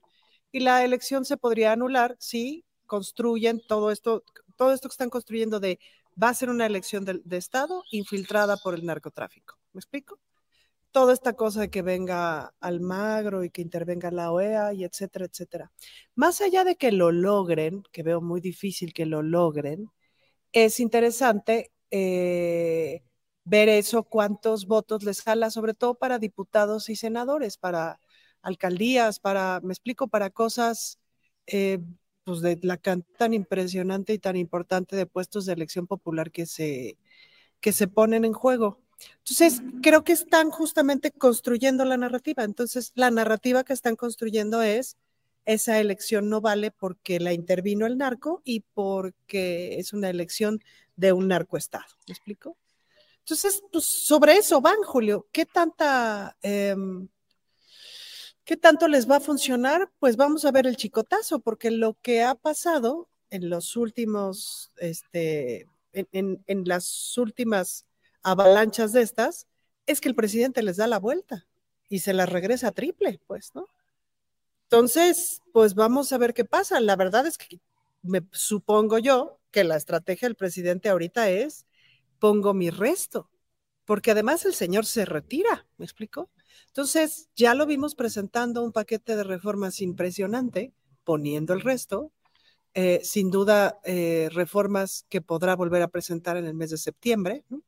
Y 0.51 0.59
la 0.59 0.83
elección 0.83 1.25
se 1.25 1.37
podría 1.37 1.71
anular 1.71 2.15
si 2.19 2.65
construyen 2.85 3.61
todo 3.67 3.91
esto, 3.91 4.23
todo 4.57 4.73
esto 4.73 4.89
que 4.89 4.93
están 4.93 5.09
construyendo 5.09 5.59
de 5.59 5.79
va 6.21 6.29
a 6.29 6.33
ser 6.33 6.49
una 6.49 6.65
elección 6.65 7.05
de 7.05 7.37
Estado 7.37 7.83
infiltrada 7.91 8.57
por 8.57 8.75
el 8.75 8.85
narcotráfico. 8.85 9.57
¿Me 9.71 9.79
explico? 9.79 10.19
Toda 10.93 11.13
esta 11.13 11.33
cosa 11.33 11.61
de 11.61 11.69
que 11.71 11.81
venga 11.81 12.53
Almagro 12.61 13.43
y 13.43 13.49
que 13.49 13.63
intervenga 13.63 14.11
la 14.11 14.31
OEA 14.31 14.73
y 14.73 14.85
etcétera, 14.85 15.25
etcétera. 15.25 15.71
Más 16.15 16.39
allá 16.41 16.63
de 16.63 16.77
que 16.77 16.91
lo 16.93 17.11
logren, 17.11 17.83
que 17.91 18.03
veo 18.03 18.21
muy 18.21 18.41
difícil 18.41 18.93
que 18.93 19.05
lo 19.07 19.23
logren, 19.23 19.91
es 20.53 20.79
interesante 20.79 21.71
eh, 21.91 23.03
ver 23.45 23.69
eso, 23.69 24.03
cuántos 24.03 24.67
votos 24.67 25.03
les 25.03 25.21
jala, 25.23 25.49
sobre 25.51 25.73
todo 25.73 25.95
para 25.95 26.19
diputados 26.19 26.89
y 26.89 26.95
senadores, 26.95 27.57
para 27.57 27.99
alcaldías, 28.43 29.19
para, 29.19 29.61
me 29.63 29.73
explico, 29.73 30.07
para 30.09 30.29
cosas 30.29 30.99
eh, 31.47 31.79
pues 32.23 32.41
de 32.41 32.59
la 32.63 32.77
tan 32.77 33.33
impresionante 33.33 34.13
y 34.13 34.19
tan 34.19 34.35
importante 34.37 34.95
de 34.95 35.07
puestos 35.07 35.45
de 35.45 35.53
elección 35.53 35.87
popular 35.87 36.31
que 36.31 36.45
se, 36.45 36.97
que 37.61 37.73
se 37.73 37.87
ponen 37.87 38.25
en 38.25 38.33
juego. 38.33 38.82
Entonces, 39.19 39.61
creo 39.81 40.03
que 40.03 40.13
están 40.13 40.51
justamente 40.51 41.11
construyendo 41.11 41.85
la 41.85 41.97
narrativa. 41.97 42.43
Entonces, 42.43 42.91
la 42.95 43.09
narrativa 43.09 43.63
que 43.63 43.73
están 43.73 43.95
construyendo 43.95 44.61
es, 44.61 44.97
esa 45.45 45.79
elección 45.79 46.29
no 46.29 46.41
vale 46.41 46.71
porque 46.71 47.19
la 47.19 47.33
intervino 47.33 47.85
el 47.85 47.97
narco 47.97 48.41
y 48.43 48.61
porque 48.73 49.79
es 49.79 49.93
una 49.93 50.09
elección 50.09 50.61
de 50.95 51.13
un 51.13 51.27
narcoestado. 51.27 51.85
¿Me 52.07 52.13
explico? 52.13 52.57
Entonces, 53.19 53.63
pues 53.71 53.85
sobre 53.85 54.35
eso 54.37 54.59
van, 54.61 54.81
Julio. 54.83 55.27
¿Qué 55.31 55.45
tanta... 55.45 56.37
Em, 56.41 57.07
¿Qué 58.45 58.57
tanto 58.57 58.89
les 58.89 59.09
va 59.09 59.17
a 59.17 59.21
funcionar? 59.21 59.89
Pues 59.99 60.17
vamos 60.17 60.43
a 60.43 60.51
ver 60.51 60.67
el 60.67 60.75
chicotazo, 60.75 61.39
porque 61.39 61.71
lo 61.71 61.93
que 62.01 62.23
ha 62.23 62.35
pasado 62.35 63.07
en 63.29 63.49
los 63.49 63.77
últimos, 63.77 64.73
este, 64.75 65.69
en, 65.93 66.43
en 66.45 66.63
las 66.65 67.17
últimas 67.17 67.85
avalanchas 68.23 68.93
de 68.93 69.01
estas, 69.01 69.47
es 69.85 70.01
que 70.01 70.09
el 70.09 70.15
presidente 70.15 70.63
les 70.63 70.77
da 70.77 70.87
la 70.87 70.99
vuelta 70.99 71.47
y 71.89 71.99
se 71.99 72.13
las 72.13 72.29
regresa 72.29 72.71
triple, 72.71 73.19
pues, 73.27 73.53
¿no? 73.53 73.67
Entonces, 74.63 75.41
pues 75.51 75.75
vamos 75.75 76.11
a 76.13 76.17
ver 76.17 76.33
qué 76.33 76.45
pasa. 76.45 76.79
La 76.79 76.95
verdad 76.95 77.27
es 77.27 77.37
que 77.37 77.59
me 78.01 78.21
supongo 78.31 78.97
yo 78.97 79.39
que 79.51 79.63
la 79.63 79.75
estrategia 79.77 80.27
del 80.27 80.35
presidente 80.35 80.89
ahorita 80.89 81.29
es 81.29 81.67
pongo 82.19 82.53
mi 82.53 82.69
resto, 82.69 83.29
porque 83.85 84.11
además 84.11 84.45
el 84.45 84.53
señor 84.53 84.85
se 84.85 85.05
retira, 85.05 85.67
¿me 85.77 85.85
explico? 85.85 86.29
Entonces, 86.67 87.29
ya 87.35 87.53
lo 87.53 87.65
vimos 87.65 87.95
presentando 87.95 88.63
un 88.63 88.71
paquete 88.71 89.15
de 89.15 89.23
reformas 89.23 89.81
impresionante, 89.81 90.73
poniendo 91.03 91.53
el 91.53 91.61
resto, 91.61 92.11
eh, 92.73 93.01
sin 93.03 93.29
duda 93.29 93.79
eh, 93.83 94.29
reformas 94.31 95.05
que 95.09 95.21
podrá 95.21 95.55
volver 95.55 95.81
a 95.83 95.89
presentar 95.89 96.37
en 96.37 96.45
el 96.45 96.55
mes 96.55 96.71
de 96.71 96.77
septiembre, 96.77 97.43
¿no? 97.49 97.61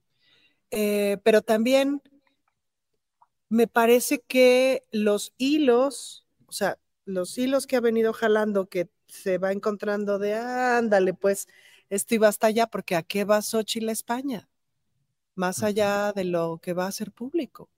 Eh, 0.71 1.17
pero 1.23 1.41
también 1.41 2.01
me 3.49 3.67
parece 3.67 4.21
que 4.21 4.85
los 4.91 5.33
hilos, 5.37 6.25
o 6.47 6.51
sea, 6.51 6.77
los 7.05 7.37
hilos 7.37 7.67
que 7.67 7.75
ha 7.75 7.81
venido 7.81 8.13
jalando, 8.13 8.67
que 8.67 8.89
se 9.07 9.37
va 9.37 9.51
encontrando 9.51 10.19
de, 10.19 10.33
ándale, 10.33 11.13
pues 11.13 11.47
esto 11.89 12.15
iba 12.15 12.27
hasta 12.27 12.47
allá, 12.47 12.67
porque 12.67 12.95
¿a 12.95 13.03
qué 13.03 13.23
va 13.23 13.41
Xochitl 13.41 13.89
a 13.89 13.91
España? 13.91 14.49
Más 15.35 15.63
allá 15.63 16.13
de 16.13 16.25
lo 16.25 16.59
que 16.61 16.73
va 16.73 16.87
a 16.87 16.91
ser 16.91 17.11
público. 17.11 17.69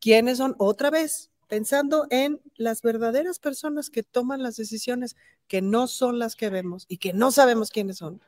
¿Quiénes 0.00 0.38
son? 0.38 0.54
Otra 0.58 0.90
vez, 0.90 1.30
pensando 1.48 2.06
en 2.10 2.40
las 2.56 2.82
verdaderas 2.82 3.38
personas 3.38 3.90
que 3.90 4.02
toman 4.02 4.42
las 4.42 4.56
decisiones, 4.56 5.16
que 5.48 5.62
no 5.62 5.86
son 5.86 6.18
las 6.18 6.36
que 6.36 6.50
vemos 6.50 6.84
y 6.88 6.98
que 6.98 7.12
no 7.12 7.32
sabemos 7.32 7.70
quiénes 7.70 7.98
son. 7.98 8.22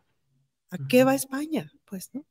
¿A 0.70 0.78
qué 0.88 1.04
va 1.04 1.14
España? 1.14 1.72
Pues, 1.84 2.10
¿no? 2.12 2.24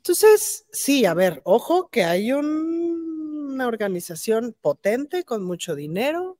Entonces, 0.00 0.64
sí, 0.72 1.04
a 1.04 1.12
ver, 1.12 1.42
ojo 1.44 1.90
que 1.90 2.04
hay 2.04 2.32
una 2.32 3.66
organización 3.66 4.56
potente 4.58 5.24
con 5.24 5.44
mucho 5.44 5.74
dinero, 5.74 6.38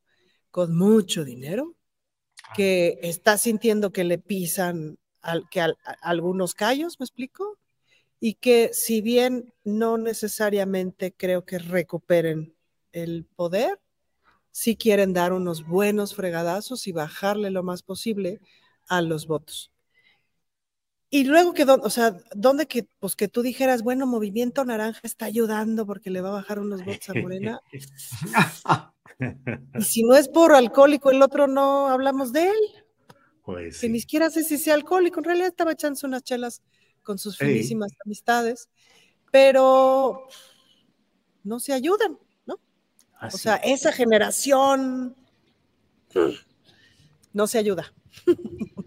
con 0.51 0.75
mucho 0.75 1.27
dinero, 1.27 1.75
que 2.55 2.99
está 3.03 3.37
sintiendo 3.37 3.92
que 3.92 4.05
le 4.05 4.16
pisan 4.16 4.99
al, 5.20 5.46
que 5.51 5.62
algunos 6.01 6.55
callos, 6.55 6.99
¿me 6.99 7.05
explico? 7.05 7.59
Y 8.18 8.37
que 8.37 8.70
si 8.73 9.03
bien 9.03 9.53
no 9.62 9.99
necesariamente 9.99 11.12
creo 11.12 11.44
que 11.44 11.59
recuperen 11.59 12.55
el 12.92 13.27
poder, 13.37 13.79
sí 14.53 14.75
quieren 14.75 15.12
dar 15.12 15.35
unos 15.35 15.66
buenos 15.66 16.14
fregadazos 16.14 16.87
y 16.87 16.92
bajarle 16.92 17.51
lo 17.51 17.62
más 17.62 17.83
posible 17.83 18.40
a 18.88 19.03
los 19.03 19.27
votos. 19.27 19.69
Y 21.12 21.25
luego 21.25 21.53
que, 21.53 21.64
o 21.64 21.90
sea, 21.90 22.16
¿dónde 22.37 22.66
que, 22.66 22.87
pues 23.01 23.16
que 23.16 23.27
tú 23.27 23.42
dijeras, 23.42 23.83
bueno, 23.83 24.07
Movimiento 24.07 24.64
Naranja 24.64 25.01
está 25.03 25.25
ayudando 25.25 25.85
porque 25.85 26.09
le 26.09 26.20
va 26.20 26.29
a 26.29 26.35
bajar 26.35 26.61
unos 26.61 26.85
votos 26.85 27.11
a 27.11 27.14
Morena? 27.14 27.61
y 29.75 29.83
si 29.83 30.05
no 30.05 30.14
es 30.14 30.29
por 30.29 30.55
alcohólico, 30.55 31.11
el 31.11 31.20
otro 31.20 31.49
no 31.49 31.88
hablamos 31.88 32.33
de 32.33 32.51
él. 32.51 32.57
Pues 33.44 33.81
que 33.81 33.88
ni 33.88 33.99
siquiera 33.99 34.31
sé 34.31 34.44
si 34.44 34.57
sea 34.57 34.75
alcohólico, 34.75 35.18
en 35.18 35.25
realidad 35.25 35.49
estaba 35.49 35.73
echándose 35.73 36.07
unas 36.07 36.23
chelas 36.23 36.62
con 37.03 37.18
sus 37.18 37.37
finísimas 37.37 37.90
amistades, 38.07 38.68
pero 39.33 40.29
no 41.42 41.59
se 41.59 41.73
ayudan, 41.73 42.18
¿no? 42.46 42.61
o 43.20 43.31
sea, 43.31 43.57
esa 43.57 43.90
generación 43.90 45.16
no 47.33 47.46
se 47.49 47.59
ayuda. 47.59 47.92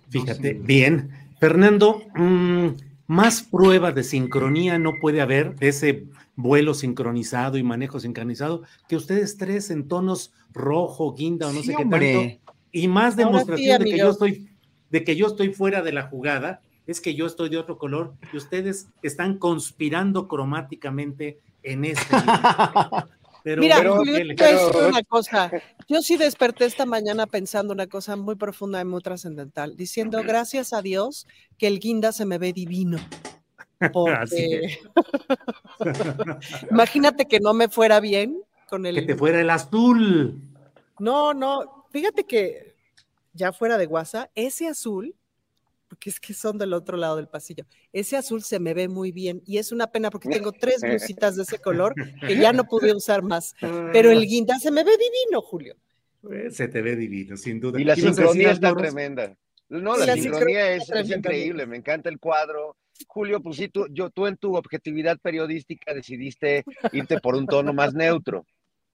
Fíjate, 0.10 0.54
bien. 0.54 1.23
Fernando, 1.44 2.02
mm, 2.16 2.68
más 3.08 3.42
pruebas 3.42 3.94
de 3.94 4.06
sincronía 4.06 4.80
no 4.80 4.94
puede 5.02 5.20
haber 5.20 5.58
de 5.58 5.68
ese 5.68 6.06
vuelo 6.38 6.74
sincronizado 6.74 7.58
y 7.58 7.64
manejo 7.64 8.00
sincronizado 8.00 8.64
que 8.88 8.96
ustedes 8.96 9.36
tres 9.36 9.70
en 9.70 9.90
tonos 9.90 10.32
rojo, 10.54 11.14
guinda 11.14 11.50
o 11.50 11.52
no 11.52 11.62
sé 11.62 11.76
qué 11.76 11.84
tanto. 11.84 12.48
Y 12.72 12.88
más 12.88 13.18
demostración 13.18 13.84
de 13.84 13.92
que 13.92 13.98
yo 13.98 14.12
estoy 14.12 14.48
de 14.90 15.04
que 15.04 15.18
yo 15.18 15.28
estoy 15.28 15.52
fuera 15.52 15.82
de 15.82 15.92
la 15.92 16.04
jugada 16.04 16.62
es 16.88 17.02
que 17.02 17.14
yo 17.14 17.26
estoy 17.26 17.50
de 17.50 17.58
otro 17.58 17.78
color 17.78 18.14
y 18.32 18.38
ustedes 18.38 18.88
están 19.02 19.38
conspirando 19.38 20.30
cromáticamente 20.30 21.40
en 21.62 21.84
este. 21.84 22.16
Mira, 23.44 23.78
Julio, 23.90 24.36
te 24.36 24.88
una 24.88 25.04
cosa. 25.04 25.52
Yo 25.88 26.02
sí 26.02 26.18
desperté 26.18 26.66
esta 26.66 26.86
mañana 26.86 27.28
pensando 27.28 27.74
una 27.74 27.88
cosa 27.88 28.16
muy 28.16 28.36
profunda 28.36 28.80
y 28.80 28.86
muy 28.86 29.02
trascendental, 29.02 29.76
diciendo 29.76 30.22
gracias 30.24 30.72
a 30.72 30.82
Dios 30.82 31.28
que 31.58 31.68
el 31.68 31.80
guinda 31.80 32.12
se 32.12 32.26
me 32.26 32.38
ve 32.38 32.54
divino. 32.54 32.98
Porque... 33.94 34.80
Imagínate 36.72 37.26
que 37.26 37.40
no 37.40 37.54
me 37.54 37.68
fuera 37.68 38.00
bien 38.00 38.42
con 38.70 38.86
el. 38.86 38.96
Que 38.96 39.02
te 39.02 39.16
fuera 39.16 39.42
el 39.42 39.50
azul. 39.50 40.40
No, 41.00 41.34
no. 41.34 41.86
Fíjate 41.92 42.24
que 42.24 42.76
ya 43.34 43.52
fuera 43.52 43.78
de 43.78 43.88
guasa, 43.88 44.30
ese 44.36 44.68
azul 44.68 45.16
porque 45.94 46.10
es 46.10 46.20
que 46.20 46.34
son 46.34 46.58
del 46.58 46.74
otro 46.74 46.98
lado 46.98 47.18
del 47.18 47.28
pasillo. 47.28 47.66
Ese 47.92 48.18
azul 48.18 48.42
se 48.42 48.60
me 48.60 48.74
ve 48.74 48.88
muy 48.88 49.12
bien 49.12 49.44
y 49.46 49.60
es 49.60 49.72
una 49.72 49.92
pena 49.92 50.10
porque 50.10 50.28
tengo 50.28 50.52
tres 50.52 50.82
blusitas 50.82 51.36
de 51.36 51.44
ese 51.44 51.60
color 51.60 51.94
que 52.20 52.36
ya 52.36 52.52
no 52.52 52.64
pude 52.64 52.96
usar 52.96 53.22
más. 53.22 53.54
Pero 53.94 54.10
el 54.10 54.26
guinda 54.26 54.58
se 54.58 54.72
me 54.72 54.84
ve 54.84 54.90
divino, 54.90 55.40
Julio. 55.44 55.76
Pues, 56.20 56.56
se 56.56 56.68
te 56.68 56.82
ve 56.82 56.96
divino, 56.96 57.38
sin 57.38 57.60
duda. 57.60 57.80
Y 57.80 57.84
la 57.84 57.96
sincronía 57.96 58.50
está 58.50 58.76
tremenda. 58.76 59.38
No, 59.70 59.96
la, 59.96 60.16
sincronía, 60.16 60.74
es, 60.74 60.90
increíble, 61.16 61.68
me 61.68 61.78
encanta 61.78 62.10
el 62.10 62.18
cuadro. 62.18 62.76
Julio, 63.06 63.40
pues 63.40 63.58
sí, 63.58 63.68
tú, 63.68 63.86
yo, 63.92 64.10
tú 64.10 64.26
en 64.26 64.38
tu 64.38 64.56
objetividad 64.56 65.20
periodística 65.20 65.94
decidiste 65.94 66.64
irte 66.92 67.20
por 67.20 67.36
un 67.36 67.46
tono 67.46 67.72
más 67.72 67.94
neutro. 67.94 68.48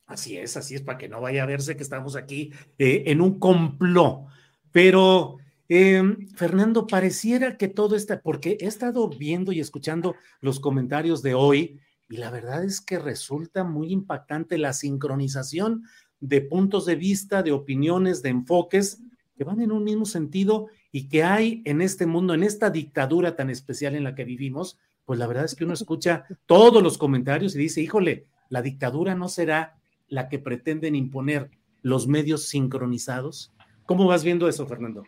Así 0.06 0.36
es, 0.36 0.58
así 0.58 0.76
es, 0.76 0.82
para 0.82 0.98
que 0.98 1.08
no 1.08 1.22
vaya 1.22 1.44
a 1.44 1.46
verse 1.46 1.78
que 1.78 1.84
estamos 1.84 2.18
aquí 2.18 2.52
eh, 2.78 3.04
en 3.06 3.22
un 3.22 3.40
complot. 3.40 4.26
Pero 4.74 5.38
Em, 5.72 6.28
Fernando, 6.30 6.88
pareciera 6.88 7.56
que 7.56 7.68
todo 7.68 7.96
está, 7.96 8.22
porque 8.22 8.58
he 8.60 8.66
estado 8.66 9.08
viendo 9.08 9.52
y 9.52 9.60
escuchando 9.60 10.16
los 10.42 10.60
comentarios 10.60 11.22
de 11.22 11.36
hoy 11.36 11.80
y 12.10 12.18
la 12.18 12.32
verdad 12.32 12.64
es 12.64 12.82
que 12.82 12.98
resulta 12.98 13.64
muy 13.64 13.92
impactante 13.92 14.58
la 14.58 14.74
sincronización 14.74 15.84
de 16.20 16.42
puntos 16.42 16.88
de 16.88 16.96
vista, 16.96 17.44
de 17.44 17.52
opiniones, 17.52 18.24
de 18.24 18.30
enfoques 18.30 19.04
que 19.38 19.44
van 19.44 19.62
en 19.62 19.72
un 19.72 19.84
mismo 19.84 20.06
sentido 20.06 20.70
y 20.92 21.08
que 21.08 21.22
hay 21.22 21.62
en 21.66 21.82
este 21.82 22.08
mundo, 22.08 22.34
en 22.34 22.42
esta 22.42 22.72
dictadura 22.72 23.36
tan 23.36 23.52
especial 23.52 23.94
en 23.94 24.04
la 24.04 24.16
que 24.16 24.26
vivimos, 24.26 24.80
pues 25.06 25.20
la 25.20 25.28
verdad 25.28 25.46
es 25.46 25.54
que 25.54 25.66
uno 25.66 25.76
escucha 25.76 26.26
todos 26.48 26.82
los 26.82 26.98
comentarios 26.98 27.56
y 27.56 27.60
dice, 27.60 27.80
híjole, 27.80 28.26
la 28.50 28.64
dictadura 28.64 29.14
no 29.14 29.30
será 29.30 29.80
la 30.08 30.30
que 30.30 30.40
pretenden 30.40 30.96
imponer 30.96 31.52
los 31.84 32.08
medios 32.08 32.48
sincronizados. 32.48 33.54
¿Cómo 33.86 34.08
vas 34.08 34.24
viendo 34.24 34.50
eso, 34.50 34.66
Fernando? 34.66 35.04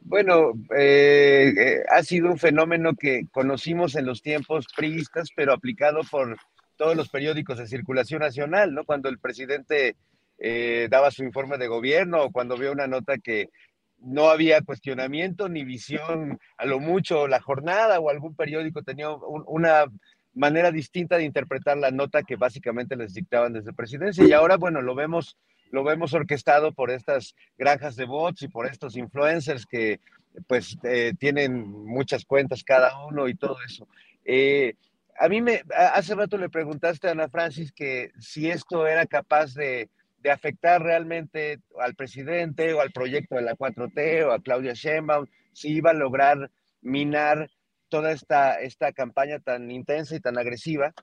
Bueno, 0.00 0.52
eh, 0.76 1.52
eh, 1.56 1.82
ha 1.90 2.02
sido 2.02 2.30
un 2.30 2.38
fenómeno 2.38 2.94
que 2.94 3.26
conocimos 3.30 3.94
en 3.94 4.06
los 4.06 4.22
tiempos 4.22 4.66
priistas, 4.74 5.28
pero 5.36 5.52
aplicado 5.52 6.00
por 6.10 6.36
todos 6.76 6.96
los 6.96 7.10
periódicos 7.10 7.58
de 7.58 7.66
circulación 7.66 8.20
nacional, 8.20 8.74
¿no? 8.74 8.84
Cuando 8.84 9.08
el 9.08 9.18
presidente 9.18 9.96
eh, 10.38 10.88
daba 10.90 11.10
su 11.10 11.22
informe 11.22 11.58
de 11.58 11.68
gobierno 11.68 12.24
o 12.24 12.32
cuando 12.32 12.56
vio 12.56 12.72
una 12.72 12.86
nota 12.86 13.18
que 13.18 13.50
no 13.98 14.30
había 14.30 14.62
cuestionamiento 14.62 15.50
ni 15.50 15.64
visión 15.64 16.38
a 16.56 16.64
lo 16.64 16.80
mucho 16.80 17.28
la 17.28 17.40
jornada 17.40 18.00
o 18.00 18.08
algún 18.08 18.34
periódico 18.34 18.82
tenía 18.82 19.10
una 19.10 19.84
manera 20.32 20.72
distinta 20.72 21.18
de 21.18 21.24
interpretar 21.24 21.76
la 21.76 21.90
nota 21.90 22.22
que 22.22 22.36
básicamente 22.36 22.96
les 22.96 23.12
dictaban 23.12 23.52
desde 23.52 23.74
presidencia 23.74 24.24
y 24.26 24.32
ahora 24.32 24.56
bueno 24.56 24.80
lo 24.80 24.94
vemos 24.94 25.36
lo 25.70 25.84
vemos 25.84 26.12
orquestado 26.14 26.72
por 26.72 26.90
estas 26.90 27.34
granjas 27.56 27.96
de 27.96 28.04
bots 28.04 28.42
y 28.42 28.48
por 28.48 28.66
estos 28.66 28.96
influencers 28.96 29.66
que 29.66 30.00
pues 30.46 30.78
eh, 30.84 31.12
tienen 31.18 31.68
muchas 31.86 32.24
cuentas 32.24 32.62
cada 32.62 33.04
uno 33.06 33.28
y 33.28 33.34
todo 33.34 33.56
eso. 33.66 33.88
Eh, 34.24 34.74
a 35.18 35.28
mí 35.28 35.42
me, 35.42 35.62
hace 35.76 36.14
rato 36.14 36.38
le 36.38 36.48
preguntaste 36.48 37.08
a 37.08 37.12
Ana 37.12 37.28
Francis 37.28 37.72
que 37.72 38.12
si 38.18 38.48
esto 38.50 38.86
era 38.86 39.06
capaz 39.06 39.54
de, 39.54 39.90
de, 40.22 40.30
afectar 40.30 40.82
realmente 40.82 41.60
al 41.78 41.94
presidente 41.94 42.72
o 42.72 42.80
al 42.80 42.92
proyecto 42.92 43.34
de 43.34 43.42
la 43.42 43.56
4T 43.56 44.26
o 44.26 44.32
a 44.32 44.40
Claudia 44.40 44.72
Sheinbaum, 44.72 45.26
si 45.52 45.72
iba 45.72 45.90
a 45.90 45.94
lograr 45.94 46.50
minar 46.80 47.50
toda 47.88 48.12
esta, 48.12 48.60
esta 48.60 48.92
campaña 48.92 49.40
tan 49.40 49.70
intensa 49.70 50.16
y 50.16 50.20
tan 50.20 50.38
agresiva. 50.38 50.94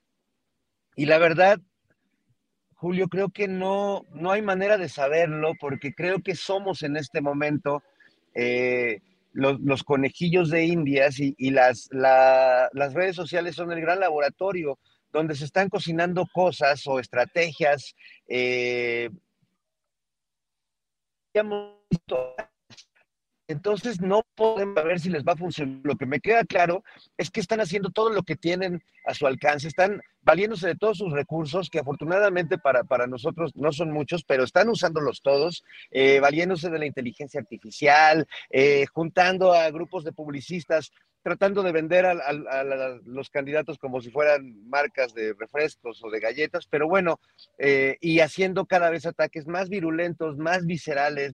Y 0.95 1.05
la 1.05 1.19
verdad, 1.19 1.59
Julio, 2.77 3.07
creo 3.07 3.29
que 3.29 3.47
no, 3.47 4.05
no 4.13 4.31
hay 4.31 4.43
manera 4.43 4.77
de 4.77 4.87
saberlo 4.87 5.53
porque 5.59 5.93
creo 5.93 6.21
que 6.21 6.35
somos 6.35 6.83
en 6.83 6.95
este 6.95 7.21
momento 7.21 7.81
eh, 8.35 9.01
los, 9.33 9.83
conejillos 9.83 10.51
de 10.51 10.65
Indias 10.65 11.19
y, 11.19 11.49
las, 11.49 11.89
las 11.91 12.93
redes 12.93 13.15
sociales 13.15 13.55
son 13.55 13.71
el 13.71 13.81
gran 13.81 13.99
laboratorio 13.99 14.77
donde 15.11 15.35
se 15.35 15.45
están 15.45 15.69
cocinando 15.69 16.27
cosas 16.31 16.85
o 16.85 16.99
estrategias. 16.99 17.95
Eh, 18.27 19.09
entonces 23.47 24.01
no 24.01 24.23
podemos 24.35 24.75
ver 24.75 24.99
si 24.99 25.09
les 25.09 25.23
va 25.23 25.33
a 25.33 25.37
funcionar. 25.37 25.79
Lo 25.83 25.95
que 25.95 26.05
me 26.05 26.19
queda 26.19 26.43
claro 26.43 26.83
es 27.17 27.31
que 27.31 27.39
están 27.39 27.61
haciendo 27.61 27.89
todo 27.89 28.09
lo 28.09 28.23
que 28.23 28.35
tienen 28.35 28.83
a 29.05 29.13
su 29.13 29.25
alcance, 29.25 29.67
están 29.67 30.01
valiéndose 30.21 30.67
de 30.67 30.75
todos 30.75 30.97
sus 30.97 31.13
recursos, 31.13 31.69
que 31.69 31.79
afortunadamente 31.79 32.57
para, 32.57 32.83
para 32.83 33.07
nosotros 33.07 33.53
no 33.55 33.71
son 33.71 33.91
muchos, 33.91 34.23
pero 34.25 34.43
están 34.43 34.67
usándolos 34.67 35.21
todos, 35.21 35.63
eh, 35.91 36.19
valiéndose 36.19 36.69
de 36.69 36.79
la 36.79 36.85
inteligencia 36.85 37.39
artificial, 37.39 38.27
eh, 38.49 38.85
juntando 38.93 39.53
a 39.53 39.69
grupos 39.71 40.03
de 40.03 40.11
publicistas 40.11 40.91
tratando 41.23 41.61
de 41.61 41.73
vender 41.73 42.05
a, 42.05 42.13
los 43.03 43.29
candidatos 43.29 43.77
como 43.77 43.99
si 43.99 44.09
fueran 44.09 44.65
marcas 44.69 45.13
de 45.13 45.33
refrescos 45.37 46.01
o 46.01 46.09
de 46.09 46.21
galletas, 46.21 46.67
pero 46.67 46.87
bueno, 46.87 47.19
eh, 47.57 47.97
y 47.99 48.21
haciendo 48.21 48.65
cada 48.65 48.89
vez 48.89 49.05
ataques 49.05 49.45
más 49.45 49.67
virulentos, 49.67 50.37
más 50.37 50.65
viscerales. 50.65 51.33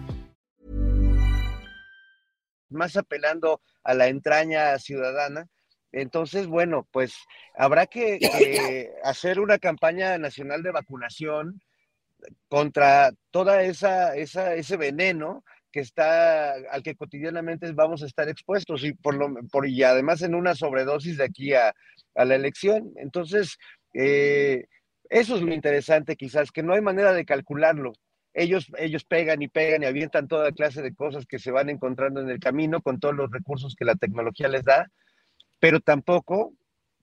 más 2.71 2.97
apelando 2.97 3.61
a 3.83 3.93
la 3.93 4.07
entraña 4.07 4.77
ciudadana. 4.79 5.47
Entonces, 5.91 6.47
bueno, 6.47 6.87
pues 6.91 7.15
habrá 7.55 7.85
que, 7.85 8.19
que 8.19 8.91
hacer 9.03 9.39
una 9.39 9.59
campaña 9.59 10.17
nacional 10.17 10.63
de 10.63 10.71
vacunación 10.71 11.61
contra 12.47 13.11
toda 13.31 13.63
esa, 13.63 14.15
esa 14.15 14.53
ese 14.55 14.77
veneno 14.77 15.43
que 15.71 15.79
está 15.79 16.53
al 16.69 16.83
que 16.83 16.95
cotidianamente 16.95 17.71
vamos 17.71 18.03
a 18.03 18.05
estar 18.05 18.29
expuestos 18.29 18.83
y 18.83 18.93
por 18.93 19.15
lo 19.15 19.33
por 19.51 19.67
y 19.67 19.83
además 19.83 20.21
en 20.21 20.35
una 20.35 20.53
sobredosis 20.53 21.17
de 21.17 21.23
aquí 21.23 21.53
a, 21.53 21.73
a 22.15 22.25
la 22.25 22.35
elección. 22.35 22.91
Entonces, 22.97 23.57
eh, 23.93 24.65
eso 25.09 25.35
es 25.35 25.41
lo 25.41 25.53
interesante 25.53 26.15
quizás, 26.15 26.51
que 26.51 26.63
no 26.63 26.73
hay 26.73 26.81
manera 26.81 27.13
de 27.13 27.25
calcularlo. 27.25 27.93
Ellos, 28.33 28.71
ellos 28.77 29.03
pegan 29.03 29.41
y 29.41 29.47
pegan 29.47 29.83
y 29.83 29.85
avientan 29.85 30.27
toda 30.27 30.51
clase 30.51 30.81
de 30.81 30.93
cosas 30.93 31.25
que 31.25 31.39
se 31.39 31.51
van 31.51 31.69
encontrando 31.69 32.21
en 32.21 32.29
el 32.29 32.39
camino 32.39 32.81
con 32.81 32.99
todos 32.99 33.15
los 33.15 33.29
recursos 33.29 33.75
que 33.75 33.85
la 33.85 33.95
tecnología 33.95 34.47
les 34.47 34.63
da, 34.63 34.89
pero 35.59 35.79
tampoco 35.79 36.53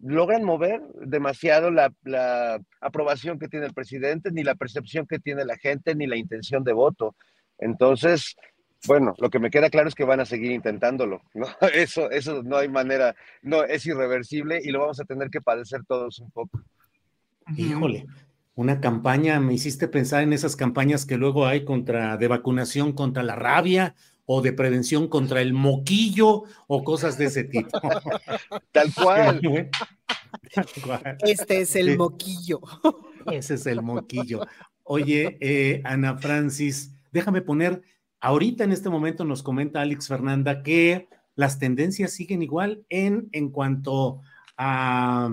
logran 0.00 0.44
mover 0.44 0.80
demasiado 1.04 1.70
la, 1.70 1.92
la 2.04 2.60
aprobación 2.80 3.38
que 3.38 3.48
tiene 3.48 3.66
el 3.66 3.74
presidente, 3.74 4.30
ni 4.30 4.42
la 4.42 4.54
percepción 4.54 5.06
que 5.06 5.18
tiene 5.18 5.44
la 5.44 5.56
gente, 5.56 5.94
ni 5.94 6.06
la 6.06 6.16
intención 6.16 6.64
de 6.64 6.72
voto. 6.72 7.14
Entonces, 7.58 8.36
bueno, 8.86 9.14
lo 9.18 9.30
que 9.30 9.40
me 9.40 9.50
queda 9.50 9.70
claro 9.70 9.88
es 9.88 9.94
que 9.94 10.04
van 10.04 10.20
a 10.20 10.24
seguir 10.24 10.52
intentándolo, 10.52 11.22
¿no? 11.34 11.46
Eso, 11.74 12.10
eso 12.10 12.42
no 12.42 12.56
hay 12.56 12.68
manera, 12.68 13.14
no, 13.42 13.64
es 13.64 13.84
irreversible 13.86 14.60
y 14.62 14.70
lo 14.70 14.80
vamos 14.80 15.00
a 15.00 15.04
tener 15.04 15.30
que 15.30 15.40
padecer 15.40 15.84
todos 15.84 16.20
un 16.20 16.30
poco. 16.30 16.62
Híjole, 17.56 18.06
una 18.58 18.80
campaña, 18.80 19.38
me 19.38 19.54
hiciste 19.54 19.86
pensar 19.86 20.24
en 20.24 20.32
esas 20.32 20.56
campañas 20.56 21.06
que 21.06 21.16
luego 21.16 21.46
hay 21.46 21.64
contra, 21.64 22.16
de 22.16 22.26
vacunación 22.26 22.92
contra 22.92 23.22
la 23.22 23.36
rabia 23.36 23.94
o 24.26 24.42
de 24.42 24.52
prevención 24.52 25.06
contra 25.06 25.40
el 25.40 25.52
moquillo 25.52 26.42
o 26.66 26.82
cosas 26.82 27.16
de 27.16 27.26
ese 27.26 27.44
tipo. 27.44 27.78
Tal 28.72 28.92
cual. 28.92 29.40
Tal 30.54 30.66
cual. 30.84 31.16
Este 31.20 31.60
es 31.60 31.76
el 31.76 31.92
Sí. 31.92 31.96
moquillo. 31.96 32.60
Ese 33.30 33.54
es 33.54 33.66
el 33.66 33.80
moquillo. 33.80 34.40
Oye, 34.82 35.38
eh, 35.40 35.80
Ana 35.84 36.18
Francis, 36.18 36.96
déjame 37.12 37.42
poner, 37.42 37.82
ahorita 38.20 38.64
en 38.64 38.72
este 38.72 38.90
momento 38.90 39.24
nos 39.24 39.44
comenta 39.44 39.82
Alex 39.82 40.08
Fernanda 40.08 40.64
que 40.64 41.06
las 41.36 41.60
tendencias 41.60 42.10
siguen 42.10 42.42
igual 42.42 42.84
en, 42.88 43.28
en 43.30 43.50
cuanto 43.50 44.20
a 44.56 45.30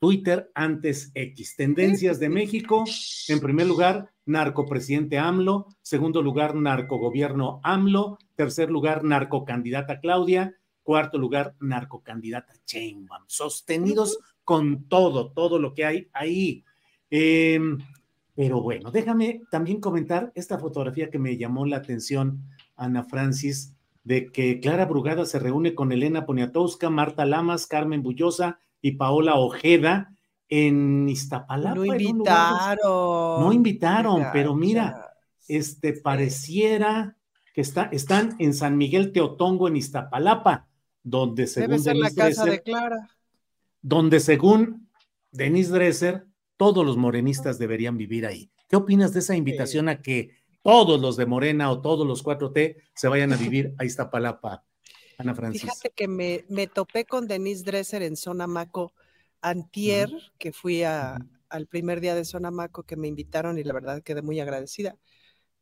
Twitter 0.00 0.50
antes 0.54 1.12
X. 1.14 1.56
Tendencias 1.56 2.18
de 2.18 2.30
México, 2.30 2.84
en 3.28 3.38
primer 3.38 3.66
lugar, 3.66 4.10
narcopresidente 4.24 5.18
AMLO, 5.18 5.66
segundo 5.82 6.22
lugar, 6.22 6.54
narcogobierno 6.54 7.60
AMLO, 7.62 8.18
tercer 8.34 8.70
lugar, 8.70 9.04
narcocandidata 9.04 10.00
Claudia, 10.00 10.56
cuarto 10.82 11.18
lugar, 11.18 11.54
narcocandidata 11.60 12.54
Sheinbaum, 12.66 13.24
sostenidos 13.26 14.18
con 14.42 14.84
todo, 14.88 15.32
todo 15.32 15.58
lo 15.58 15.74
que 15.74 15.84
hay 15.84 16.08
ahí. 16.14 16.64
Eh, 17.10 17.60
pero 18.34 18.62
bueno, 18.62 18.90
déjame 18.90 19.42
también 19.50 19.80
comentar 19.80 20.32
esta 20.34 20.58
fotografía 20.58 21.10
que 21.10 21.18
me 21.18 21.36
llamó 21.36 21.66
la 21.66 21.76
atención, 21.76 22.42
Ana 22.74 23.04
Francis, 23.04 23.76
de 24.02 24.32
que 24.32 24.60
Clara 24.60 24.86
Brugada 24.86 25.26
se 25.26 25.38
reúne 25.38 25.74
con 25.74 25.92
Elena 25.92 26.24
Poniatowska, 26.24 26.88
Marta 26.88 27.26
Lamas, 27.26 27.66
Carmen 27.66 28.02
Bullosa 28.02 28.58
y 28.82 28.92
Paola 28.92 29.34
Ojeda 29.36 30.12
en 30.48 31.08
Iztapalapa. 31.08 31.74
No 31.76 31.84
lugar- 31.84 32.00
invitaron. 32.00 33.40
No 33.40 33.52
invitaron, 33.52 34.26
pero 34.32 34.54
mira, 34.54 35.12
este 35.48 35.92
pareciera 35.94 37.16
que 37.54 37.60
está, 37.60 37.84
están 37.92 38.36
en 38.38 38.54
San 38.54 38.76
Miguel 38.78 39.12
Teotongo, 39.12 39.68
en 39.68 39.76
Iztapalapa, 39.76 40.66
donde 41.02 41.46
según 41.46 41.70
Debe 41.70 41.82
ser 41.82 41.96
la 41.96 42.08
casa 42.10 42.42
Dresser, 42.44 42.50
de 42.50 42.62
Clara. 42.62 43.10
donde 43.82 44.20
según 44.20 44.88
Denise 45.32 45.72
Dresser, 45.72 46.26
todos 46.56 46.84
los 46.84 46.96
morenistas 46.96 47.58
deberían 47.58 47.96
vivir 47.96 48.26
ahí. 48.26 48.50
¿Qué 48.68 48.76
opinas 48.76 49.12
de 49.12 49.20
esa 49.20 49.34
invitación 49.36 49.88
a 49.88 50.00
que 50.02 50.30
todos 50.62 51.00
los 51.00 51.16
de 51.16 51.26
Morena 51.26 51.70
o 51.70 51.80
todos 51.80 52.06
los 52.06 52.22
4T 52.22 52.76
se 52.94 53.08
vayan 53.08 53.32
a 53.32 53.36
vivir 53.36 53.74
a 53.78 53.84
Iztapalapa, 53.84 54.62
Ana 55.20 55.34
Francis? 55.34 55.62
Fíjate 55.62 55.90
que 55.90 56.08
me, 56.08 56.44
me 56.48 56.66
topé 56.66 57.04
con 57.04 57.26
Denise 57.26 57.64
Dresser 57.64 58.02
en 58.02 58.16
Zona 58.16 58.46
Maco 58.46 58.92
antier, 59.42 60.10
que 60.38 60.52
fui 60.52 60.82
a- 60.82 61.18
al 61.48 61.66
primer 61.66 62.00
día 62.00 62.14
de 62.14 62.24
Zona 62.24 62.50
Maco 62.50 62.84
que 62.84 62.96
me 62.96 63.08
invitaron 63.08 63.58
y 63.58 63.64
la 63.64 63.72
verdad 63.72 64.02
quedé 64.02 64.22
muy 64.22 64.40
agradecida. 64.40 64.96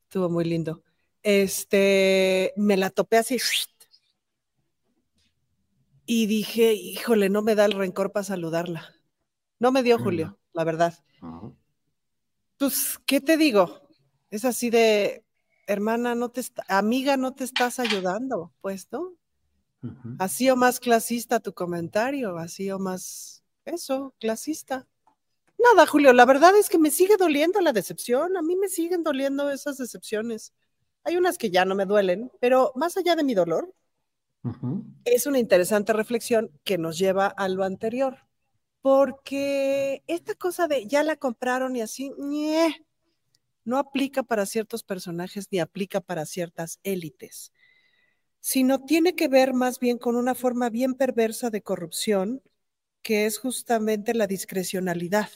Estuvo 0.05 0.29
muy 0.29 0.45
lindo. 0.45 0.83
Este, 1.23 2.53
me 2.57 2.77
la 2.77 2.91
topé 2.91 3.19
así. 3.19 3.39
Y 6.07 6.27
dije, 6.27 6.73
híjole, 6.73 7.29
no 7.29 7.43
me 7.43 7.55
da 7.55 7.65
el 7.65 7.73
rencor 7.73 8.13
para 8.13 8.25
saludarla. 8.25 8.95
No 9.59 9.73
me 9.73 9.83
dio. 9.83 9.99
Julio, 9.99 10.39
la 10.53 10.65
verdad. 10.65 10.95
Ajá. 11.21 11.53
Pues, 12.59 12.99
¿qué 13.07 13.21
te 13.21 13.37
digo? 13.37 13.83
Es 14.31 14.45
así 14.45 14.71
de, 14.71 15.25
hermana, 15.67 16.15
no 16.15 16.31
te 16.31 16.43
amiga, 16.69 17.17
no 17.17 17.35
te 17.35 17.45
estás 17.45 17.79
ayudando, 17.79 18.53
pues, 18.61 18.89
¿no? 18.91 19.15
Así 20.19 20.51
o 20.51 20.57
más 20.57 20.81
clasista 20.81 21.41
tu 21.41 21.53
comentario, 21.53 22.37
así 22.39 22.71
o 22.71 22.79
más 22.79 23.43
eso, 23.65 24.15
clasista. 24.19 24.87
Nada, 25.59 25.87
Julio, 25.87 26.13
la 26.13 26.25
verdad 26.25 26.57
es 26.57 26.69
que 26.69 26.79
me 26.79 26.91
sigue 26.91 27.17
doliendo 27.17 27.61
la 27.61 27.73
decepción, 27.73 28.37
a 28.37 28.43
mí 28.43 28.57
me 28.57 28.69
siguen 28.69 29.03
doliendo 29.03 29.51
esas 29.51 29.77
decepciones. 29.77 30.53
Hay 31.05 31.17
unas 31.17 31.39
que 31.39 31.51
ya 31.51 31.65
no 31.65 31.75
me 31.75 31.85
duelen, 31.85 32.31
pero 32.41 32.73
más 32.75 32.97
allá 32.97 33.17
de 33.17 33.25
mi 33.25 33.35
dolor, 33.35 33.73
es 35.05 35.27
una 35.27 35.39
interesante 35.39 35.93
reflexión 35.93 36.51
que 36.65 36.79
nos 36.79 36.99
lleva 36.99 37.27
a 37.27 37.49
lo 37.49 37.65
anterior, 37.65 38.19
porque 38.83 40.03
esta 40.07 40.35
cosa 40.35 40.69
de 40.69 40.87
ya 40.87 41.03
la 41.03 41.17
compraron 41.17 41.77
y 41.77 41.83
así, 41.83 42.13
ñe, 42.19 42.87
no 43.65 43.79
aplica 43.79 44.23
para 44.23 44.47
ciertos 44.47 44.83
personajes 44.83 45.49
ni 45.51 45.59
aplica 45.59 46.01
para 46.01 46.25
ciertas 46.25 46.79
élites, 46.85 47.53
sino 48.41 48.85
tiene 48.85 49.15
que 49.15 49.29
ver 49.29 49.55
más 49.55 49.79
bien 49.79 49.99
con 49.99 50.17
una 50.17 50.35
forma 50.35 50.71
bien 50.71 50.95
perversa 50.95 51.51
de 51.51 51.63
corrupción, 51.63 52.43
que 53.03 53.27
es 53.27 53.39
justamente 53.39 54.15
la 54.15 54.27
discrecionalidad. 54.27 55.29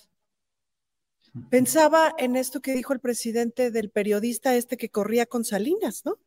Pensaba 1.48 2.14
en 2.18 2.36
esto 2.36 2.60
que 2.60 2.74
dijo 2.74 2.92
el 2.92 3.00
presidente 3.00 3.70
del 3.70 3.90
periodista 3.90 4.54
este 4.54 4.76
que 4.76 4.90
corría 4.90 5.26
con 5.26 5.44
Salinas, 5.44 6.04
¿no? 6.04 6.18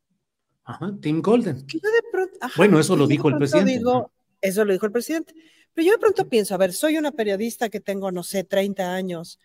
Ajá, 0.64 0.96
Tim 1.00 1.22
Golden. 1.22 1.66
Que 1.68 1.80
yo 1.80 1.90
de 1.92 2.02
pronto, 2.12 2.38
ajá, 2.42 2.54
Bueno, 2.58 2.80
eso 2.80 2.96
lo 2.96 3.06
dijo 3.06 3.30
el 3.30 3.38
presidente. 3.38 3.72
digo, 3.72 4.12
eso 4.42 4.66
lo 4.66 4.74
dijo 4.74 4.88
el 4.88 4.92
presidente. 4.92 5.36
Pero 5.74 5.86
yo 5.86 5.92
de 5.94 6.00
pronto 6.00 6.28
pienso, 6.28 6.56
a 6.56 6.58
ver, 6.58 6.74
soy 6.74 6.98
una 6.98 7.12
periodista 7.12 7.70
que 7.70 7.80
tengo, 7.80 8.12
no 8.12 8.24
sé, 8.24 8.44
30 8.44 8.96
años, 8.96 9.40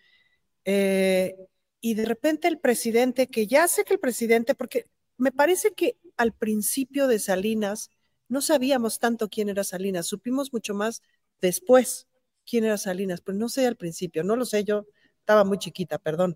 eh, 0.65 1.35
y 1.79 1.93
de 1.93 2.05
repente 2.05 2.47
el 2.47 2.59
presidente, 2.59 3.27
que 3.27 3.45
ya 3.45 3.67
sé 3.67 3.83
que 3.83 3.93
el 3.93 3.99
presidente, 3.99 4.55
porque 4.55 4.87
me 5.17 5.31
parece 5.31 5.73
que 5.73 5.97
al 6.17 6.33
principio 6.33 7.07
de 7.07 7.19
Salinas 7.19 7.89
no 8.27 8.41
sabíamos 8.41 8.99
tanto 8.99 9.29
quién 9.29 9.49
era 9.49 9.63
Salinas, 9.63 10.05
supimos 10.07 10.53
mucho 10.53 10.73
más 10.73 11.01
después 11.41 12.07
quién 12.45 12.63
era 12.63 12.77
Salinas, 12.77 13.21
pero 13.21 13.37
no 13.37 13.49
sé 13.49 13.67
al 13.67 13.75
principio, 13.75 14.23
no 14.23 14.35
lo 14.35 14.45
sé, 14.45 14.63
yo 14.63 14.85
estaba 15.19 15.43
muy 15.43 15.57
chiquita, 15.57 15.97
perdón. 15.97 16.35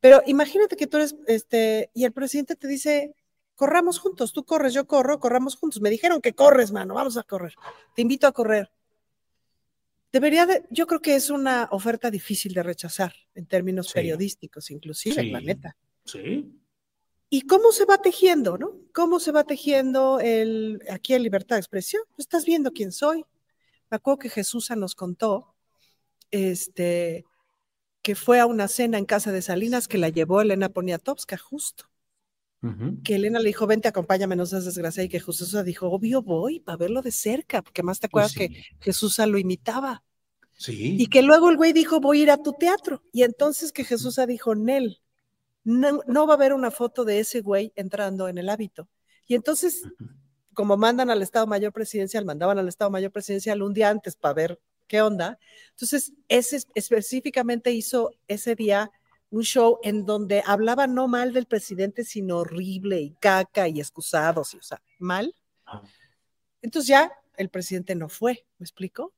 Pero 0.00 0.22
imagínate 0.26 0.76
que 0.76 0.86
tú 0.86 0.96
eres, 0.98 1.14
este, 1.26 1.90
y 1.94 2.04
el 2.04 2.12
presidente 2.12 2.56
te 2.56 2.66
dice, 2.68 3.14
corramos 3.54 3.98
juntos, 3.98 4.32
tú 4.32 4.44
corres, 4.44 4.72
yo 4.72 4.86
corro, 4.86 5.18
corramos 5.20 5.56
juntos. 5.56 5.82
Me 5.82 5.90
dijeron 5.90 6.20
que 6.22 6.32
corres, 6.32 6.72
mano, 6.72 6.94
vamos 6.94 7.18
a 7.18 7.22
correr. 7.22 7.54
Te 7.94 8.02
invito 8.02 8.26
a 8.26 8.32
correr. 8.32 8.70
debería 10.12 10.44
de, 10.46 10.64
yo 10.70 10.86
creo 10.88 11.00
que 11.00 11.14
es 11.14 11.30
una 11.30 11.68
oferta 11.70 12.10
difícil 12.10 12.52
de 12.52 12.62
rechazar 12.64 13.12
en 13.34 13.46
términos 13.46 13.86
Sí. 13.88 13.92
periodísticos, 13.94 14.70
inclusive, 14.72 15.22
la 15.24 15.38
Sí. 15.38 15.44
neta. 15.46 15.76
Sí. 16.04 16.60
¿Y 17.32 17.42
cómo 17.42 17.70
se 17.70 17.84
va 17.84 18.02
tejiendo, 18.02 18.58
no? 18.58 18.72
¿Cómo 18.92 19.20
se 19.20 19.30
va 19.30 19.44
tejiendo 19.44 20.18
el, 20.18 20.82
aquí 20.90 21.14
en 21.14 21.22
libertad 21.22 21.56
de 21.56 21.60
expresión? 21.60 22.02
Pues 22.08 22.26
estás 22.26 22.44
viendo 22.44 22.72
quién 22.72 22.90
soy. 22.90 23.24
Me 23.88 23.96
acuerdo 23.96 24.18
que 24.18 24.30
Jesús 24.30 24.68
nos 24.76 24.96
contó, 24.96 25.54
este, 26.32 27.24
que 28.02 28.16
fue 28.16 28.40
a 28.40 28.46
una 28.46 28.66
cena 28.66 28.98
en 28.98 29.04
casa 29.04 29.30
de 29.30 29.42
Salinas 29.42 29.86
que 29.86 29.98
la 29.98 30.08
llevó 30.08 30.40
Elena 30.40 30.68
Poniatowska, 30.68 31.36
justo. 31.38 31.84
Que 33.04 33.14
Elena 33.14 33.38
le 33.38 33.46
dijo, 33.46 33.66
vente, 33.66 33.88
acompáñame, 33.88 34.36
no 34.36 34.44
seas 34.44 34.66
desgraciada. 34.66 35.06
Y 35.06 35.08
que 35.08 35.20
Jesús 35.20 35.64
dijo, 35.64 35.88
obvio 35.88 36.20
voy, 36.20 36.60
para 36.60 36.76
verlo 36.76 37.00
de 37.00 37.10
cerca, 37.10 37.62
porque 37.62 37.82
más 37.82 38.00
te 38.00 38.06
acuerdas 38.06 38.34
Pues 38.34 38.48
sí. 38.48 38.54
que 38.54 38.62
Jesús 38.80 39.18
lo 39.18 39.38
imitaba. 39.38 40.04
Sí. 40.58 40.96
Y 40.98 41.06
que 41.06 41.22
luego 41.22 41.48
el 41.48 41.56
güey 41.56 41.72
dijo, 41.72 42.00
voy 42.00 42.20
a 42.20 42.22
ir 42.24 42.30
a 42.30 42.42
tu 42.42 42.52
teatro. 42.52 43.02
Y 43.12 43.22
entonces 43.22 43.72
que 43.72 43.84
Jesús 43.84 44.20
dijo, 44.28 44.54
Nel, 44.54 45.00
no, 45.70 46.00
no 46.06 46.26
va 46.26 46.34
a 46.34 46.36
haber 46.36 46.52
una 46.52 46.70
foto 46.70 47.04
de 47.04 47.20
ese 47.20 47.40
güey 47.40 47.72
entrando 47.76 48.28
en 48.28 48.38
el 48.38 48.48
hábito. 48.48 48.88
Y 49.26 49.34
entonces, 49.34 49.82
como 50.54 50.76
mandan 50.76 51.10
al 51.10 51.22
Estado 51.22 51.46
Mayor 51.46 51.72
Presidencial, 51.72 52.24
mandaban 52.24 52.58
al 52.58 52.68
Estado 52.68 52.90
Mayor 52.90 53.12
Presidencial 53.12 53.62
un 53.62 53.72
día 53.72 53.88
antes 53.88 54.16
para 54.16 54.34
ver 54.34 54.60
qué 54.86 55.02
onda. 55.02 55.38
Entonces, 55.70 56.12
ese 56.28 56.62
específicamente 56.74 57.72
hizo 57.72 58.10
ese 58.26 58.54
día 58.54 58.90
un 59.30 59.42
show 59.42 59.78
en 59.84 60.04
donde 60.04 60.42
hablaba 60.44 60.88
no 60.88 61.06
mal 61.06 61.32
del 61.32 61.46
presidente, 61.46 62.02
sino 62.04 62.38
horrible 62.38 63.00
y 63.00 63.12
caca 63.12 63.68
y 63.68 63.78
excusados, 63.78 64.54
y, 64.54 64.56
o 64.58 64.62
sea, 64.62 64.82
mal. 64.98 65.34
Ah. 65.66 65.82
Entonces 66.62 66.88
ya 66.88 67.12
el 67.36 67.48
presidente 67.48 67.94
no 67.94 68.08
fue, 68.08 68.44
¿me 68.58 68.64
explico? 68.64 69.14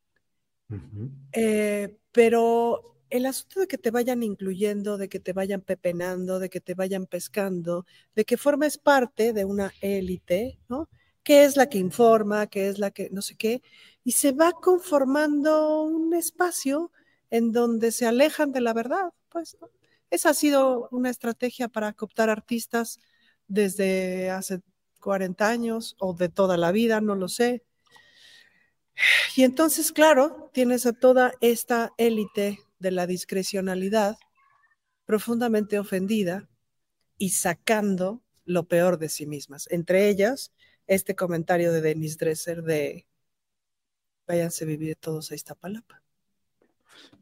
Eh, 1.32 1.96
pero 2.12 2.91
el 3.12 3.26
asunto 3.26 3.60
de 3.60 3.66
que 3.68 3.76
te 3.76 3.90
vayan 3.90 4.22
incluyendo, 4.22 4.96
de 4.96 5.10
que 5.10 5.20
te 5.20 5.34
vayan 5.34 5.60
pepenando, 5.60 6.38
de 6.38 6.48
que 6.48 6.62
te 6.62 6.72
vayan 6.72 7.06
pescando, 7.06 7.84
de 8.14 8.24
que 8.24 8.38
formes 8.38 8.78
parte 8.78 9.34
de 9.34 9.44
una 9.44 9.74
élite, 9.82 10.58
¿no? 10.70 10.88
Que 11.22 11.44
es 11.44 11.56
la 11.58 11.68
que 11.68 11.76
informa, 11.76 12.46
que 12.46 12.68
es 12.68 12.78
la 12.78 12.90
que 12.90 13.10
no 13.10 13.20
sé 13.20 13.36
qué, 13.36 13.62
y 14.02 14.12
se 14.12 14.32
va 14.32 14.52
conformando 14.52 15.82
un 15.82 16.14
espacio 16.14 16.90
en 17.30 17.52
donde 17.52 17.92
se 17.92 18.06
alejan 18.06 18.50
de 18.50 18.62
la 18.62 18.72
verdad, 18.72 19.12
pues, 19.28 19.58
¿no? 19.60 19.68
Esa 20.10 20.30
ha 20.30 20.34
sido 20.34 20.88
una 20.90 21.10
estrategia 21.10 21.68
para 21.68 21.92
cooptar 21.92 22.30
artistas 22.30 22.98
desde 23.46 24.30
hace 24.30 24.62
40 25.00 25.48
años 25.48 25.96
o 25.98 26.14
de 26.14 26.30
toda 26.30 26.56
la 26.56 26.72
vida, 26.72 27.02
no 27.02 27.14
lo 27.14 27.28
sé. 27.28 27.62
Y 29.36 29.44
entonces, 29.44 29.92
claro, 29.92 30.50
tienes 30.54 30.86
a 30.86 30.92
toda 30.94 31.32
esta 31.40 31.92
élite 31.98 32.58
de 32.82 32.90
la 32.90 33.06
discrecionalidad 33.06 34.16
profundamente 35.06 35.78
ofendida 35.78 36.48
y 37.16 37.30
sacando 37.30 38.22
lo 38.44 38.64
peor 38.68 38.98
de 38.98 39.08
sí 39.08 39.26
mismas. 39.26 39.68
Entre 39.70 40.08
ellas, 40.08 40.52
este 40.86 41.14
comentario 41.14 41.72
de 41.72 41.80
Denis 41.80 42.18
Dresser 42.18 42.62
de 42.62 43.06
váyanse 44.26 44.64
a 44.64 44.66
vivir 44.66 44.96
todos 44.96 45.30
a 45.30 45.34
Iztapalapa. 45.34 46.02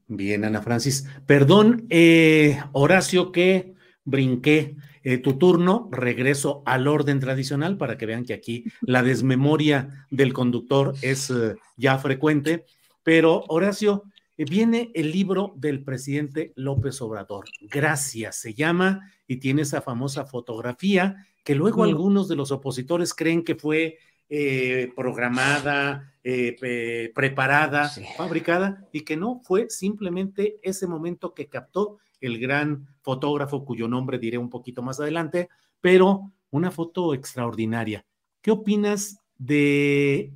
Bien, 0.07 0.45
Ana 0.45 0.63
Francis. 0.63 1.07
Perdón, 1.27 1.87
eh, 1.89 2.61
Horacio, 2.73 3.31
que 3.31 3.75
brinqué 4.05 4.77
eh, 5.05 5.19
tu 5.19 5.39
turno. 5.39 5.89
Regreso 5.93 6.63
al 6.67 6.89
orden 6.89 7.21
tradicional 7.21 7.77
para 7.77 7.97
que 7.97 8.07
vean 8.07 8.25
que 8.25 8.35
aquí 8.35 8.65
la 8.81 9.03
desmemoria 9.03 10.07
del 10.11 10.33
conductor 10.33 10.95
es 11.03 11.31
eh, 11.31 11.55
ya 11.77 11.99
frecuente. 11.99 12.65
Pero, 13.03 13.45
Horacio, 13.49 14.05
viene 14.45 14.91
el 14.95 15.11
libro 15.13 15.53
del 15.57 15.83
presidente 15.85 16.53
López 16.57 17.01
Obrador. 17.03 17.47
Gracias, 17.61 18.37
se 18.37 18.55
llama, 18.55 19.11
y 19.27 19.37
tiene 19.37 19.63
esa 19.63 19.83
famosa 19.83 20.25
fotografía 20.25 21.27
que 21.45 21.55
luego 21.55 21.85
algunos 21.85 22.29
de 22.29 22.37
los 22.37 22.51
opositores 22.51 23.15
creen 23.15 23.45
que 23.45 23.55
fue 23.55 23.99
eh, 24.29 24.93
programada, 24.95 26.15
eh, 26.23 27.11
preparada, 27.15 27.89
Sí. 27.89 28.05
fabricada, 28.17 28.87
y 28.93 29.01
que 29.01 29.17
no, 29.17 29.41
fue 29.43 29.69
simplemente 29.71 30.59
ese 30.63 30.87
momento 30.87 31.35
que 31.35 31.49
captó 31.49 31.99
el 32.21 32.39
gran 32.39 32.87
fotógrafo 33.03 33.65
cuyo 33.65 33.89
nombre 33.89 34.19
diré 34.19 34.39
un 34.39 34.49
poquito 34.51 34.83
más 34.83 35.01
adelante, 35.01 35.49
pero 35.81 36.31
una 36.51 36.71
foto 36.71 37.15
extraordinaria. 37.15 38.05
¿Qué 38.43 38.51
opinas 38.53 39.19
de 39.39 40.33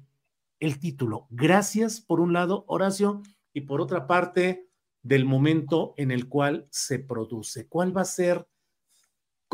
el 0.59 0.79
título? 0.81 1.27
Gracias, 1.31 2.01
por 2.01 2.21
un 2.21 2.33
lado, 2.33 2.65
Horacio, 2.67 3.23
y 3.55 3.63
por 3.63 3.81
otra 3.81 4.07
parte, 4.07 4.69
del 5.03 5.25
momento 5.25 5.95
en 5.97 6.11
el 6.11 6.29
cual 6.29 6.67
se 6.71 6.99
produce. 6.99 7.69
¿Cuál 7.69 7.97
va 7.97 8.03
a 8.03 8.07
ser 8.07 8.47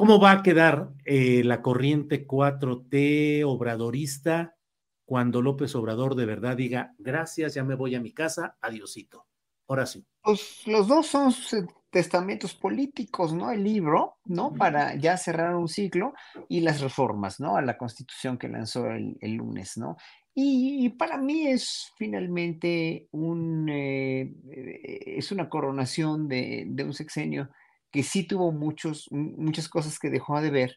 ¿Cómo 0.00 0.18
va 0.18 0.32
a 0.32 0.42
quedar 0.42 0.94
eh, 1.04 1.42
la 1.44 1.60
corriente 1.60 2.26
4T 2.26 3.44
obradorista 3.44 4.56
cuando 5.04 5.42
López 5.42 5.74
Obrador 5.74 6.14
de 6.14 6.24
verdad 6.24 6.56
diga, 6.56 6.94
gracias, 6.98 7.52
ya 7.52 7.64
me 7.64 7.74
voy 7.74 7.94
a 7.96 8.00
mi 8.00 8.12
casa, 8.12 8.56
adiosito? 8.62 9.26
Ahora 9.68 9.84
sí. 9.84 10.06
Pues 10.22 10.66
los 10.66 10.88
dos 10.88 11.06
son 11.06 11.30
eh, 11.30 11.66
testamentos 11.90 12.54
políticos, 12.54 13.34
¿no? 13.34 13.50
El 13.50 13.62
libro, 13.62 14.16
¿no? 14.24 14.54
Para 14.54 14.94
ya 14.94 15.18
cerrar 15.18 15.54
un 15.54 15.68
ciclo 15.68 16.14
y 16.48 16.60
las 16.60 16.80
reformas, 16.80 17.38
¿no? 17.38 17.56
A 17.56 17.60
la 17.60 17.76
constitución 17.76 18.38
que 18.38 18.48
lanzó 18.48 18.86
el, 18.86 19.18
el 19.20 19.34
lunes, 19.34 19.76
¿no? 19.76 19.98
Y, 20.34 20.88
para 20.90 21.18
mí 21.18 21.48
es 21.48 21.92
finalmente 21.96 23.08
un, 23.10 23.68
eh, 23.68 24.32
eh, 24.52 25.02
es 25.18 25.32
una 25.32 25.48
coronación 25.48 26.28
de, 26.28 26.64
de 26.68 26.84
un 26.84 26.94
sexenio 26.94 27.50
que 27.90 28.02
sí 28.02 28.24
tuvo 28.24 28.52
muchos, 28.52 29.08
muchas 29.10 29.68
cosas 29.68 29.98
que 29.98 30.10
dejó 30.10 30.40
de 30.40 30.50
ver, 30.50 30.76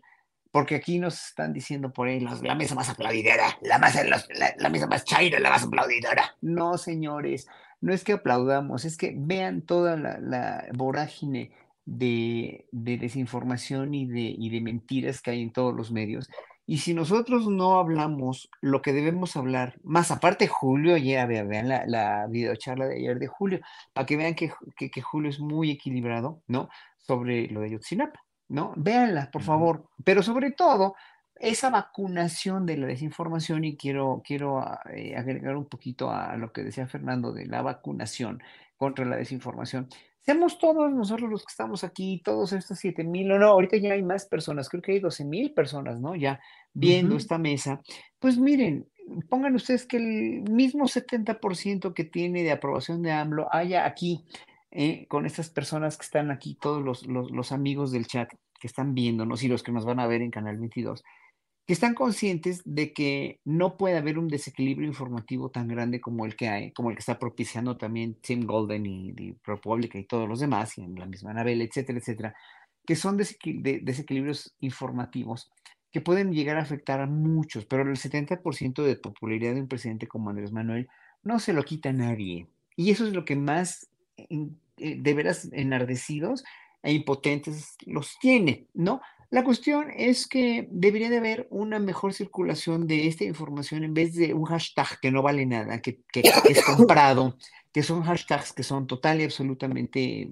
porque 0.52 0.76
aquí 0.76 1.00
nos 1.00 1.30
están 1.30 1.54
diciendo 1.54 1.94
por 1.94 2.08
ahí 2.08 2.20
la 2.20 2.56
mesa 2.56 2.76
más 2.76 2.90
aplaudidora, 2.90 3.58
la, 3.62 3.78
la, 3.78 4.56
la 4.58 4.70
mesa 4.70 4.88
más 4.88 5.04
chaira, 5.06 5.40
la 5.40 5.50
más 5.50 5.64
aplaudidora. 5.64 6.36
No, 6.42 6.78
señores, 6.78 7.48
no 7.82 7.94
es 7.94 8.04
que 8.04 8.14
aplaudamos, 8.14 8.86
es 8.86 8.98
que 8.98 9.14
vean 9.16 9.62
toda 9.62 9.98
la, 9.98 10.18
la 10.20 10.66
vorágine 10.74 11.52
de, 11.86 12.66
de 12.72 12.98
desinformación 12.98 13.94
y 13.94 14.08
de, 14.08 14.36
y 14.38 14.50
de 14.50 14.62
mentiras 14.62 15.22
que 15.22 15.32
hay 15.32 15.42
en 15.42 15.52
todos 15.52 15.76
los 15.76 15.92
medios. 15.92 16.30
Y 16.66 16.78
si 16.78 16.94
nosotros 16.94 17.48
no 17.48 17.78
hablamos 17.78 18.50
lo 18.62 18.82
que 18.82 18.94
debemos 18.94 19.36
hablar, 19.36 19.76
más 19.84 20.12
aparte 20.12 20.48
Julio, 20.48 20.96
ya 20.96 21.26
vean, 21.26 21.50
vean 21.50 21.68
la, 21.68 21.86
la 21.86 22.28
videocharla 22.28 22.86
de 22.86 22.96
ayer 22.96 23.20
de 23.20 23.28
Julio, 23.28 23.60
para 23.92 24.06
que 24.06 24.16
vean 24.16 24.34
que, 24.34 24.52
que, 24.78 24.90
que 24.90 25.02
Julio 25.02 25.30
es 25.30 25.40
muy 25.40 25.72
equilibrado, 25.72 26.42
¿no? 26.48 26.70
Sobre 26.98 27.48
lo 27.50 27.62
de 27.62 27.72
Yotzinapa, 27.72 28.24
¿no? 28.48 28.74
Véanla, 28.78 29.30
por 29.30 29.42
favor. 29.42 29.90
Pero 30.06 30.24
sobre 30.24 30.52
todo, 30.52 30.96
esa 31.36 31.70
vacunación 31.70 32.66
de 32.66 32.78
la 32.78 32.88
desinformación, 32.88 33.66
y 33.66 33.76
quiero, 33.76 34.22
quiero 34.26 34.60
ah, 34.60 34.80
eh, 34.94 35.18
agregar 35.18 35.58
un 35.58 35.66
poquito 35.66 36.12
a 36.12 36.38
lo 36.38 36.54
que 36.54 36.64
decía 36.64 36.88
Fernando 36.88 37.34
de 37.34 37.46
la 37.46 37.62
vacunación 37.62 38.42
contra 38.78 39.04
la 39.04 39.18
desinformación. 39.18 39.90
Seamos 40.26 40.58
todos 40.58 40.92
nosotros 40.92 41.30
los 41.30 41.42
que 41.42 41.52
estamos 41.52 41.84
aquí, 41.84 42.22
todos 42.24 42.54
estos 42.54 42.80
siete 42.80 43.04
mil, 43.04 43.32
o 43.32 43.40
no, 43.40 43.48
ahorita 43.48 43.78
ya 43.78 43.94
hay 43.94 44.04
más 44.04 44.26
personas, 44.26 44.70
creo 44.70 44.82
que 44.82 44.94
hay 44.94 45.00
12 45.00 45.26
mil 45.26 45.54
personas, 45.54 46.00
¿no? 46.00 46.16
Ya 46.16 46.40
viendo 46.74 47.18
esta 47.18 47.38
mesa. 47.38 47.82
Pues 48.20 48.38
miren, 48.38 48.88
pongan 49.30 49.56
ustedes 49.56 49.86
que 49.86 49.98
el 49.98 50.50
mismo 50.50 50.86
70% 50.86 51.94
que 51.94 52.06
tiene 52.06 52.44
de 52.44 52.52
aprobación 52.52 53.02
de 53.02 53.12
AMLO 53.12 53.54
haya 53.54 53.86
aquí, 53.86 54.24
eh, 54.72 55.06
con 55.08 55.26
estas 55.26 55.50
personas 55.50 55.98
que 55.98 56.06
están 56.06 56.32
aquí, 56.32 56.58
todos 56.60 56.82
los, 56.82 57.06
los, 57.06 57.30
los 57.30 57.52
amigos 57.52 57.92
del 57.92 58.08
chat 58.08 58.30
que 58.60 58.68
están 58.68 58.96
viéndonos 58.96 59.44
y 59.44 59.50
los 59.50 59.62
que 59.62 59.74
nos 59.74 59.84
van 59.84 60.00
a 60.00 60.08
ver 60.08 60.22
en 60.22 60.32
Canal 60.32 60.58
22 60.58 61.04
que 61.66 61.74
están 61.74 61.94
conscientes 61.96 62.62
de 62.66 62.92
que 62.94 63.40
no 63.46 63.78
puede 63.78 63.98
haber 63.98 64.20
un 64.20 64.28
desequilibrio 64.28 64.88
informativo 64.88 65.50
tan 65.50 65.68
grande 65.68 66.02
como 66.02 66.26
el 66.26 66.36
que 66.36 66.50
hay, 66.50 66.72
como 66.74 66.90
el 66.90 66.96
que 66.98 67.00
está 67.02 67.20
propiciando 67.20 67.78
también 67.78 68.16
Tim 68.22 68.46
Golden 68.46 68.86
y, 68.86 69.14
y 69.18 69.34
ProPublica 69.34 69.98
y 69.98 70.04
todos 70.06 70.28
los 70.28 70.40
demás, 70.42 70.78
y 70.78 70.82
en 70.84 70.96
la 70.96 71.06
misma 71.06 71.32
Anabel, 71.32 71.62
etcétera, 71.62 72.00
etcétera, 72.00 72.36
que 72.86 72.96
son 72.96 73.18
desequil- 73.18 73.62
de- 73.62 73.80
desequilibrios 73.82 74.54
informativos 74.60 75.50
que 75.92 76.02
pueden 76.02 76.34
llegar 76.34 76.58
a 76.58 76.64
afectar 76.64 77.00
a 77.02 77.06
muchos, 77.08 77.66
pero 77.66 77.84
el 77.84 77.98
70% 77.98 78.84
de 78.84 78.96
popularidad 78.96 79.54
de 79.54 79.62
un 79.62 79.68
presidente 79.68 80.08
como 80.08 80.30
Andrés 80.30 80.52
Manuel 80.52 80.90
no 81.22 81.40
se 81.40 81.54
lo 81.54 81.64
quita 81.64 81.94
nadie. 81.94 82.48
Y 82.76 82.90
eso 82.92 83.06
es 83.08 83.14
lo 83.14 83.24
que 83.26 83.36
más 83.36 83.88
eh, 84.18 84.50
de 84.78 85.14
veras 85.14 85.48
enardecidos 85.54 86.44
e 86.82 86.92
impotentes 86.94 87.76
los 87.86 88.18
tiene, 88.20 88.68
¿no? 88.74 89.02
La 89.34 89.44
cuestión 89.44 89.88
es 89.98 90.28
que 90.28 90.68
debería 90.72 91.10
de 91.10 91.18
haber 91.18 91.48
una 91.50 91.80
mejor 91.80 92.14
circulación 92.14 92.86
de 92.88 93.08
esta 93.08 93.24
información 93.24 93.84
en 93.84 93.94
vez 93.94 94.14
de 94.16 94.34
un 94.34 94.46
hashtag 94.46 95.00
que 95.02 95.12
no 95.12 95.22
vale 95.24 95.46
nada, 95.46 95.82
que, 95.82 95.92
que- 96.12 96.22
es 96.50 96.62
comprado, 96.64 97.38
que 97.74 97.82
son 97.84 98.04
hashtags 98.04 98.54
que 98.54 98.62
son 98.64 98.86
total 98.86 99.20
y 99.22 99.24
absolutamente, 99.24 100.30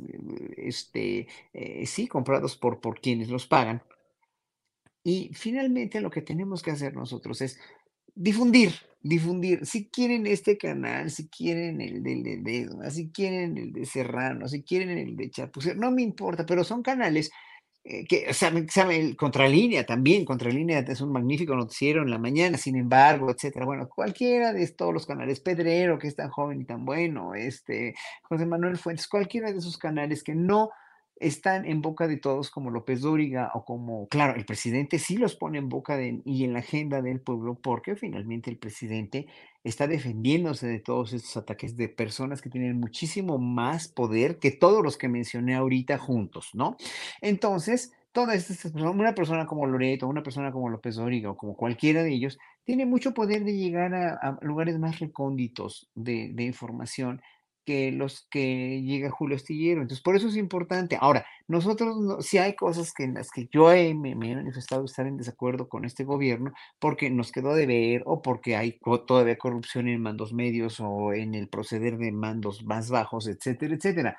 este, 0.58 1.28
eh, 1.54 1.86
sí, 1.88 2.08
comprados 2.08 2.56
por, 2.58 2.80
por 2.80 3.02
quienes 3.02 3.30
los 3.30 3.48
pagan. 3.48 3.82
Y 5.04 5.32
finalmente 5.34 6.00
lo 6.02 6.12
que 6.12 6.22
tenemos 6.22 6.62
que 6.62 6.72
hacer 6.72 6.96
nosotros 6.96 7.42
es 7.42 7.60
difundir, 8.14 8.74
difundir. 9.02 9.66
Si 9.66 9.90
quieren 9.90 10.28
este 10.28 10.58
canal, 10.58 11.10
si 11.10 11.28
quieren 11.28 11.82
el 11.82 12.04
de 12.04 12.16
Ledesma, 12.18 12.90
si 12.92 13.10
quieren 13.10 13.58
el 13.58 13.74
de 13.74 13.86
Serrano, 13.86 14.48
si 14.48 14.62
quieren 14.64 14.98
el 14.98 15.16
de 15.16 15.32
Chapucer, 15.32 15.76
no 15.78 15.90
me 15.92 16.04
importa, 16.04 16.46
pero 16.46 16.64
son 16.64 16.84
canales 16.84 17.32
eh, 17.84 18.06
que 18.08 18.32
saben, 18.34 18.70
saben, 18.70 19.16
Contralínea 19.16 19.86
también, 19.86 20.24
Contralínea 20.24 20.80
es 20.80 21.02
un 21.02 21.12
magnífico 21.12 21.56
noticiero 21.56 22.04
en 22.04 22.12
la 22.12 22.20
mañana, 22.20 22.58
sin 22.58 22.76
embargo, 22.76 23.32
etcétera. 23.32 23.66
Bueno, 23.66 23.90
cualquiera 23.90 24.54
de 24.54 24.68
todos 24.68 24.94
los 24.94 25.08
canales, 25.08 25.40
Pedrero, 25.40 25.98
que 25.98 26.08
es 26.08 26.16
tan 26.16 26.30
joven 26.30 26.62
y 26.62 26.66
tan 26.66 26.86
bueno, 26.86 27.34
este, 27.34 27.96
José 28.22 28.46
Manuel 28.46 28.78
Fuentes, 28.78 29.08
cualquiera 29.08 29.52
de 29.52 29.58
esos 29.58 29.78
canales 29.78 30.24
que 30.24 30.36
no 30.36 30.70
están 31.22 31.66
en 31.66 31.82
boca 31.82 32.08
de 32.08 32.18
todos 32.18 32.50
como 32.50 32.72
López 32.72 33.02
Dóriga 33.02 33.52
o 33.54 33.64
como, 33.64 34.08
claro, 34.08 34.36
el 34.36 34.46
presidente 34.46 34.98
sí 34.98 35.18
los 35.18 35.36
pone 35.36 35.60
en 35.60 35.70
boca 35.70 35.96
de, 35.96 36.22
y 36.26 36.44
en 36.44 36.54
la 36.54 36.60
agenda 36.60 37.02
del 37.02 37.22
pueblo 37.22 37.56
porque 37.62 37.96
finalmente 37.96 38.50
el 38.50 38.58
presidente 38.58 39.28
está 39.64 39.88
defendiéndose 39.88 40.68
de 40.68 40.80
todos 40.80 41.14
estos 41.14 41.38
ataques 41.38 41.78
de 41.78 41.90
personas 41.90 42.42
que 42.42 42.50
tienen 42.50 42.80
muchísimo 42.80 43.38
más 43.38 43.88
poder 43.88 44.40
que 44.40 44.52
todos 44.52 44.84
los 44.84 44.98
que 44.98 45.08
mencioné 45.08 45.56
ahorita 45.56 46.00
juntos, 46.00 46.50
¿no? 46.54 46.76
Entonces, 47.22 47.94
todas 48.12 48.50
estas 48.50 48.72
personas, 48.72 48.96
una 48.96 49.14
persona 49.14 49.46
como 49.46 49.68
Loreto, 49.68 50.08
una 50.08 50.24
persona 50.24 50.52
como 50.52 50.70
López 50.70 50.96
Dóriga 50.96 51.30
o 51.30 51.38
como 51.38 51.56
cualquiera 51.56 52.02
de 52.02 52.14
ellos, 52.14 52.40
tiene 52.64 52.86
mucho 52.86 53.14
poder 53.14 53.44
de 53.44 53.56
llegar 53.56 53.94
a, 53.94 54.40
lugares 54.42 54.80
más 54.80 55.00
recónditos 55.00 55.90
de, 55.94 56.32
de 56.34 56.44
información 56.44 57.22
que 57.66 57.92
los 57.92 58.28
que 58.30 58.82
llega 58.82 59.10
Julio 59.10 59.36
Astillero. 59.36 59.82
Entonces, 59.82 60.04
por 60.04 60.16
eso 60.16 60.28
es 60.28 60.38
importante. 60.38 60.98
Ahora, 61.00 61.26
nosotros, 61.48 62.26
si 62.26 62.38
hay 62.38 62.56
cosas 62.56 62.94
que 62.94 63.04
en 63.04 63.14
las 63.14 63.30
que 63.32 63.48
yo 63.52 63.68
me, 63.68 64.12
he 64.12 64.16
manifestado 64.16 64.86
estar 64.86 65.08
en 65.08 65.18
desacuerdo 65.18 65.70
con 65.70 65.86
este 65.86 66.04
gobierno, 66.04 66.54
porque 66.80 67.10
nos 67.10 67.32
quedó 67.32 67.54
de 67.56 67.66
ver 67.66 68.04
o 68.06 68.22
porque 68.22 68.56
hay 68.56 68.80
todavía 69.08 69.38
corrupción 69.38 69.88
en 69.88 70.02
mandos 70.02 70.34
medios 70.34 70.80
o 70.80 71.14
en 71.14 71.36
el 71.36 71.48
proceder 71.48 71.98
de 71.98 72.12
mandos 72.12 72.64
más 72.64 72.90
bajos, 72.90 73.28
etcétera, 73.28 73.76
etcétera. 73.76 74.18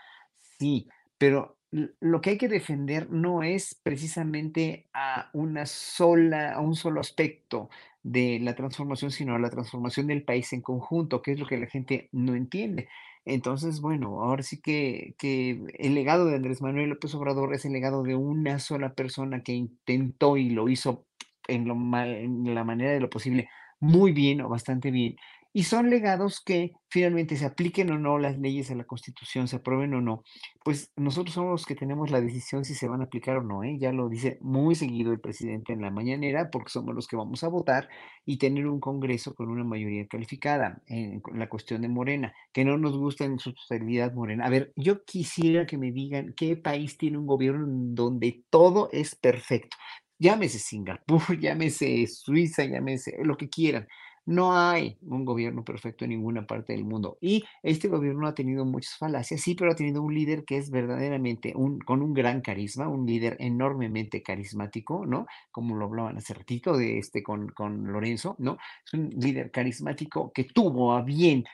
Sí, 0.58 0.88
pero 1.18 1.56
lo 1.72 2.20
que 2.20 2.30
hay 2.30 2.38
que 2.38 2.48
defender 2.48 3.10
no 3.10 3.42
es 3.42 3.74
precisamente 3.82 4.88
a 4.92 5.30
una 5.32 5.64
sola, 5.64 6.52
a 6.52 6.60
un 6.60 6.76
solo 6.76 7.00
aspecto 7.00 7.70
de 8.02 8.38
la 8.40 8.54
transformación, 8.54 9.10
sino 9.10 9.34
a 9.34 9.38
la 9.38 9.50
transformación 9.50 10.06
del 10.06 10.22
país 10.22 10.52
en 10.52 10.60
conjunto, 10.60 11.22
que 11.22 11.32
es 11.32 11.40
lo 11.40 11.46
que 11.46 11.56
la 11.56 11.66
gente 11.66 12.08
no 12.12 12.34
entiende. 12.34 12.88
Entonces, 13.24 13.80
bueno, 13.80 14.22
ahora 14.22 14.42
sí 14.42 14.60
que, 14.60 15.14
que 15.18 15.62
el 15.78 15.94
legado 15.94 16.26
de 16.26 16.36
Andrés 16.36 16.60
Manuel 16.60 16.90
López 16.90 17.14
Obrador 17.14 17.54
es 17.54 17.64
el 17.64 17.72
legado 17.72 18.02
de 18.02 18.16
una 18.16 18.58
sola 18.58 18.94
persona 18.94 19.42
que 19.42 19.52
intentó 19.52 20.36
y 20.36 20.50
lo 20.50 20.68
hizo 20.68 21.06
en, 21.48 21.68
lo 21.68 21.74
en 21.74 22.54
la 22.54 22.64
manera 22.64 22.92
de 22.92 23.00
lo 23.00 23.10
posible 23.10 23.48
muy 23.80 24.12
bien 24.12 24.40
o 24.40 24.48
bastante 24.48 24.90
bien 24.90 25.16
y 25.52 25.64
son 25.64 25.90
legados 25.90 26.40
que 26.40 26.72
finalmente 26.88 27.36
se 27.36 27.44
apliquen 27.44 27.90
o 27.90 27.98
no 27.98 28.18
las 28.18 28.38
leyes 28.38 28.70
a 28.70 28.74
la 28.74 28.84
Constitución, 28.84 29.48
se 29.48 29.56
aprueben 29.56 29.94
o 29.94 30.00
no, 30.00 30.22
pues 30.64 30.92
nosotros 30.96 31.34
somos 31.34 31.50
los 31.50 31.66
que 31.66 31.74
tenemos 31.74 32.10
la 32.10 32.20
decisión 32.20 32.64
si 32.64 32.74
se 32.74 32.88
van 32.88 33.00
a 33.00 33.04
aplicar 33.04 33.36
o 33.38 33.42
no, 33.42 33.62
¿eh? 33.62 33.76
ya 33.78 33.92
lo 33.92 34.08
dice 34.08 34.38
muy 34.40 34.74
seguido 34.74 35.12
el 35.12 35.20
presidente 35.20 35.72
en 35.72 35.82
la 35.82 35.90
mañanera, 35.90 36.50
porque 36.50 36.70
somos 36.70 36.94
los 36.94 37.06
que 37.06 37.16
vamos 37.16 37.44
a 37.44 37.48
votar 37.48 37.88
y 38.24 38.38
tener 38.38 38.66
un 38.66 38.80
Congreso 38.80 39.34
con 39.34 39.50
una 39.50 39.64
mayoría 39.64 40.06
calificada 40.06 40.82
en, 40.86 41.22
la 41.34 41.48
cuestión 41.48 41.82
de 41.82 41.88
Morena, 41.88 42.34
que 42.52 42.64
no 42.64 42.78
nos 42.78 42.96
gusta 42.96 43.24
en 43.24 43.38
su 43.38 43.52
totalidad 43.52 44.12
Morena. 44.14 44.46
A 44.46 44.50
ver, 44.50 44.72
yo 44.76 45.04
quisiera 45.04 45.66
que 45.66 45.78
me 45.78 45.92
digan 45.92 46.34
qué 46.36 46.56
país 46.56 46.96
tiene 46.96 47.18
un 47.18 47.26
gobierno 47.26 47.66
donde 47.68 48.44
todo 48.50 48.88
es 48.92 49.14
perfecto. 49.14 49.76
Llámese 50.18 50.58
Singapur, 50.58 51.22
llámese 51.40 52.06
Suiza, 52.06 52.64
llámese 52.64 53.16
lo 53.22 53.36
que 53.36 53.48
quieran 53.48 53.86
no 54.24 54.56
hay 54.56 54.98
un 55.02 55.24
gobierno 55.24 55.64
perfecto 55.64 56.04
en 56.04 56.10
ninguna 56.10 56.46
parte 56.46 56.72
del 56.72 56.84
mundo. 56.84 57.18
Y 57.20 57.44
este 57.62 57.88
gobierno 57.88 58.26
ha 58.26 58.34
tenido 58.34 58.64
muchas 58.64 58.96
falacias, 58.96 59.40
sí, 59.40 59.54
pero 59.54 59.72
ha 59.72 59.74
tenido 59.74 60.02
un 60.02 60.14
líder 60.14 60.44
que 60.44 60.58
es 60.58 60.70
verdaderamente 60.70 61.52
un, 61.56 61.78
con 61.80 62.02
un 62.02 62.14
gran 62.14 62.40
carisma, 62.40 62.88
un 62.88 63.06
líder 63.06 63.36
enormemente 63.40 64.22
carismático, 64.22 65.06
¿no? 65.06 65.26
Como 65.50 65.76
lo 65.76 65.86
hablaban 65.86 66.16
hace 66.16 66.34
ratito 66.34 66.76
de 66.76 66.98
este 66.98 67.22
con, 67.22 67.48
con 67.48 67.92
Lorenzo, 67.92 68.36
¿no? 68.38 68.58
Es 68.84 68.94
un 68.94 69.10
líder 69.10 69.50
carismático 69.50 70.32
que 70.32 70.44
tuvo 70.44 70.92
a 70.92 71.02
bien 71.02 71.44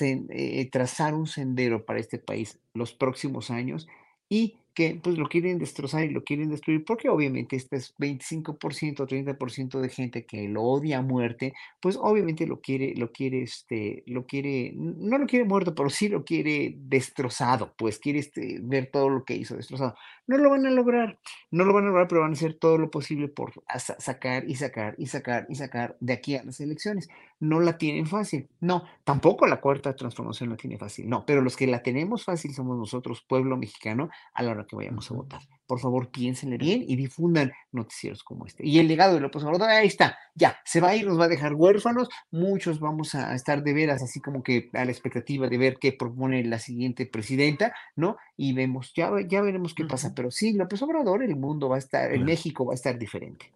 eh, 0.00 0.68
trazar 0.70 1.14
un 1.14 1.26
sendero 1.26 1.84
para 1.84 2.00
este 2.00 2.18
país 2.18 2.58
los 2.74 2.92
próximos 2.92 3.50
años 3.50 3.86
y 4.28 4.56
que 4.74 4.98
pues 5.02 5.18
lo 5.18 5.28
quieren 5.28 5.58
destrozar 5.58 6.04
y 6.04 6.10
lo 6.10 6.24
quieren 6.24 6.48
destruir, 6.48 6.84
porque 6.84 7.08
obviamente 7.08 7.56
este 7.56 7.76
es 7.76 7.94
25% 7.98 9.00
o 9.00 9.06
30% 9.06 9.80
de 9.80 9.88
gente 9.88 10.24
que 10.24 10.48
lo 10.48 10.62
odia 10.62 10.98
a 10.98 11.02
muerte, 11.02 11.52
pues 11.80 11.98
obviamente 12.00 12.46
lo 12.46 12.60
quiere, 12.60 12.94
lo 12.96 13.12
quiere, 13.12 13.42
este, 13.42 14.02
lo 14.06 14.26
quiere, 14.26 14.72
no 14.74 15.18
lo 15.18 15.26
quiere 15.26 15.44
muerto, 15.44 15.74
pero 15.74 15.90
sí 15.90 16.08
lo 16.08 16.24
quiere 16.24 16.74
destrozado, 16.78 17.74
pues 17.76 17.98
quiere 17.98 18.20
este, 18.20 18.58
ver 18.62 18.90
todo 18.90 19.10
lo 19.10 19.24
que 19.24 19.34
hizo 19.34 19.56
destrozado. 19.56 19.94
No 20.26 20.38
lo 20.38 20.50
van 20.50 20.64
a 20.66 20.70
lograr, 20.70 21.18
no 21.50 21.64
lo 21.64 21.74
van 21.74 21.84
a 21.84 21.88
lograr, 21.88 22.08
pero 22.08 22.22
van 22.22 22.30
a 22.30 22.34
hacer 22.34 22.54
todo 22.54 22.78
lo 22.78 22.90
posible 22.90 23.28
por 23.28 23.52
sacar 23.98 24.48
y 24.48 24.54
sacar 24.54 24.94
y 24.96 25.06
sacar 25.06 25.46
y 25.48 25.56
sacar 25.56 25.96
de 26.00 26.12
aquí 26.12 26.36
a 26.36 26.44
las 26.44 26.60
elecciones. 26.60 27.08
No 27.40 27.60
la 27.60 27.76
tienen 27.76 28.06
fácil, 28.06 28.48
no, 28.60 28.84
tampoco 29.04 29.46
la 29.46 29.60
cuarta 29.60 29.94
transformación 29.96 30.50
la 30.50 30.56
tiene 30.56 30.78
fácil, 30.78 31.08
no, 31.08 31.26
pero 31.26 31.42
los 31.42 31.56
que 31.56 31.66
la 31.66 31.82
tenemos 31.82 32.24
fácil 32.24 32.54
somos 32.54 32.78
nosotros, 32.78 33.24
pueblo 33.28 33.56
mexicano, 33.56 34.10
a 34.32 34.42
la 34.42 34.52
hora 34.52 34.61
que 34.66 34.76
vayamos 34.76 35.10
a 35.10 35.14
votar. 35.14 35.40
Por 35.66 35.80
favor, 35.80 36.10
piénsenle 36.10 36.58
bien 36.58 36.84
y 36.86 36.96
difundan 36.96 37.52
noticieros 37.70 38.22
como 38.22 38.46
este. 38.46 38.66
Y 38.66 38.78
el 38.78 38.88
legado 38.88 39.14
de 39.14 39.20
López 39.20 39.42
Obrador, 39.44 39.70
ahí 39.70 39.86
está, 39.86 40.18
ya, 40.34 40.58
se 40.64 40.80
va 40.80 40.90
a 40.90 40.96
ir, 40.96 41.06
nos 41.06 41.18
va 41.18 41.24
a 41.24 41.28
dejar 41.28 41.54
huérfanos, 41.54 42.08
muchos 42.30 42.78
vamos 42.80 43.14
a 43.14 43.34
estar 43.34 43.62
de 43.62 43.72
veras 43.72 44.02
así 44.02 44.20
como 44.20 44.42
que 44.42 44.70
a 44.74 44.84
la 44.84 44.90
expectativa 44.90 45.48
de 45.48 45.58
ver 45.58 45.78
qué 45.80 45.92
propone 45.92 46.44
la 46.44 46.58
siguiente 46.58 47.06
presidenta, 47.06 47.74
¿no? 47.96 48.16
Y 48.36 48.52
vemos, 48.52 48.92
ya, 48.94 49.10
ya 49.26 49.40
veremos 49.40 49.74
qué 49.74 49.84
pasa, 49.84 50.12
pero 50.14 50.30
sí, 50.30 50.52
López 50.52 50.82
Obrador, 50.82 51.22
el 51.22 51.36
mundo 51.36 51.68
va 51.68 51.76
a 51.76 51.78
estar, 51.78 52.12
en 52.12 52.24
México 52.24 52.66
va 52.66 52.72
a 52.72 52.76
estar 52.76 52.98
diferente. 52.98 53.52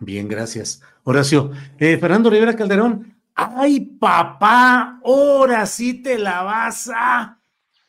Bien, 0.00 0.26
gracias. 0.28 0.82
Horacio, 1.04 1.50
eh, 1.78 1.98
Fernando 1.98 2.30
Rivera 2.30 2.56
Calderón, 2.56 3.14
ay 3.34 3.80
papá, 3.80 5.00
ahora 5.04 5.66
sí 5.66 6.02
te 6.02 6.18
la 6.18 6.42
vas 6.42 6.90
a... 6.94 7.39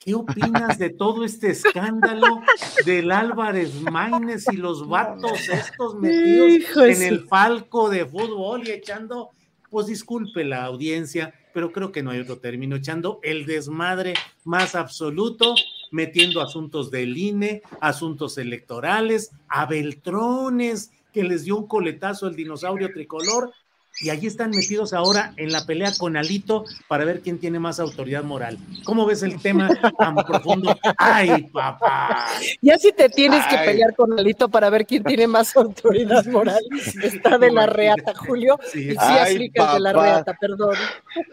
¿Qué 0.04 0.16
opinas 0.16 0.80
de 0.80 0.89
todo 0.89 1.24
este 1.24 1.52
escándalo 1.52 2.41
del 2.88 3.12
Álvarez 3.12 3.84
Maínez 3.84 4.45
y 4.52 4.58
los 4.58 4.88
vatos 4.88 5.47
estos 5.47 5.93
metidos 5.93 6.76
en 6.88 7.04
el 7.04 7.28
palco 7.28 7.88
de 7.88 8.08
fútbol 8.08 8.68
y 8.68 8.72
echando, 8.72 9.30
pues 9.70 9.86
disculpe 9.86 10.43
la 10.43 10.66
audiencia, 10.66 11.36
pero 11.54 11.72
creo 11.72 11.91
que 11.91 12.02
no 12.02 12.10
hay 12.10 12.20
otro 12.20 12.39
término, 12.39 12.78
echando 12.78 13.20
el 13.22 13.45
desmadre 13.45 14.16
más 14.43 14.74
absoluto, 14.74 15.54
metiendo 15.91 16.41
asuntos 16.41 16.89
del 16.89 17.16
INE, 17.16 17.62
asuntos 17.80 18.39
electorales, 18.39 19.30
a 19.47 19.68
Beltrones, 19.68 20.89
que 21.14 21.24
les 21.24 21.43
dio 21.43 21.58
un 21.58 21.68
coletazo 21.68 22.26
el 22.26 22.36
dinosaurio 22.36 22.91
tricolor, 22.91 23.52
y 23.99 24.09
allí 24.09 24.27
están 24.27 24.51
metidos 24.51 24.93
ahora 24.93 25.33
en 25.37 25.51
la 25.51 25.65
pelea 25.65 25.91
con 25.97 26.17
Alito 26.17 26.65
para 26.87 27.05
ver 27.05 27.21
quién 27.21 27.39
tiene 27.39 27.59
más 27.59 27.79
autoridad 27.79 28.23
moral. 28.23 28.57
¿Cómo 28.83 29.05
ves 29.05 29.21
el 29.23 29.41
tema 29.41 29.69
tan 29.97 30.15
profundo? 30.15 30.75
¡Ay, 30.97 31.43
papá! 31.53 32.25
Ya 32.61 32.77
si 32.77 32.91
te 32.91 33.09
tienes 33.09 33.45
que 33.47 33.57
pelear 33.57 33.95
con 33.95 34.17
Alito 34.17 34.49
para 34.49 34.69
ver 34.69 34.85
quién 34.85 35.03
tiene 35.03 35.27
más 35.27 35.55
autoridad 35.55 36.25
moral, 36.25 36.61
está 37.03 37.37
de 37.37 37.51
la 37.51 37.65
reata, 37.65 38.13
Julio. 38.15 38.57
y 38.73 38.91
sí, 38.91 39.51
de 39.53 39.79
la 39.79 39.93
reata, 39.93 40.35
perdón. 40.39 40.75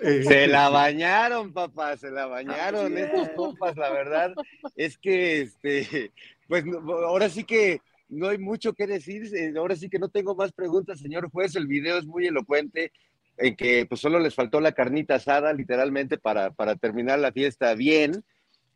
Eh, 0.02 0.24
se 0.26 0.46
la 0.46 0.68
bañaron, 0.68 1.52
papá, 1.52 1.96
se 1.96 2.11
la 2.11 2.26
bañaron 2.26 2.96
estos 2.98 3.28
compas, 3.30 3.76
la 3.76 3.90
verdad. 3.90 4.32
Es 4.76 4.98
que, 4.98 5.42
este, 5.42 6.12
pues 6.48 6.64
ahora 7.04 7.28
sí 7.28 7.44
que 7.44 7.80
no 8.09 8.28
hay 8.28 8.38
mucho 8.38 8.72
que 8.72 8.86
decir. 8.86 9.34
Eh, 9.34 9.52
ahora 9.56 9.76
sí 9.76 9.88
que 9.88 9.98
no 9.98 10.09
tengo 10.09 10.34
más 10.34 10.52
preguntas, 10.52 11.00
señor 11.00 11.30
juez. 11.30 11.56
El 11.56 11.66
video 11.66 11.98
es 11.98 12.06
muy 12.06 12.26
elocuente 12.26 12.92
en 13.36 13.54
que 13.54 13.86
pues 13.86 14.00
solo 14.00 14.18
les 14.18 14.34
faltó 14.34 14.61
la 14.61 14.72
carnita 14.72 15.16
asada, 15.16 15.52
literalmente, 15.52 16.18
para, 16.18 16.50
para 16.50 16.76
terminar 16.76 17.18
la 17.18 17.32
fiesta 17.32 17.74
bien. 17.74 18.24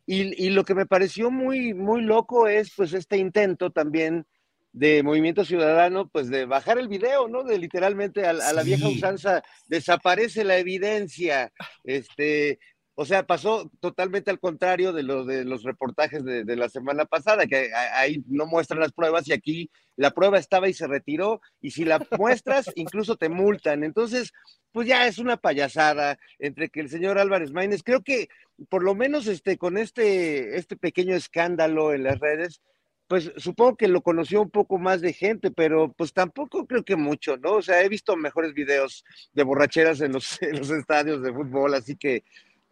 Y, 0.05 0.45
y, 0.45 0.49
lo 0.49 0.65
que 0.65 0.75
me 0.75 0.85
pareció 0.85 1.31
muy, 1.31 1.73
muy 1.73 2.01
loco 2.01 2.47
es 2.47 2.73
pues 2.75 2.93
este 2.93 3.17
intento 3.17 3.71
también 3.71 4.25
de 4.73 5.03
Movimiento 5.03 5.45
Ciudadano, 5.45 6.09
pues 6.09 6.29
de 6.29 6.45
bajar 6.45 6.79
el 6.79 6.87
video, 6.87 7.27
¿no? 7.27 7.43
De 7.43 7.59
literalmente 7.59 8.25
a, 8.25 8.33
la 8.33 8.63
vieja 8.63 8.87
usanza, 8.87 9.43
desaparece 9.67 10.43
la 10.43 10.57
evidencia, 10.57 11.53
este, 11.83 12.59
o 12.95 13.05
sea, 13.05 13.25
pasó 13.25 13.71
totalmente 13.79 14.29
al 14.29 14.39
contrario 14.39 14.93
de 14.93 15.01
lo 15.01 15.25
de 15.25 15.45
los 15.45 15.63
reportajes 15.63 16.23
de, 16.23 16.55
la 16.55 16.69
semana 16.69 17.05
pasada, 17.05 17.47
que 17.47 17.71
ahí 17.95 18.23
no 18.27 18.45
muestran 18.45 18.79
las 18.79 18.91
pruebas 18.91 19.27
y 19.27 19.33
aquí 19.33 19.71
la 19.95 20.11
prueba 20.11 20.37
estaba 20.37 20.69
y 20.69 20.73
se 20.73 20.85
retiró, 20.85 21.41
y 21.59 21.71
si 21.71 21.85
la 21.85 22.05
muestras, 22.17 22.69
incluso 22.75 23.15
te 23.15 23.29
multan. 23.29 23.83
Entonces, 23.83 24.31
pues 24.71 24.87
ya 24.87 25.07
es 25.07 25.17
una 25.17 25.37
payasada 25.37 26.19
entre 26.37 26.69
que 26.69 26.81
el 26.81 26.89
señor 26.89 27.17
Álvarez 27.17 27.51
Maínez, 27.51 27.81
creo 27.83 28.03
que 28.03 28.29
por 28.69 28.83
lo 28.83 28.93
menos 28.93 29.25
este, 29.25 29.57
con 29.57 29.77
este, 29.77 30.57
este 30.57 30.75
pequeño 30.75 31.15
escándalo 31.15 31.93
en 31.93 32.03
las 32.03 32.19
redes, 32.19 32.61
pues 33.07 33.31
supongo 33.37 33.75
que 33.75 33.87
lo 33.87 34.01
conoció 34.01 34.41
un 34.41 34.49
poco 34.49 34.77
más 34.77 35.01
de 35.01 35.13
gente, 35.13 35.51
pero 35.51 35.91
pues 35.91 36.13
tampoco 36.13 36.65
creo 36.67 36.83
que 36.83 36.95
mucho, 36.95 37.37
¿no? 37.37 37.53
O 37.53 37.61
sea, 37.61 37.81
he 37.81 37.89
visto 37.89 38.15
mejores 38.15 38.53
videos 38.53 39.03
de 39.33 39.43
borracheras 39.43 40.01
en 40.01 40.13
los, 40.13 40.39
en 40.41 40.57
los 40.57 40.69
estadios 40.69 41.23
de 41.23 41.33
fútbol, 41.33 41.73
así 41.73 41.95
que 41.95 42.23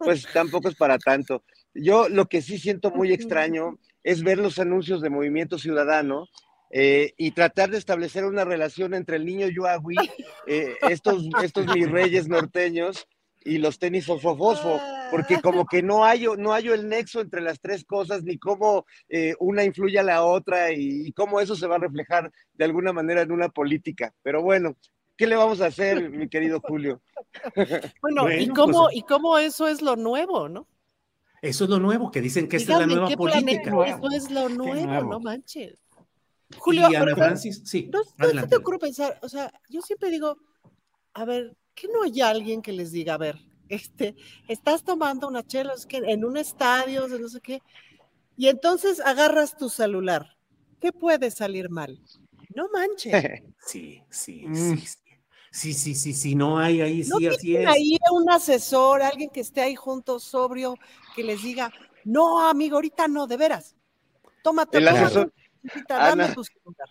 pues 0.04 0.26
tampoco 0.32 0.68
es 0.68 0.74
para 0.74 0.98
tanto. 0.98 1.44
Yo 1.74 2.08
lo 2.08 2.26
que 2.26 2.42
sí 2.42 2.58
siento 2.58 2.90
muy 2.90 3.12
extraño 3.12 3.78
es 4.02 4.22
ver 4.22 4.38
los 4.38 4.58
anuncios 4.58 5.00
de 5.00 5.10
Movimiento 5.10 5.58
Ciudadano 5.58 6.28
eh, 6.70 7.12
y 7.16 7.32
tratar 7.32 7.70
de 7.70 7.78
establecer 7.78 8.24
una 8.24 8.44
relación 8.44 8.94
entre 8.94 9.16
el 9.16 9.26
niño 9.26 9.46
Yuagui, 9.48 9.96
eh, 10.46 10.74
estos, 10.88 11.28
estos 11.42 11.66
mis 11.74 11.90
reyes 11.90 12.28
norteños 12.28 13.06
y 13.44 13.58
los 13.58 13.78
tenis 13.78 14.06
fosfo, 14.06 14.80
porque 15.10 15.40
como 15.40 15.66
que 15.66 15.82
no 15.82 16.04
hay, 16.04 16.26
no 16.38 16.52
hay 16.52 16.68
el 16.68 16.88
nexo 16.88 17.20
entre 17.20 17.40
las 17.40 17.60
tres 17.60 17.84
cosas, 17.84 18.22
ni 18.22 18.38
cómo 18.38 18.86
eh, 19.08 19.34
una 19.40 19.64
influye 19.64 19.98
a 19.98 20.04
la 20.04 20.22
otra 20.22 20.72
y, 20.72 21.06
y, 21.06 21.12
cómo 21.12 21.40
eso 21.40 21.56
se 21.56 21.66
va 21.66 21.74
a 21.74 21.80
reflejar 21.80 22.30
de 22.54 22.64
alguna 22.64 22.92
manera 22.92 23.22
en 23.22 23.32
una 23.32 23.48
política. 23.48 24.14
Pero 24.22 24.42
bueno, 24.42 24.76
¿qué 25.16 25.26
le 25.26 25.36
vamos 25.36 25.60
a 25.60 25.66
hacer, 25.66 26.10
mi 26.10 26.28
querido 26.28 26.60
Julio? 26.60 27.00
Bueno, 28.02 28.30
¿y, 28.30 28.48
cómo, 28.48 28.84
pues, 28.84 28.96
¿y 28.96 29.02
cómo 29.02 29.38
eso 29.38 29.66
es 29.66 29.80
lo 29.80 29.96
nuevo, 29.96 30.50
no? 30.50 30.66
Eso 31.40 31.64
es 31.64 31.70
lo 31.70 31.78
nuevo, 31.78 32.10
que 32.10 32.20
dicen 32.20 32.48
que 32.48 32.58
esta 32.58 32.74
es 32.74 32.78
la 32.80 32.86
nueva 32.86 33.08
¿qué 33.08 33.16
política. 33.16 33.72
Eso 33.86 34.10
es 34.14 34.30
lo 34.30 34.48
nuevo, 34.48 35.04
no 35.04 35.18
manches. 35.18 35.80
Julio, 36.58 36.88
y 36.90 36.94
Ana 36.94 37.16
Francis, 37.16 37.62
sí. 37.64 37.88
No, 37.90 38.00
no 38.18 38.40
se 38.40 38.46
te 38.46 38.56
ocurre 38.56 38.78
pensar, 38.78 39.18
o 39.22 39.28
sea, 39.28 39.50
yo 39.70 39.80
siempre 39.80 40.10
digo, 40.10 40.36
a 41.14 41.24
ver, 41.24 41.56
que 41.74 41.88
no 41.88 42.02
hay 42.02 42.20
alguien 42.20 42.60
que 42.60 42.72
les 42.72 42.92
diga, 42.92 43.14
a 43.14 43.18
ver, 43.18 43.38
este, 43.68 44.14
estás 44.48 44.84
tomando 44.84 45.26
una 45.26 45.42
chela, 45.42 45.72
es 45.72 45.86
que 45.86 45.96
en 45.96 46.24
un 46.24 46.36
estadio, 46.36 47.08
no 47.08 47.28
sé 47.28 47.40
qué, 47.40 47.62
y 48.36 48.48
entonces 48.48 49.00
agarras 49.00 49.56
tu 49.56 49.68
celular. 49.68 50.36
¿Qué 50.80 50.92
puede 50.92 51.30
salir 51.30 51.70
mal? 51.70 52.02
No 52.54 52.68
manches. 52.68 53.12
Sí, 53.64 54.02
sí, 54.10 54.44
sí, 54.52 54.76
sí. 54.76 54.98
Sí, 55.52 55.74
sí, 55.74 55.94
sí, 55.94 56.14
sí, 56.14 56.34
no 56.34 56.58
hay 56.58 56.80
ahí, 56.80 57.04
¿No 57.06 57.18
sí, 57.18 57.26
así 57.26 57.56
es. 57.56 57.68
ahí 57.68 57.98
un 58.10 58.30
asesor, 58.30 59.02
alguien 59.02 59.28
que 59.28 59.40
esté 59.40 59.60
ahí 59.60 59.76
junto, 59.76 60.18
sobrio, 60.18 60.76
que 61.14 61.22
les 61.22 61.42
diga, 61.42 61.70
no, 62.04 62.48
amigo, 62.48 62.76
ahorita 62.76 63.06
no, 63.06 63.26
de 63.26 63.36
veras. 63.36 63.76
Tómate 64.42 64.78
el 64.78 64.88
asesor. 64.88 65.30
Ana, 65.90 66.26
celular. 66.28 66.88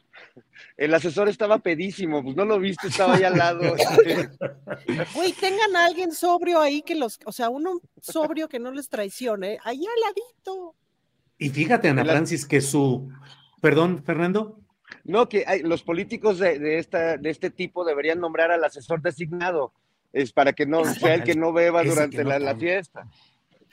el 0.78 0.93
asesor 0.93 1.28
estaba 1.28 1.57
pedísimo, 1.57 2.24
pues 2.24 2.36
no 2.36 2.45
lo 2.45 2.59
viste, 2.59 2.88
estaba 2.88 3.16
ahí 3.16 3.24
al 3.24 3.38
lado. 3.38 3.62
Güey, 5.16 5.34
tengan 5.34 5.76
a 5.76 5.86
alguien 5.88 6.14
sobrio 6.14 6.62
ahí 6.62 6.82
que 6.84 6.95
los, 6.95 7.20
o 7.26 7.32
sea, 7.32 7.49
uno 7.49 7.82
sobrio 7.99 8.47
que 8.47 8.59
no 8.59 8.72
les 8.72 8.88
traicione, 8.88 9.57
ahí 9.64 9.84
al 9.86 10.01
ladito. 10.01 10.76
Y 11.38 11.49
fíjate, 11.49 11.89
Ana 11.89 12.05
Francis, 12.05 12.45
que 12.45 12.62
su, 12.62 13.09
perdón, 13.59 14.03
Fernando. 14.05 14.59
No, 15.04 15.28
que 15.30 15.43
hay, 15.47 15.62
los 15.64 15.84
políticos 15.84 16.39
de, 16.39 16.60
de, 16.60 16.78
esta, 16.78 17.18
de 17.18 17.30
este 17.30 17.49
tipo 17.49 17.84
deberían 17.86 18.20
nombrar 18.20 18.52
al 18.52 18.64
asesor 18.64 19.02
designado, 19.02 19.74
es 20.14 20.32
para 20.32 20.54
que 20.54 20.66
no 20.66 20.84
sea 20.86 21.16
el 21.16 21.24
que 21.24 21.36
no 21.36 21.54
beba 21.54 21.82
Ese 21.82 21.89
durante 21.89 22.24
no 22.24 22.38
la, 22.38 22.56
fiesta. 22.56 23.08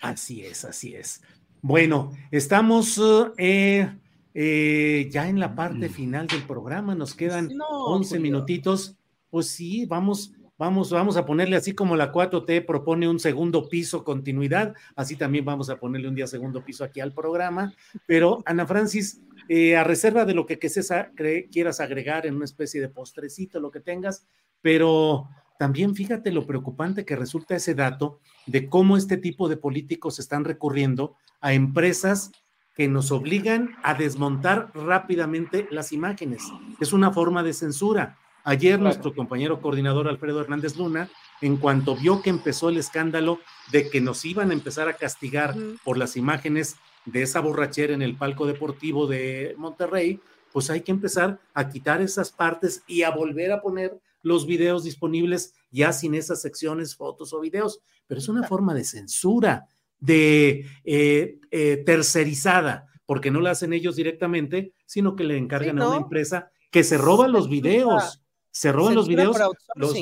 Así 0.00 0.44
es, 0.44 0.64
así 0.64 0.94
es. 0.94 1.22
Bueno, 1.60 2.12
estamos 2.30 3.00
eh, 3.36 3.90
eh, 4.34 5.08
ya 5.10 5.28
en 5.28 5.40
la 5.40 5.54
parte 5.56 5.88
final 5.88 6.28
del 6.28 6.42
programa, 6.44 6.94
nos 6.94 7.14
quedan 7.14 7.48
No, 7.56 7.66
11 7.66 8.08
Julio. 8.08 8.22
minutitos. 8.22 8.94
Pues 9.30 9.48
sí, 9.48 9.84
vamos, 9.84 10.32
vamos, 10.56 10.90
vamos 10.90 11.16
a 11.16 11.26
ponerle 11.26 11.56
así 11.56 11.74
como 11.74 11.96
la 11.96 12.12
4T 12.12 12.64
propone 12.64 13.08
un 13.08 13.18
segundo 13.18 13.68
piso 13.68 14.04
continuidad, 14.04 14.74
así 14.96 15.16
también 15.16 15.44
vamos 15.44 15.68
a 15.68 15.76
ponerle 15.76 16.08
un 16.08 16.14
día 16.14 16.26
segundo 16.26 16.64
piso 16.64 16.84
aquí 16.84 17.00
al 17.00 17.12
programa. 17.12 17.74
Pero 18.06 18.42
Ana 18.46 18.66
Francis, 18.66 19.20
eh, 19.48 19.76
a 19.76 19.84
reserva 19.84 20.24
de 20.24 20.34
lo 20.34 20.46
que, 20.46 20.58
quieras 20.58 21.80
agregar 21.80 22.26
en 22.26 22.36
una 22.36 22.44
especie 22.44 22.80
de 22.80 22.88
postrecito, 22.88 23.60
lo 23.60 23.70
que 23.70 23.80
tengas, 23.80 24.26
pero 24.60 25.28
también 25.58 25.94
fíjate 25.94 26.30
lo 26.30 26.46
preocupante 26.46 27.04
que 27.04 27.16
resulta 27.16 27.56
ese 27.56 27.74
dato 27.74 28.20
de 28.46 28.68
cómo 28.68 28.96
este 28.96 29.16
tipo 29.16 29.48
de 29.48 29.56
políticos 29.56 30.18
están 30.18 30.44
recurriendo 30.44 31.16
a 31.40 31.52
empresas 31.52 32.30
que 32.76 32.88
nos 32.88 33.10
obligan 33.10 33.74
a 33.82 33.94
desmontar 33.94 34.70
rápidamente 34.74 35.66
las 35.70 35.92
imágenes. 35.92 36.44
Es 36.78 36.92
una 36.92 37.10
forma 37.10 37.42
de 37.42 37.52
censura. 37.52 38.18
Ayer 38.44 38.78
nuestro 38.78 39.14
compañero 39.14 39.60
coordinador 39.60 40.08
Alfredo 40.08 40.40
Hernández 40.40 40.76
Luna, 40.76 41.08
en 41.40 41.56
cuanto 41.56 41.96
vio 41.96 42.22
que 42.22 42.30
empezó 42.30 42.68
el 42.68 42.76
escándalo 42.76 43.40
de 43.72 43.90
que 43.90 44.00
nos 44.00 44.24
iban 44.24 44.50
a 44.50 44.54
empezar 44.54 44.88
a 44.88 44.94
castigar 44.94 45.56
por 45.84 45.98
las 45.98 46.16
imágenes 46.16 46.76
de 47.04 47.22
esa 47.22 47.40
borrachera 47.40 47.94
en 47.94 48.02
el 48.02 48.16
palco 48.16 48.46
deportivo 48.46 49.06
de 49.06 49.54
Monterrey, 49.56 50.20
pues 50.52 50.70
hay 50.70 50.80
que 50.82 50.92
empezar 50.92 51.40
a 51.54 51.68
quitar 51.68 52.00
esas 52.02 52.30
partes 52.32 52.82
y 52.86 53.02
a 53.02 53.10
volver 53.10 53.52
a 53.52 53.60
poner 53.60 53.98
los 54.22 54.46
videos 54.46 54.84
disponibles 54.84 55.54
ya 55.70 55.92
sin 55.92 56.14
esas 56.14 56.40
secciones, 56.42 56.96
fotos 56.96 57.32
o 57.32 57.40
videos. 57.40 57.80
Pero 58.06 58.18
es 58.20 58.28
una 58.28 58.42
forma 58.46 58.74
de 58.74 58.84
censura, 58.84 59.66
de 60.00 60.66
eh, 60.84 61.38
eh, 61.50 61.82
tercerizada, 61.84 62.86
porque 63.06 63.30
no 63.30 63.40
la 63.40 63.50
hacen 63.52 63.72
ellos 63.72 63.96
directamente, 63.96 64.72
sino 64.86 65.16
que 65.16 65.24
le 65.24 65.36
encargan 65.36 65.76
Sí, 65.76 65.82
a 65.82 65.88
una 65.88 65.96
empresa 65.96 66.50
que 66.70 66.84
se 66.84 66.98
roban 66.98 67.32
los 67.32 67.44
Censura. 67.44 67.70
videos, 67.70 68.22
se 68.50 68.72
roban 68.72 68.94
los 68.94 69.08
videos, 69.08 69.36
los, 69.74 69.94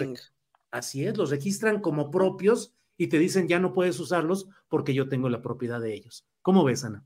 así 0.71 1.05
es, 1.05 1.17
los 1.17 1.31
registran 1.31 1.81
como 1.81 2.11
propios 2.11 2.73
y 2.97 3.09
te 3.09 3.19
dicen 3.19 3.49
ya 3.49 3.59
no 3.59 3.73
puedes 3.73 3.99
usarlos 4.01 4.49
porque 4.69 4.95
yo 4.95 5.09
tengo 5.09 5.29
la 5.29 5.43
propiedad 5.43 5.81
de 5.81 5.95
ellos. 5.95 6.25
¿Cómo 6.43 6.65
ves, 6.65 6.85
Ana? 6.85 7.05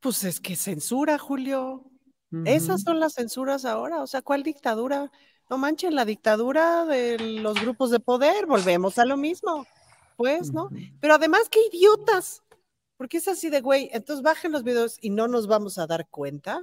Pues 0.00 0.24
es 0.24 0.40
que 0.40 0.56
censura, 0.56 1.18
Julio. 1.18 1.84
Esas 2.44 2.82
son 2.82 3.00
las 3.00 3.14
censuras 3.14 3.64
ahora. 3.64 4.02
O 4.02 4.06
sea, 4.06 4.22
¿cuál 4.22 4.44
dictadura? 4.44 5.10
No 5.48 5.58
manchen, 5.58 5.96
la 5.96 6.04
dictadura 6.04 6.84
de 6.86 7.18
los 7.18 7.60
grupos 7.60 7.90
de 7.90 7.98
poder. 7.98 8.46
Volvemos 8.46 8.98
a 8.98 9.04
lo 9.04 9.16
mismo. 9.16 9.66
Pues, 10.16 10.52
¿no? 10.52 10.70
Pero 11.00 11.14
además, 11.14 11.48
qué 11.50 11.58
idiotas. 11.72 12.42
Porque 12.96 13.16
es 13.16 13.26
así 13.26 13.50
de, 13.50 13.60
güey, 13.62 13.90
entonces 13.92 14.22
bajen 14.22 14.52
los 14.52 14.62
videos 14.62 14.96
y 15.00 15.10
no 15.10 15.26
nos 15.26 15.48
vamos 15.48 15.78
a 15.78 15.86
dar 15.86 16.06
cuenta. 16.08 16.62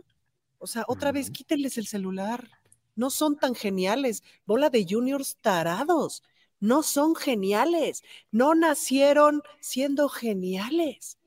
O 0.57 0.67
sea, 0.67 0.85
otra 0.87 1.11
vez 1.11 1.31
quítenles 1.31 1.77
el 1.77 1.87
celular. 1.87 2.49
No 2.95 3.09
son 3.09 3.37
tan 3.37 3.53
geniales. 3.53 4.23
Bola 4.45 4.69
de 4.69 4.85
juniors 4.89 5.37
tarados. 5.41 6.23
No 6.60 6.84
son 6.84 7.16
geniales. 7.16 8.03
No 8.32 8.55
nacieron 8.55 9.41
siendo 9.60 10.10
geniales. 10.10 11.18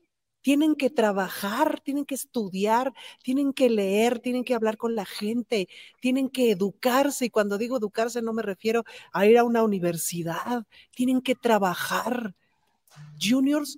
Tienen 0.41 0.75
que 0.75 0.89
trabajar, 0.89 1.79
tienen 1.81 2.03
que 2.05 2.15
estudiar, 2.15 2.93
tienen 3.23 3.53
que 3.53 3.69
leer, 3.69 4.19
tienen 4.19 4.43
que 4.43 4.55
hablar 4.55 4.75
con 4.75 4.95
la 4.95 5.05
gente, 5.05 5.69
tienen 6.01 6.29
que 6.29 6.51
educarse. 6.51 7.25
Y 7.25 7.29
cuando 7.29 7.59
digo 7.59 7.77
educarse 7.77 8.21
no 8.23 8.33
me 8.33 8.41
refiero 8.41 8.83
a 9.13 9.25
ir 9.27 9.37
a 9.37 9.43
una 9.43 9.63
universidad, 9.63 10.65
tienen 10.95 11.21
que 11.21 11.35
trabajar. 11.35 12.35
Juniors 13.21 13.77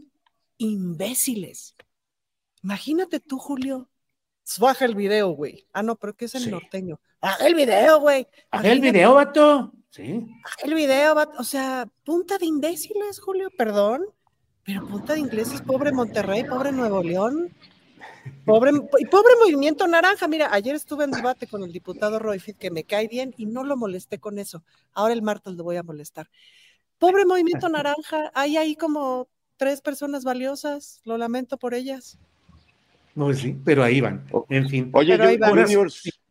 imbéciles. 0.58 1.76
Imagínate 2.64 3.20
tú, 3.20 3.38
Julio. 3.38 3.90
Baja 4.60 4.86
el 4.86 4.96
video, 4.96 5.30
güey. 5.32 5.68
Ah, 5.74 5.84
no, 5.84 5.96
pero 5.98 6.16
¿qué 6.16 6.26
es 6.26 6.36
el 6.36 6.44
Sí. 6.44 6.50
norteño? 6.50 7.00
Baja 7.22 7.46
el 7.48 7.56
video, 7.56 8.00
güey. 8.00 8.28
Haz 8.52 8.66
el 8.66 8.80
video, 8.80 9.14
vato. 9.14 9.74
Sí. 9.94 10.26
El 10.64 10.74
video, 10.74 11.16
o 11.38 11.44
sea, 11.44 11.88
punta 12.04 12.40
de 12.40 12.48
imbéciles, 12.48 13.20
Julio, 13.20 13.50
perdón. 13.56 14.02
Pero 14.66 14.88
punta 14.88 15.14
de 15.14 15.20
ingleses, 15.20 15.62
pobre 15.62 15.92
Monterrey, 15.92 16.44
pobre 16.46 16.72
Nuevo 16.72 17.04
León. 17.04 17.54
Pobre, 18.44 18.72
y 18.98 19.06
pobre 19.06 19.34
Movimiento 19.40 19.86
Naranja. 19.88 20.28
Mira, 20.28 20.50
ayer 20.52 20.74
estuve 20.74 21.04
en 21.04 21.12
debate 21.12 21.46
con 21.46 21.62
el 21.64 21.72
diputado 21.72 22.18
Roy 22.18 22.40
Fit, 22.40 22.58
que 22.58 22.72
me 22.72 22.86
cae 22.86 23.08
bien, 23.08 23.36
y 23.38 23.46
no 23.46 23.64
lo 23.64 23.78
molesté 23.78 24.18
con 24.18 24.40
eso. 24.40 24.64
Ahora 24.94 25.14
el 25.14 25.22
martes 25.22 25.54
lo 25.54 25.64
voy 25.64 25.76
a 25.76 25.84
molestar. 25.84 26.28
Pobre 26.98 27.26
Movimiento 27.26 27.70
Naranja, 27.70 28.32
hay 28.34 28.58
ahí 28.58 28.76
como 28.76 29.28
tres 29.58 29.82
personas 29.82 30.24
valiosas. 30.24 31.02
Lo 31.04 31.20
lamento 31.20 31.58
por 31.58 31.76
ellas. 31.76 32.18
No, 33.14 33.32
sí, 33.32 33.56
pero 33.64 33.84
ahí 33.84 34.02
van. 34.02 34.26
En 34.50 34.68
fin. 34.70 34.90
Oye, 34.92 35.16
Pero 35.18 35.30
ahí 35.30 35.38
Ju- 35.38 35.78
va. 35.78 36.23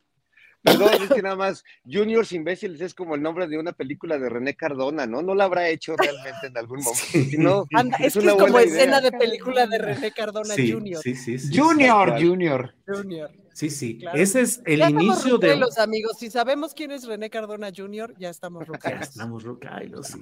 Juniors. 0.65 0.89
Perdón, 0.89 1.03
es 1.03 1.13
que 1.15 1.21
nada 1.21 1.35
más, 1.35 1.63
Juniors 1.85 2.31
Imbéciles 2.31 2.81
es 2.81 2.93
como 2.93 3.15
el 3.15 3.21
nombre 3.21 3.47
de 3.47 3.57
una 3.57 3.73
película 3.73 4.17
de 4.17 4.29
René 4.29 4.55
Cardona, 4.55 5.05
¿no? 5.05 5.21
No 5.21 5.35
la 5.35 5.45
habrá 5.45 5.67
hecho 5.69 5.95
realmente 5.97 6.47
en 6.47 6.57
algún 6.57 6.79
momento. 6.79 7.01
Si 7.11 7.37
no, 7.37 7.65
Anda, 7.73 7.97
es, 7.97 8.13
que 8.13 8.19
una 8.19 8.31
es 8.33 8.37
como 8.37 8.59
escena 8.59 9.01
de 9.01 9.11
película 9.11 9.67
de 9.67 9.77
René 9.77 10.11
Cardona 10.11 10.53
Sí, 10.55 10.71
Jr. 10.71 11.01
sí, 11.01 11.15
sí, 11.15 11.39
sí. 11.39 11.57
Junior. 11.57 12.11
Junior. 12.21 12.73
Junior. 12.87 13.31
Sí, 13.53 13.69
sí. 13.69 13.99
Claro. 13.99 14.17
Ese 14.17 14.41
es 14.41 14.61
el 14.65 14.79
ya 14.79 14.89
inicio 14.89 15.37
de. 15.37 15.47
rucailos, 15.49 15.77
amigos. 15.77 16.17
Si 16.17 16.29
sabemos 16.31 16.73
quién 16.73 16.91
es 16.91 17.05
René 17.05 17.29
Cardona 17.29 17.69
Jr., 17.75 18.15
ya 18.17 18.29
estamos 18.29 18.61
Ya 18.61 18.73
rucailos. 18.73 19.09
estamos 19.09 19.43
rocailos, 19.43 20.07
sí. 20.07 20.19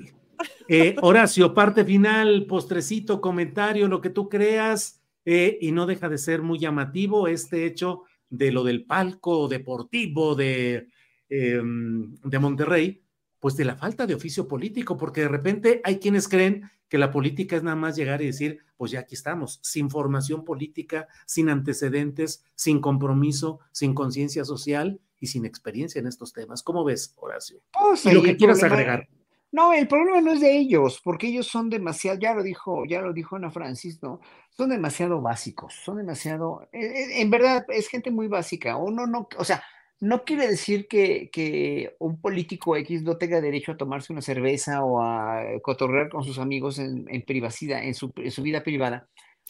Eh, 0.68 0.96
Horacio, 1.02 1.54
parte 1.54 1.86
final, 1.86 2.46
postrecito, 2.48 3.22
comentario, 3.22 3.88
lo 3.88 4.02
que 4.02 4.10
tú 4.10 4.28
creas, 4.28 5.02
eh, 5.24 5.60
y 5.62 5.72
no 5.72 5.86
deja 5.86 6.10
de 6.10 6.18
ser 6.18 6.42
muy 6.42 6.58
llamativo 6.60 7.28
este 7.28 7.66
hecho 7.66 8.04
de 8.32 8.52
lo 8.52 8.64
del 8.64 8.86
palco 8.86 9.48
deportivo 9.48 10.34
de, 10.34 10.88
eh, 11.30 11.62
de 11.64 12.40
Monterrey, 12.40 13.04
pues 13.40 13.56
de 13.58 13.66
la 13.66 13.76
falta 13.76 14.08
de 14.08 14.16
oficio 14.16 14.48
político, 14.48 14.98
porque 14.98 15.22
de 15.22 15.28
repente 15.28 15.82
hay 15.84 16.00
quienes 16.00 16.28
creen 16.28 16.64
que 16.88 16.98
la 16.98 17.12
política 17.12 17.56
es 17.56 17.64
nada 17.64 17.76
más 17.76 17.96
llegar 17.96 18.22
y 18.22 18.26
decir, 18.26 18.60
pues 18.78 18.92
ya 18.92 19.02
aquí 19.02 19.16
estamos, 19.16 19.60
sin 19.64 19.90
formación 19.90 20.44
política, 20.44 21.08
sin 21.26 21.50
antecedentes, 21.50 22.44
sin 22.56 22.82
compromiso, 22.82 23.60
sin 23.72 23.94
conciencia 23.94 24.44
social 24.44 25.00
y 25.20 25.28
sin 25.28 25.46
experiencia 25.46 26.00
en 26.00 26.08
estos 26.08 26.34
temas. 26.34 26.64
¿Cómo 26.64 26.84
ves, 26.84 27.14
Horacio? 27.18 27.62
Pues, 27.72 28.06
y 28.06 28.12
lo 28.12 28.22
que 28.24 28.36
quieras 28.36 28.60
problema- 28.60 28.76
agregar. 28.82 29.10
No, 29.52 29.74
el 29.74 29.88
problema 29.88 30.22
no 30.22 30.32
es 30.32 30.40
de 30.40 30.58
ellos, 30.58 31.02
porque 31.04 31.28
ellos 31.28 31.48
son 31.48 31.70
demasiado, 31.70 32.18
ya 32.20 32.34
lo 32.34 32.42
dijo, 32.42 32.86
ya 32.86 33.02
lo 33.02 33.12
dijo 33.12 33.36
Ana 33.36 33.52
Francis, 33.52 34.02
¿no? 34.02 34.22
Son 34.50 34.70
demasiado 34.70 35.22
básicos, 35.22 35.74
son 35.84 35.98
demasiado, 35.98 36.62
eh, 36.72 36.80
eh, 36.86 37.22
en 37.22 37.30
verdad 37.30 37.66
es 37.70 37.90
gente 37.90 38.12
muy 38.12 38.28
básica. 38.28 38.78
Uno 38.78 39.06
no, 39.08 39.28
o 39.38 39.44
sea, 39.44 39.62
no 40.00 40.24
quiere 40.24 40.48
decir 40.48 40.88
que, 40.88 41.30
que 41.32 41.96
un 42.00 42.22
político 42.22 42.78
X 42.78 43.04
no 43.04 43.18
tenga 43.18 43.42
derecho 43.42 43.74
a 43.74 43.78
tomarse 43.78 44.14
una 44.14 44.22
cerveza 44.22 44.84
o 44.86 45.02
a 45.04 45.44
cotorrear 45.62 46.10
con 46.10 46.24
sus 46.24 46.40
amigos 46.40 46.80
en, 46.80 47.06
en 47.10 47.22
privacidad, 47.24 47.84
en 47.84 47.94
su, 47.94 48.12
en 48.16 48.32
su 48.32 48.42
vida 48.44 48.64
privada, 48.64 49.10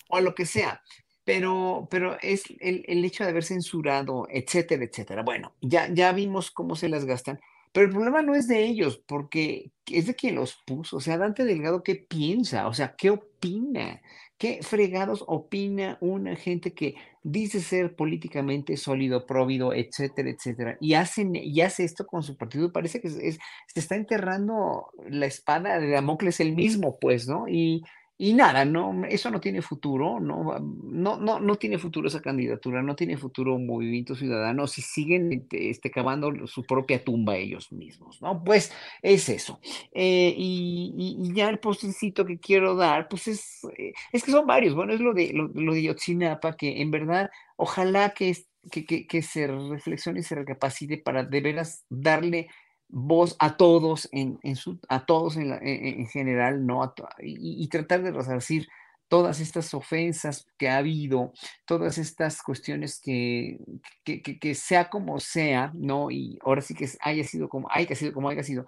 o 0.09 0.19
lo 0.19 0.33
que 0.33 0.45
sea. 0.47 0.81
Pero, 1.23 1.87
pero 1.91 2.17
es 2.21 2.43
el, 2.59 2.83
el 2.87 3.05
hecho 3.05 3.23
de 3.23 3.29
haber 3.29 3.43
censurado, 3.43 4.27
etcétera, 4.31 4.83
etcétera. 4.83 5.21
Bueno, 5.21 5.53
ya, 5.61 5.87
ya 5.93 6.11
vimos 6.11 6.49
cómo 6.49 6.75
se 6.75 6.89
las 6.89 7.05
gastan. 7.05 7.39
Pero 7.71 7.87
el 7.87 7.93
problema 7.93 8.21
no 8.21 8.35
es 8.35 8.47
de 8.47 8.65
ellos, 8.65 9.01
porque 9.07 9.71
es 9.87 10.07
de 10.07 10.15
quien 10.15 10.35
los 10.35 10.61
puso. 10.65 10.97
O 10.97 10.99
sea, 10.99 11.17
Dante 11.17 11.45
Delgado, 11.45 11.83
¿qué 11.83 11.95
piensa? 11.95 12.67
O 12.67 12.73
sea, 12.73 12.95
¿qué 12.97 13.09
opina? 13.11 14.01
¿Qué 14.37 14.59
fregados 14.63 15.23
opina 15.27 15.97
una 16.01 16.35
gente 16.35 16.73
que 16.73 16.95
dice 17.23 17.61
ser 17.61 17.95
políticamente 17.95 18.75
sólido, 18.75 19.25
próvido, 19.25 19.73
etcétera, 19.73 20.31
etcétera? 20.31 20.77
Y, 20.81 20.95
hacen, 20.95 21.35
y 21.35 21.61
hace 21.61 21.83
esto 21.83 22.05
con 22.05 22.23
su 22.23 22.37
partido. 22.37 22.73
Parece 22.73 22.99
que 23.01 23.09
se 23.09 23.39
está 23.75 23.95
enterrando 23.95 24.87
la 25.09 25.27
espada 25.27 25.79
de 25.79 25.91
Damocles 25.91 26.39
el 26.39 26.55
mismo, 26.55 26.97
pues, 26.99 27.27
¿no? 27.27 27.47
Y, 27.47 27.83
y 28.23 28.33
nada, 28.33 28.65
no, 28.65 29.03
eso 29.09 29.31
no 29.31 29.41
tiene 29.41 29.63
futuro, 29.63 30.19
no, 30.19 30.59
no, 30.59 31.17
no, 31.17 31.39
no 31.39 31.55
tiene 31.55 31.79
futuro 31.79 32.07
esa 32.07 32.21
candidatura, 32.21 32.83
no 32.83 32.95
tiene 32.95 33.17
futuro 33.17 33.55
un 33.55 33.65
movimiento 33.65 34.13
ciudadano 34.13 34.67
si 34.67 34.83
siguen 34.83 35.33
este, 35.33 35.71
este, 35.71 35.89
cavando 35.89 36.31
su 36.45 36.63
propia 36.63 37.03
tumba 37.03 37.35
ellos 37.35 37.71
mismos, 37.71 38.21
¿no? 38.21 38.43
Pues 38.43 38.71
es 39.01 39.27
eso. 39.27 39.59
Eh, 39.91 40.35
y, 40.37 41.31
ya 41.33 41.49
el 41.49 41.57
postrecito 41.57 42.23
que 42.23 42.37
quiero 42.37 42.75
dar, 42.75 43.07
pues 43.07 43.27
es, 43.27 43.63
eh, 43.75 43.93
es 44.11 44.23
que 44.23 44.29
son 44.29 44.45
varios, 44.45 44.75
bueno, 44.75 44.93
es 44.93 44.99
lo 45.01 45.15
de, 45.15 45.33
lo, 45.33 45.47
lo 45.47 45.73
de 45.73 45.81
Yotzinapa, 45.81 46.55
que 46.55 46.79
en 46.79 46.91
verdad, 46.91 47.31
ojalá 47.55 48.11
que, 48.11 48.37
que, 48.69 48.85
que, 48.85 49.07
que 49.07 49.23
se 49.23 49.47
reflexione 49.47 50.19
y 50.19 50.23
se 50.23 50.35
recapacite 50.35 50.99
para 50.99 51.23
de 51.23 51.41
veras 51.41 51.85
darle 51.89 52.49
voz 52.91 53.35
a 53.39 53.57
todos 53.57 54.09
en, 54.11 54.39
en 54.43 54.55
su, 54.55 54.79
a 54.89 55.05
todos 55.05 55.37
en, 55.37 55.51
en- 55.53 55.99
en 56.01 56.07
general, 56.07 56.65
¿no? 56.65 56.83
A 56.83 56.93
y, 57.21 57.67
tratar 57.69 58.03
de 58.03 58.11
resarcir 58.11 58.67
todas 59.07 59.39
estas 59.41 59.73
ofensas 59.73 60.47
que 60.57 60.69
ha 60.69 60.77
habido, 60.77 61.33
todas 61.65 61.97
estas 61.97 62.41
cuestiones 62.41 62.99
que, 63.01 63.59
que, 64.03 64.21
que- 64.21 64.39
que 64.39 64.55
sea 64.55 64.89
como 64.89 65.19
sea, 65.19 65.71
¿no? 65.75 66.11
Y 66.11 66.39
ahora 66.45 66.61
sí 66.61 66.73
que 66.75 66.87
haya 67.01 67.23
sido 67.23 67.49
como, 67.49 67.67
haya 67.71 67.95
sido 67.95 68.13
como 68.13 68.29
haya 68.29 68.43
sido, 68.43 68.65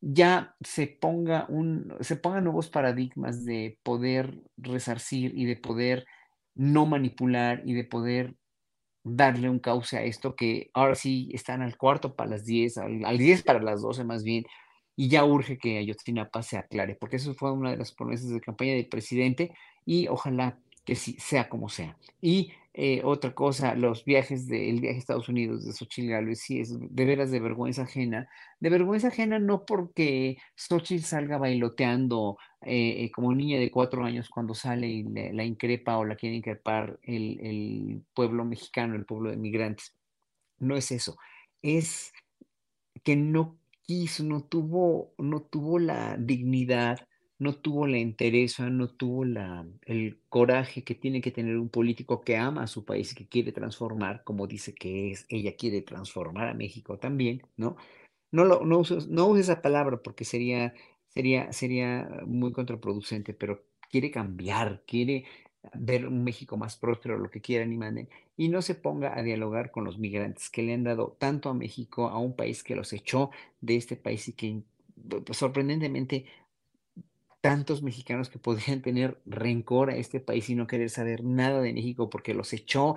ya 0.00 0.56
se 0.62 0.86
ponga 0.86 1.46
un, 1.48 1.94
se 2.00 2.16
pongan 2.16 2.44
nuevos 2.44 2.70
paradigmas 2.70 3.44
de 3.44 3.78
poder 3.82 4.42
resarcir 4.56 5.32
y 5.36 5.44
de 5.46 5.56
poder 5.56 6.06
no 6.54 6.86
manipular 6.86 7.62
y 7.64 7.74
de 7.74 7.84
poder 7.84 8.36
darle 9.02 9.48
un 9.48 9.58
cauce 9.58 9.96
a 9.96 10.02
esto 10.02 10.34
que 10.34 10.70
ahora 10.74 10.94
sí 10.94 11.30
están 11.32 11.62
al 11.62 11.76
cuarto 11.76 12.14
para 12.14 12.30
las 12.30 12.44
10, 12.44 12.78
al, 12.78 13.04
al 13.04 13.18
10 13.18 13.42
para 13.42 13.62
las 13.62 13.82
12 13.82 14.04
más 14.04 14.22
bien, 14.22 14.44
y 14.96 15.08
ya 15.08 15.24
urge 15.24 15.58
que 15.58 15.78
Ayotzinapa 15.78 16.42
se 16.42 16.58
aclare, 16.58 16.94
porque 16.94 17.16
eso 17.16 17.34
fue 17.34 17.52
una 17.52 17.70
de 17.70 17.78
las 17.78 17.92
promesas 17.92 18.30
de 18.30 18.40
campaña 18.40 18.74
del 18.74 18.86
presidente 18.86 19.52
y 19.86 20.08
ojalá 20.08 20.58
que 20.84 20.94
sí 20.94 21.16
sea 21.18 21.48
como 21.48 21.68
sea. 21.68 21.96
Eh, 22.72 23.02
otra 23.04 23.34
cosa, 23.34 23.74
los 23.74 24.04
viajes 24.04 24.46
de, 24.46 24.70
el 24.70 24.80
viaje 24.80 24.98
Estados 24.98 25.28
Unidos 25.28 25.64
de 25.64 25.72
Xochitl 25.72 26.10
Gálvez, 26.10 26.40
sí 26.40 26.60
es 26.60 26.78
de 26.78 27.04
veras 27.04 27.32
de 27.32 27.40
vergüenza 27.40 27.82
ajena, 27.82 28.28
de 28.60 28.70
vergüenza 28.70 29.08
ajena 29.08 29.40
no 29.40 29.66
porque 29.66 30.38
Xochitl 30.54 31.04
salga 31.04 31.38
bailoteando 31.38 32.38
eh, 32.62 33.04
eh, 33.04 33.10
como 33.10 33.34
niña 33.34 33.58
de 33.58 33.72
cuatro 33.72 34.04
años 34.04 34.28
cuando 34.30 34.54
sale 34.54 34.86
y 34.86 35.02
la 35.02 35.44
increpa 35.44 35.98
o 35.98 36.04
la 36.04 36.14
quiere 36.14 36.36
increpar 36.36 37.00
el, 37.02 37.40
el 37.40 38.04
pueblo 38.14 38.44
mexicano, 38.44 38.94
el 38.94 39.04
pueblo 39.04 39.30
de 39.30 39.36
migrantes. 39.36 39.96
No 40.58 40.76
es 40.76 40.92
eso, 40.92 41.16
es 41.62 42.12
que 43.02 43.16
no 43.16 43.58
quiso, 43.82 44.22
no 44.22 44.44
tuvo, 44.44 45.14
no 45.18 45.42
tuvo 45.42 45.80
la 45.80 46.16
dignidad, 46.16 47.08
no 47.40 47.54
tuvo 47.54 47.86
la 47.86 47.98
entereza, 47.98 48.68
no 48.68 48.88
tuvo 48.88 49.24
la, 49.24 49.66
el 49.86 50.20
coraje 50.28 50.84
que 50.84 50.94
tiene 50.94 51.22
que 51.22 51.30
tener 51.32 51.56
un 51.56 51.70
político 51.70 52.20
que 52.20 52.36
ama 52.36 52.64
a 52.64 52.66
su 52.66 52.84
país 52.84 53.12
y 53.12 53.14
que 53.16 53.28
quiere 53.28 53.50
transformar, 53.50 54.22
como 54.24 54.46
dice 54.46 54.74
que 54.74 55.10
es, 55.10 55.26
ella 55.30 55.56
quiere 55.56 55.80
transformar 55.80 56.48
a 56.48 56.54
México 56.54 56.98
también, 56.98 57.42
¿no? 57.56 57.76
No, 58.30 58.44
lo, 58.44 58.64
no, 58.66 58.78
uso, 58.80 58.98
no 59.08 59.26
use 59.26 59.40
esa 59.40 59.62
palabra 59.62 60.02
porque 60.02 60.24
sería, 60.26 60.74
sería, 61.08 61.50
sería 61.52 62.08
muy 62.26 62.52
contraproducente, 62.52 63.32
pero 63.34 63.64
quiere 63.90 64.10
cambiar, 64.10 64.84
quiere 64.86 65.24
ver 65.74 66.06
un 66.06 66.22
México 66.24 66.58
más 66.58 66.76
próspero, 66.76 67.18
lo 67.18 67.30
que 67.30 67.40
quieran 67.40 67.72
y 67.72 67.78
manden, 67.78 68.08
y 68.36 68.48
no 68.48 68.60
se 68.60 68.74
ponga 68.74 69.18
a 69.18 69.22
dialogar 69.22 69.70
con 69.70 69.84
los 69.84 69.98
migrantes 69.98 70.50
que 70.50 70.62
le 70.62 70.74
han 70.74 70.84
dado 70.84 71.16
tanto 71.18 71.48
a 71.48 71.54
México, 71.54 72.08
a 72.08 72.18
un 72.18 72.36
país 72.36 72.62
que 72.62 72.76
los 72.76 72.92
echó 72.92 73.30
de 73.62 73.76
este 73.76 73.96
país 73.96 74.28
y 74.28 74.34
que 74.34 74.62
pues, 75.24 75.38
sorprendentemente 75.38 76.26
tantos 77.40 77.82
mexicanos 77.82 78.28
que 78.30 78.38
podrían 78.38 78.82
tener 78.82 79.20
rencor 79.26 79.90
a 79.90 79.96
este 79.96 80.20
país 80.20 80.48
y 80.50 80.54
no 80.54 80.66
querer 80.66 80.90
saber 80.90 81.24
nada 81.24 81.60
de 81.62 81.72
México 81.72 82.10
porque 82.10 82.34
los 82.34 82.52
echó 82.52 82.94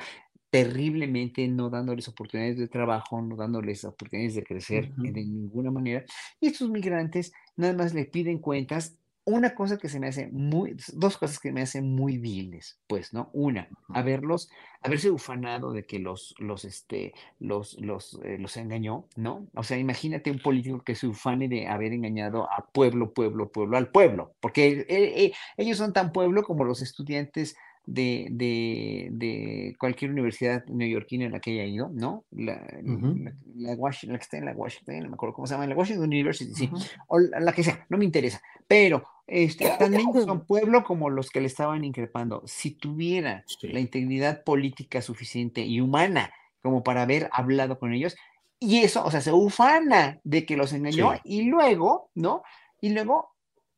terriblemente, 0.50 1.48
no 1.48 1.70
dándoles 1.70 2.08
oportunidades 2.08 2.58
de 2.60 2.68
trabajo, 2.68 3.22
no 3.22 3.36
dándoles 3.36 3.84
oportunidades 3.86 4.36
de 4.36 4.44
crecer 4.44 4.94
Ujú. 4.98 5.04
de 5.04 5.24
ninguna 5.26 5.72
manera. 5.72 6.06
Y 6.39 6.48
estos 6.48 6.70
migrantes 6.70 7.34
nada 7.56 7.74
más 7.74 7.94
le 7.94 8.06
piden 8.06 8.39
cuentas. 8.39 9.00
Una 9.26 9.56
cosa 9.56 9.78
que 9.78 9.88
se 9.88 10.00
me 10.00 10.08
hace 10.08 10.28
muy, 10.28 10.76
dos 10.94 11.18
cosas 11.18 11.40
que 11.40 11.52
me 11.54 11.62
hacen 11.62 11.96
muy 11.96 12.18
viles, 12.18 12.80
pues, 12.88 13.14
¿no? 13.14 13.30
Una, 13.34 13.70
haberlos, 13.90 14.50
haberse 14.82 15.10
ufanado 15.12 15.72
de 15.72 15.86
que 15.86 16.00
los, 16.00 16.36
los, 16.40 16.66
este, 16.66 17.14
los, 17.40 17.80
los, 17.80 18.20
eh, 18.24 18.38
los 18.38 18.58
engañó, 18.58 19.06
¿no? 19.16 19.48
O 19.56 19.64
sea, 19.64 19.78
imagínate 19.78 20.30
un 20.30 20.40
político 20.40 20.82
que 20.82 20.96
se 20.96 21.08
ufane 21.08 21.48
de 21.48 21.68
haber 21.68 21.94
engañado 21.94 22.50
a 22.52 22.68
pueblo, 22.74 23.14
pueblo, 23.14 23.50
pueblo, 23.50 23.78
al 23.78 23.90
pueblo, 23.90 24.34
porque 24.42 24.86
eh, 24.90 25.34
ellos 25.56 25.78
son 25.78 25.94
tan 25.94 26.12
pueblo 26.12 26.44
como 26.44 26.66
los 26.66 26.82
estudiantes 26.82 27.56
de, 27.86 28.28
de, 28.32 29.10
de 29.12 29.76
cualquier 29.78 30.12
universidad 30.12 30.66
neoyorquina 30.68 31.26
en 31.26 31.34
la 31.34 31.40
que 31.40 31.52
haya 31.52 31.66
ido, 31.66 31.90
¿no? 31.94 32.24
La, 32.32 32.66
Ujú. 32.86 33.16
la, 33.18 33.34
la 33.56 33.74
Washington, 33.76 34.14
la 34.14 34.20
que 34.20 34.24
está 34.24 34.38
en 34.38 34.46
la 34.46 34.54
Washington, 34.54 35.00
no 35.00 35.10
me 35.10 35.14
acuerdo 35.16 35.36
cómo 35.36 35.48
se 35.48 35.54
llama, 35.54 35.68
la 35.68 35.76
Washington 35.76 36.08
University, 36.08 36.54
sí, 36.54 36.70
o 37.08 37.20
la, 37.20 37.40
la 37.40 37.52
que 37.52 37.64
sea, 37.64 37.86
no 37.90 37.98
me 37.98 38.06
interesa, 38.06 38.42
pero 38.74 39.04
este, 39.28 39.70
también 39.78 40.12
son 40.26 40.46
pueblo 40.46 40.84
como 40.84 41.10
los 41.10 41.30
que 41.30 41.42
le 41.42 41.48
estaban 41.48 41.84
increpando. 41.86 42.42
Si 42.46 42.72
tuviera 42.72 43.44
Sí. 43.48 43.68
la 43.68 43.80
integridad 43.80 44.44
política 44.44 45.02
suficiente 45.02 45.62
y 45.62 45.80
humana 45.80 46.32
como 46.62 46.84
para 46.84 47.02
haber 47.04 47.30
hablado 47.32 47.78
con 47.78 47.94
ellos, 47.94 48.16
y 48.60 48.80
eso, 48.80 49.04
o 49.06 49.12
sea, 49.12 49.20
se 49.22 49.32
ufana 49.34 50.20
de 50.24 50.46
que 50.46 50.56
los 50.56 50.72
engañó 50.74 51.14
Sí. 51.14 51.20
y 51.26 51.42
luego, 51.44 52.10
¿no? 52.16 52.44
Y 52.80 52.90
luego 52.90 53.36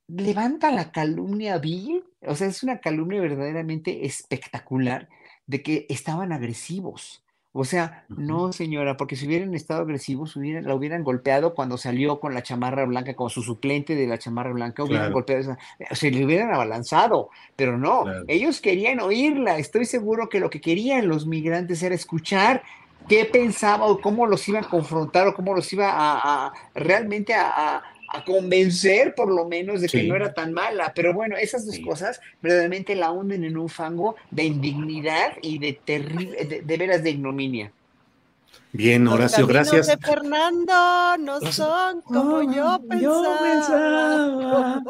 levanta 0.07 0.71
la 0.71 0.91
calumnia 0.91 1.57
vil, 1.57 2.03
o 2.21 2.35
sea, 2.35 2.47
es 2.47 2.61
una 2.61 2.79
calumnia 2.79 3.19
verdaderamente 3.21 4.05
espectacular 4.05 5.09
de 5.47 5.63
que 5.63 5.85
estaban 5.89 6.31
agresivos. 6.31 7.24
O 7.57 7.63
sea, 7.63 8.03
no, 8.09 8.51
señora, 8.51 8.97
porque 8.97 9.15
si 9.15 9.25
hubieran 9.27 9.55
estado 9.55 9.81
agresivos, 9.83 10.35
hubieran, 10.35 10.65
la 10.65 10.75
hubieran 10.75 11.05
golpeado 11.05 11.53
cuando 11.55 11.77
salió 11.77 12.19
con 12.19 12.33
la 12.33 12.43
chamarra 12.43 12.83
blanca, 12.83 13.13
con 13.13 13.29
su 13.29 13.41
suplente 13.43 13.95
de 13.95 14.07
la 14.07 14.17
chamarra 14.17 14.51
blanca, 14.51 14.83
hubieran 14.83 15.03
Claro. 15.05 15.13
golpeado, 15.13 15.39
esa- 15.41 15.57
se 15.95 16.11
le 16.11 16.25
hubieran 16.25 16.53
abalanzado, 16.53 17.29
pero 17.55 17.77
no, 17.77 18.03
Claro. 18.03 18.25
ellos 18.27 18.59
querían 18.59 18.99
oírla. 18.99 19.57
Estoy 19.57 19.85
seguro 19.85 20.27
que 20.27 20.41
lo 20.41 20.49
que 20.49 20.59
querían 20.59 21.07
los 21.07 21.25
migrantes 21.27 21.81
era 21.81 21.95
escuchar 21.95 22.61
qué 23.07 23.23
pensaba 23.23 23.85
o 23.85 24.01
cómo 24.01 24.25
los 24.27 24.45
iba 24.49 24.59
a 24.59 24.69
confrontar 24.69 25.25
o 25.27 25.33
cómo 25.33 25.53
los 25.55 25.71
iba 25.71 25.91
a, 25.91 26.47
a- 26.47 26.53
realmente 26.73 27.33
a, 27.35 27.47
a- 27.77 27.83
a 28.15 28.23
convencer 28.23 29.13
por 29.15 29.31
lo 29.31 29.47
menos 29.47 29.81
de 29.81 29.87
que 29.87 30.03
no 30.03 30.15
era 30.15 30.33
tan 30.33 30.53
mala. 30.53 30.91
Pero 30.95 31.13
bueno, 31.13 31.35
esas 31.37 31.65
dos 31.65 31.75
Sí. 31.75 31.81
cosas 31.81 32.19
verdaderamente 32.41 32.95
la 32.95 33.11
hunden 33.11 33.43
en 33.43 33.57
un 33.57 33.69
fango 33.69 34.15
de 34.31 34.43
indignidad 34.43 35.33
y 35.41 35.57
de 35.59 35.73
terrible, 35.73 36.45
de, 36.45 36.61
de 36.61 36.77
veras 36.77 37.03
de 37.03 37.09
ignominia. 37.11 37.71
Bien, 38.71 39.07
Horacio, 39.07 39.47
gracias. 39.47 39.87
de 39.87 39.97
Fernando 39.97 41.17
no 41.19 41.39
son 41.51 42.01
como 42.01 42.41
yo 42.53 42.79
pensaba. 42.89 44.83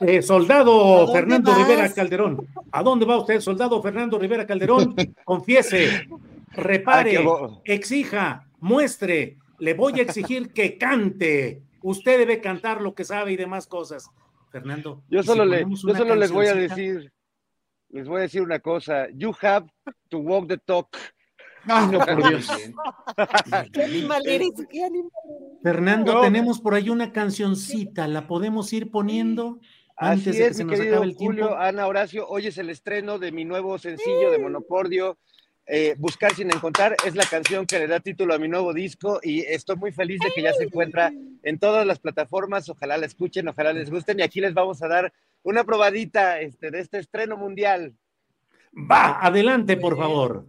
Eh, 0.00 0.18
¿A 0.18 0.22
soldado 0.22 1.12
Fernando 1.12 1.54
Rivera? 1.54 1.92
Calderón, 1.92 2.46
¿a 2.72 2.82
dónde 2.82 3.04
va 3.04 3.18
usted, 3.18 3.40
soldado 3.40 3.82
Fernando 3.82 4.18
Rivera 4.18 4.46
Calderón? 4.46 4.94
Confiese, 5.24 6.08
repare, 6.52 7.18
Ah, 7.18 7.48
exija, 7.64 8.46
muestre 8.60 9.36
le 9.58 9.74
voy 9.74 10.00
a 10.00 10.02
exigir 10.02 10.52
que 10.52 10.78
cante. 10.78 11.60
Usted 11.82 12.18
debe 12.18 12.40
cantar 12.40 12.80
lo 12.80 12.94
que 12.94 13.04
sabe 13.04 13.32
y 13.32 13.36
demás 13.36 13.66
cosas. 13.66 14.10
Fernando. 14.50 15.02
Yo 15.08 15.22
solo, 15.22 15.44
le, 15.44 15.64
yo 15.68 15.94
solo 15.94 16.14
les 16.16 16.32
voy 16.32 16.46
a 16.46 16.54
decir, 16.54 17.12
les 17.88 18.08
voy 18.08 18.18
a 18.18 18.22
decir 18.22 18.42
una 18.42 18.58
cosa. 18.58 19.08
You 19.14 19.32
have 19.40 19.68
to 20.08 20.18
walk 20.18 20.48
the 20.48 20.58
talk. 20.58 20.88
Ay, 21.66 21.88
no, 21.88 21.98
por 21.98 22.28
Dios. 22.28 22.48
¿Qué 23.72 23.82
animal 23.84 24.26
eres? 24.26 24.50
¿Qué 24.70 24.82
animal 24.84 25.10
Fernando, 25.62 26.14
No. 26.14 26.20
tenemos 26.22 26.60
por 26.60 26.74
ahí 26.74 26.88
una 26.88 27.12
cancioncita. 27.12 28.08
¿La 28.08 28.26
podemos 28.26 28.72
ir 28.72 28.90
poniendo 28.90 29.60
antes 29.96 30.28
Así 30.28 30.38
de 30.38 30.44
que 30.44 30.50
es, 30.50 30.56
se 30.56 30.64
mi 30.64 30.70
nos 30.70 30.78
querido 30.78 30.96
acabe 30.96 31.10
el 31.10 31.16
Julio, 31.16 31.46
tiempo? 31.46 31.62
Ana 31.62 31.86
Horacio, 31.86 32.26
hoy 32.28 32.46
es 32.46 32.56
el 32.58 32.70
estreno 32.70 33.18
de 33.18 33.30
mi 33.32 33.44
nuevo 33.44 33.78
sencillo 33.78 34.30
de 34.30 34.38
Monocordio. 34.38 35.18
Eh, 35.72 35.94
Buscar 35.98 36.34
sin 36.34 36.50
encontrar 36.50 36.96
es 37.06 37.14
la 37.14 37.24
canción 37.24 37.64
que 37.64 37.78
le 37.78 37.86
da 37.86 38.00
título 38.00 38.34
a 38.34 38.38
mi 38.38 38.48
nuevo 38.48 38.74
disco 38.74 39.20
y 39.22 39.40
estoy 39.42 39.76
muy 39.76 39.92
feliz 39.92 40.18
de 40.18 40.30
que 40.34 40.42
ya 40.42 40.52
se 40.52 40.64
encuentra 40.64 41.12
en 41.44 41.58
todas 41.60 41.86
las 41.86 42.00
plataformas. 42.00 42.68
Ojalá 42.68 42.98
la 42.98 43.06
escuchen, 43.06 43.46
ojalá 43.46 43.72
les 43.72 43.88
gusten 43.88 44.18
y 44.18 44.22
aquí 44.22 44.40
les 44.40 44.52
vamos 44.52 44.82
a 44.82 44.88
dar 44.88 45.12
una 45.44 45.62
probadita 45.62 46.40
este, 46.40 46.72
de 46.72 46.80
este 46.80 46.98
estreno 46.98 47.36
mundial. 47.36 47.94
Va, 48.74 49.20
adelante, 49.20 49.76
por 49.76 49.96
favor. 49.96 50.44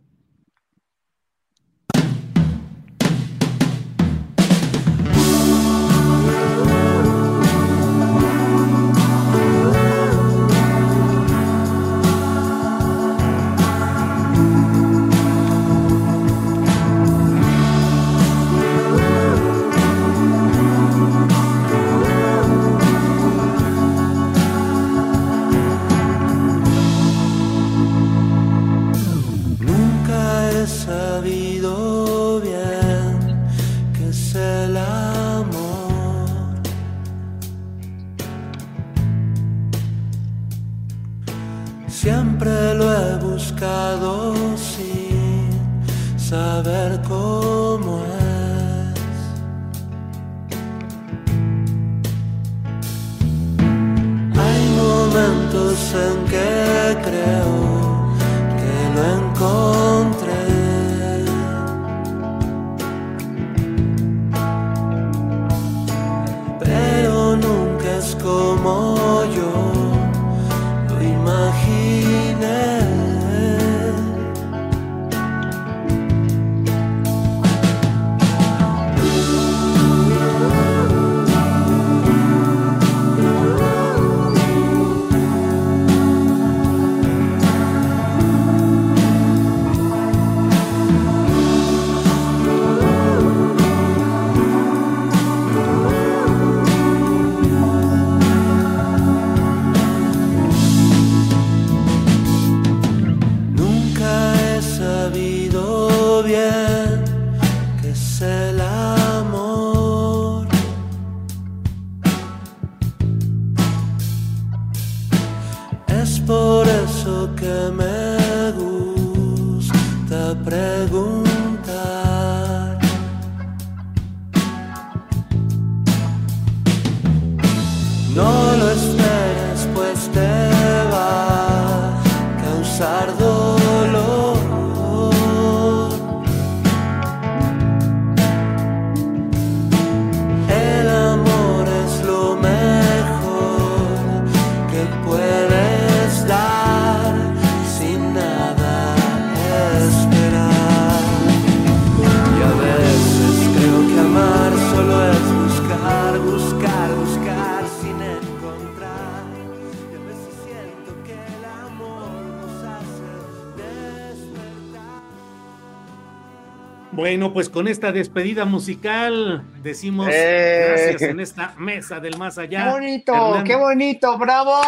Bueno, 167.21 167.35
pues 167.35 167.49
con 167.49 167.67
esta 167.67 167.91
despedida 167.91 168.45
musical 168.45 169.43
decimos 169.61 170.07
¡Eh! 170.11 170.65
gracias 170.69 171.01
en 171.03 171.19
esta 171.19 171.53
mesa 171.55 171.99
del 171.99 172.17
más 172.17 172.39
allá. 172.39 172.63
¡Qué 172.63 172.69
bonito! 172.71 173.43
¡Qué 173.45 173.55
bonito! 173.55 174.17
¡Bravo! 174.17 174.59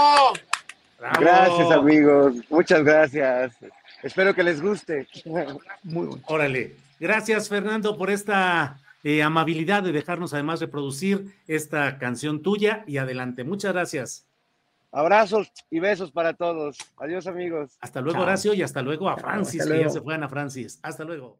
bravo. 0.99 1.19
Gracias 1.19 1.71
amigos, 1.71 2.35
muchas 2.51 2.83
gracias. 2.83 3.53
Espero 4.03 4.35
que 4.35 4.43
les 4.43 4.61
guste. 4.61 5.07
Muy 5.81 6.05
bueno. 6.05 6.21
Órale. 6.27 6.75
Gracias, 6.99 7.49
Fernando, 7.49 7.97
por 7.97 8.11
esta 8.11 8.77
eh, 9.03 9.23
amabilidad 9.23 9.81
de 9.81 9.91
dejarnos 9.91 10.35
además 10.35 10.59
reproducir 10.59 11.33
esta 11.47 11.97
canción 11.97 12.43
tuya 12.43 12.83
y 12.85 12.97
adelante. 12.97 13.43
Muchas 13.43 13.73
gracias. 13.73 14.27
Abrazos 14.91 15.51
y 15.71 15.79
besos 15.79 16.11
para 16.11 16.33
todos. 16.33 16.77
Adiós 16.97 17.25
amigos. 17.25 17.71
Hasta 17.81 17.99
luego, 17.99 18.17
Chao. 18.17 18.27
Horacio, 18.27 18.53
y 18.53 18.61
hasta 18.61 18.83
luego 18.83 19.09
a 19.09 19.17
Francis, 19.17 19.65
que 19.65 19.79
ya 19.79 19.89
se 19.89 20.01
fue 20.01 20.13
Ana 20.13 20.29
Francis. 20.29 20.79
Hasta 20.83 21.03
luego. 21.03 21.39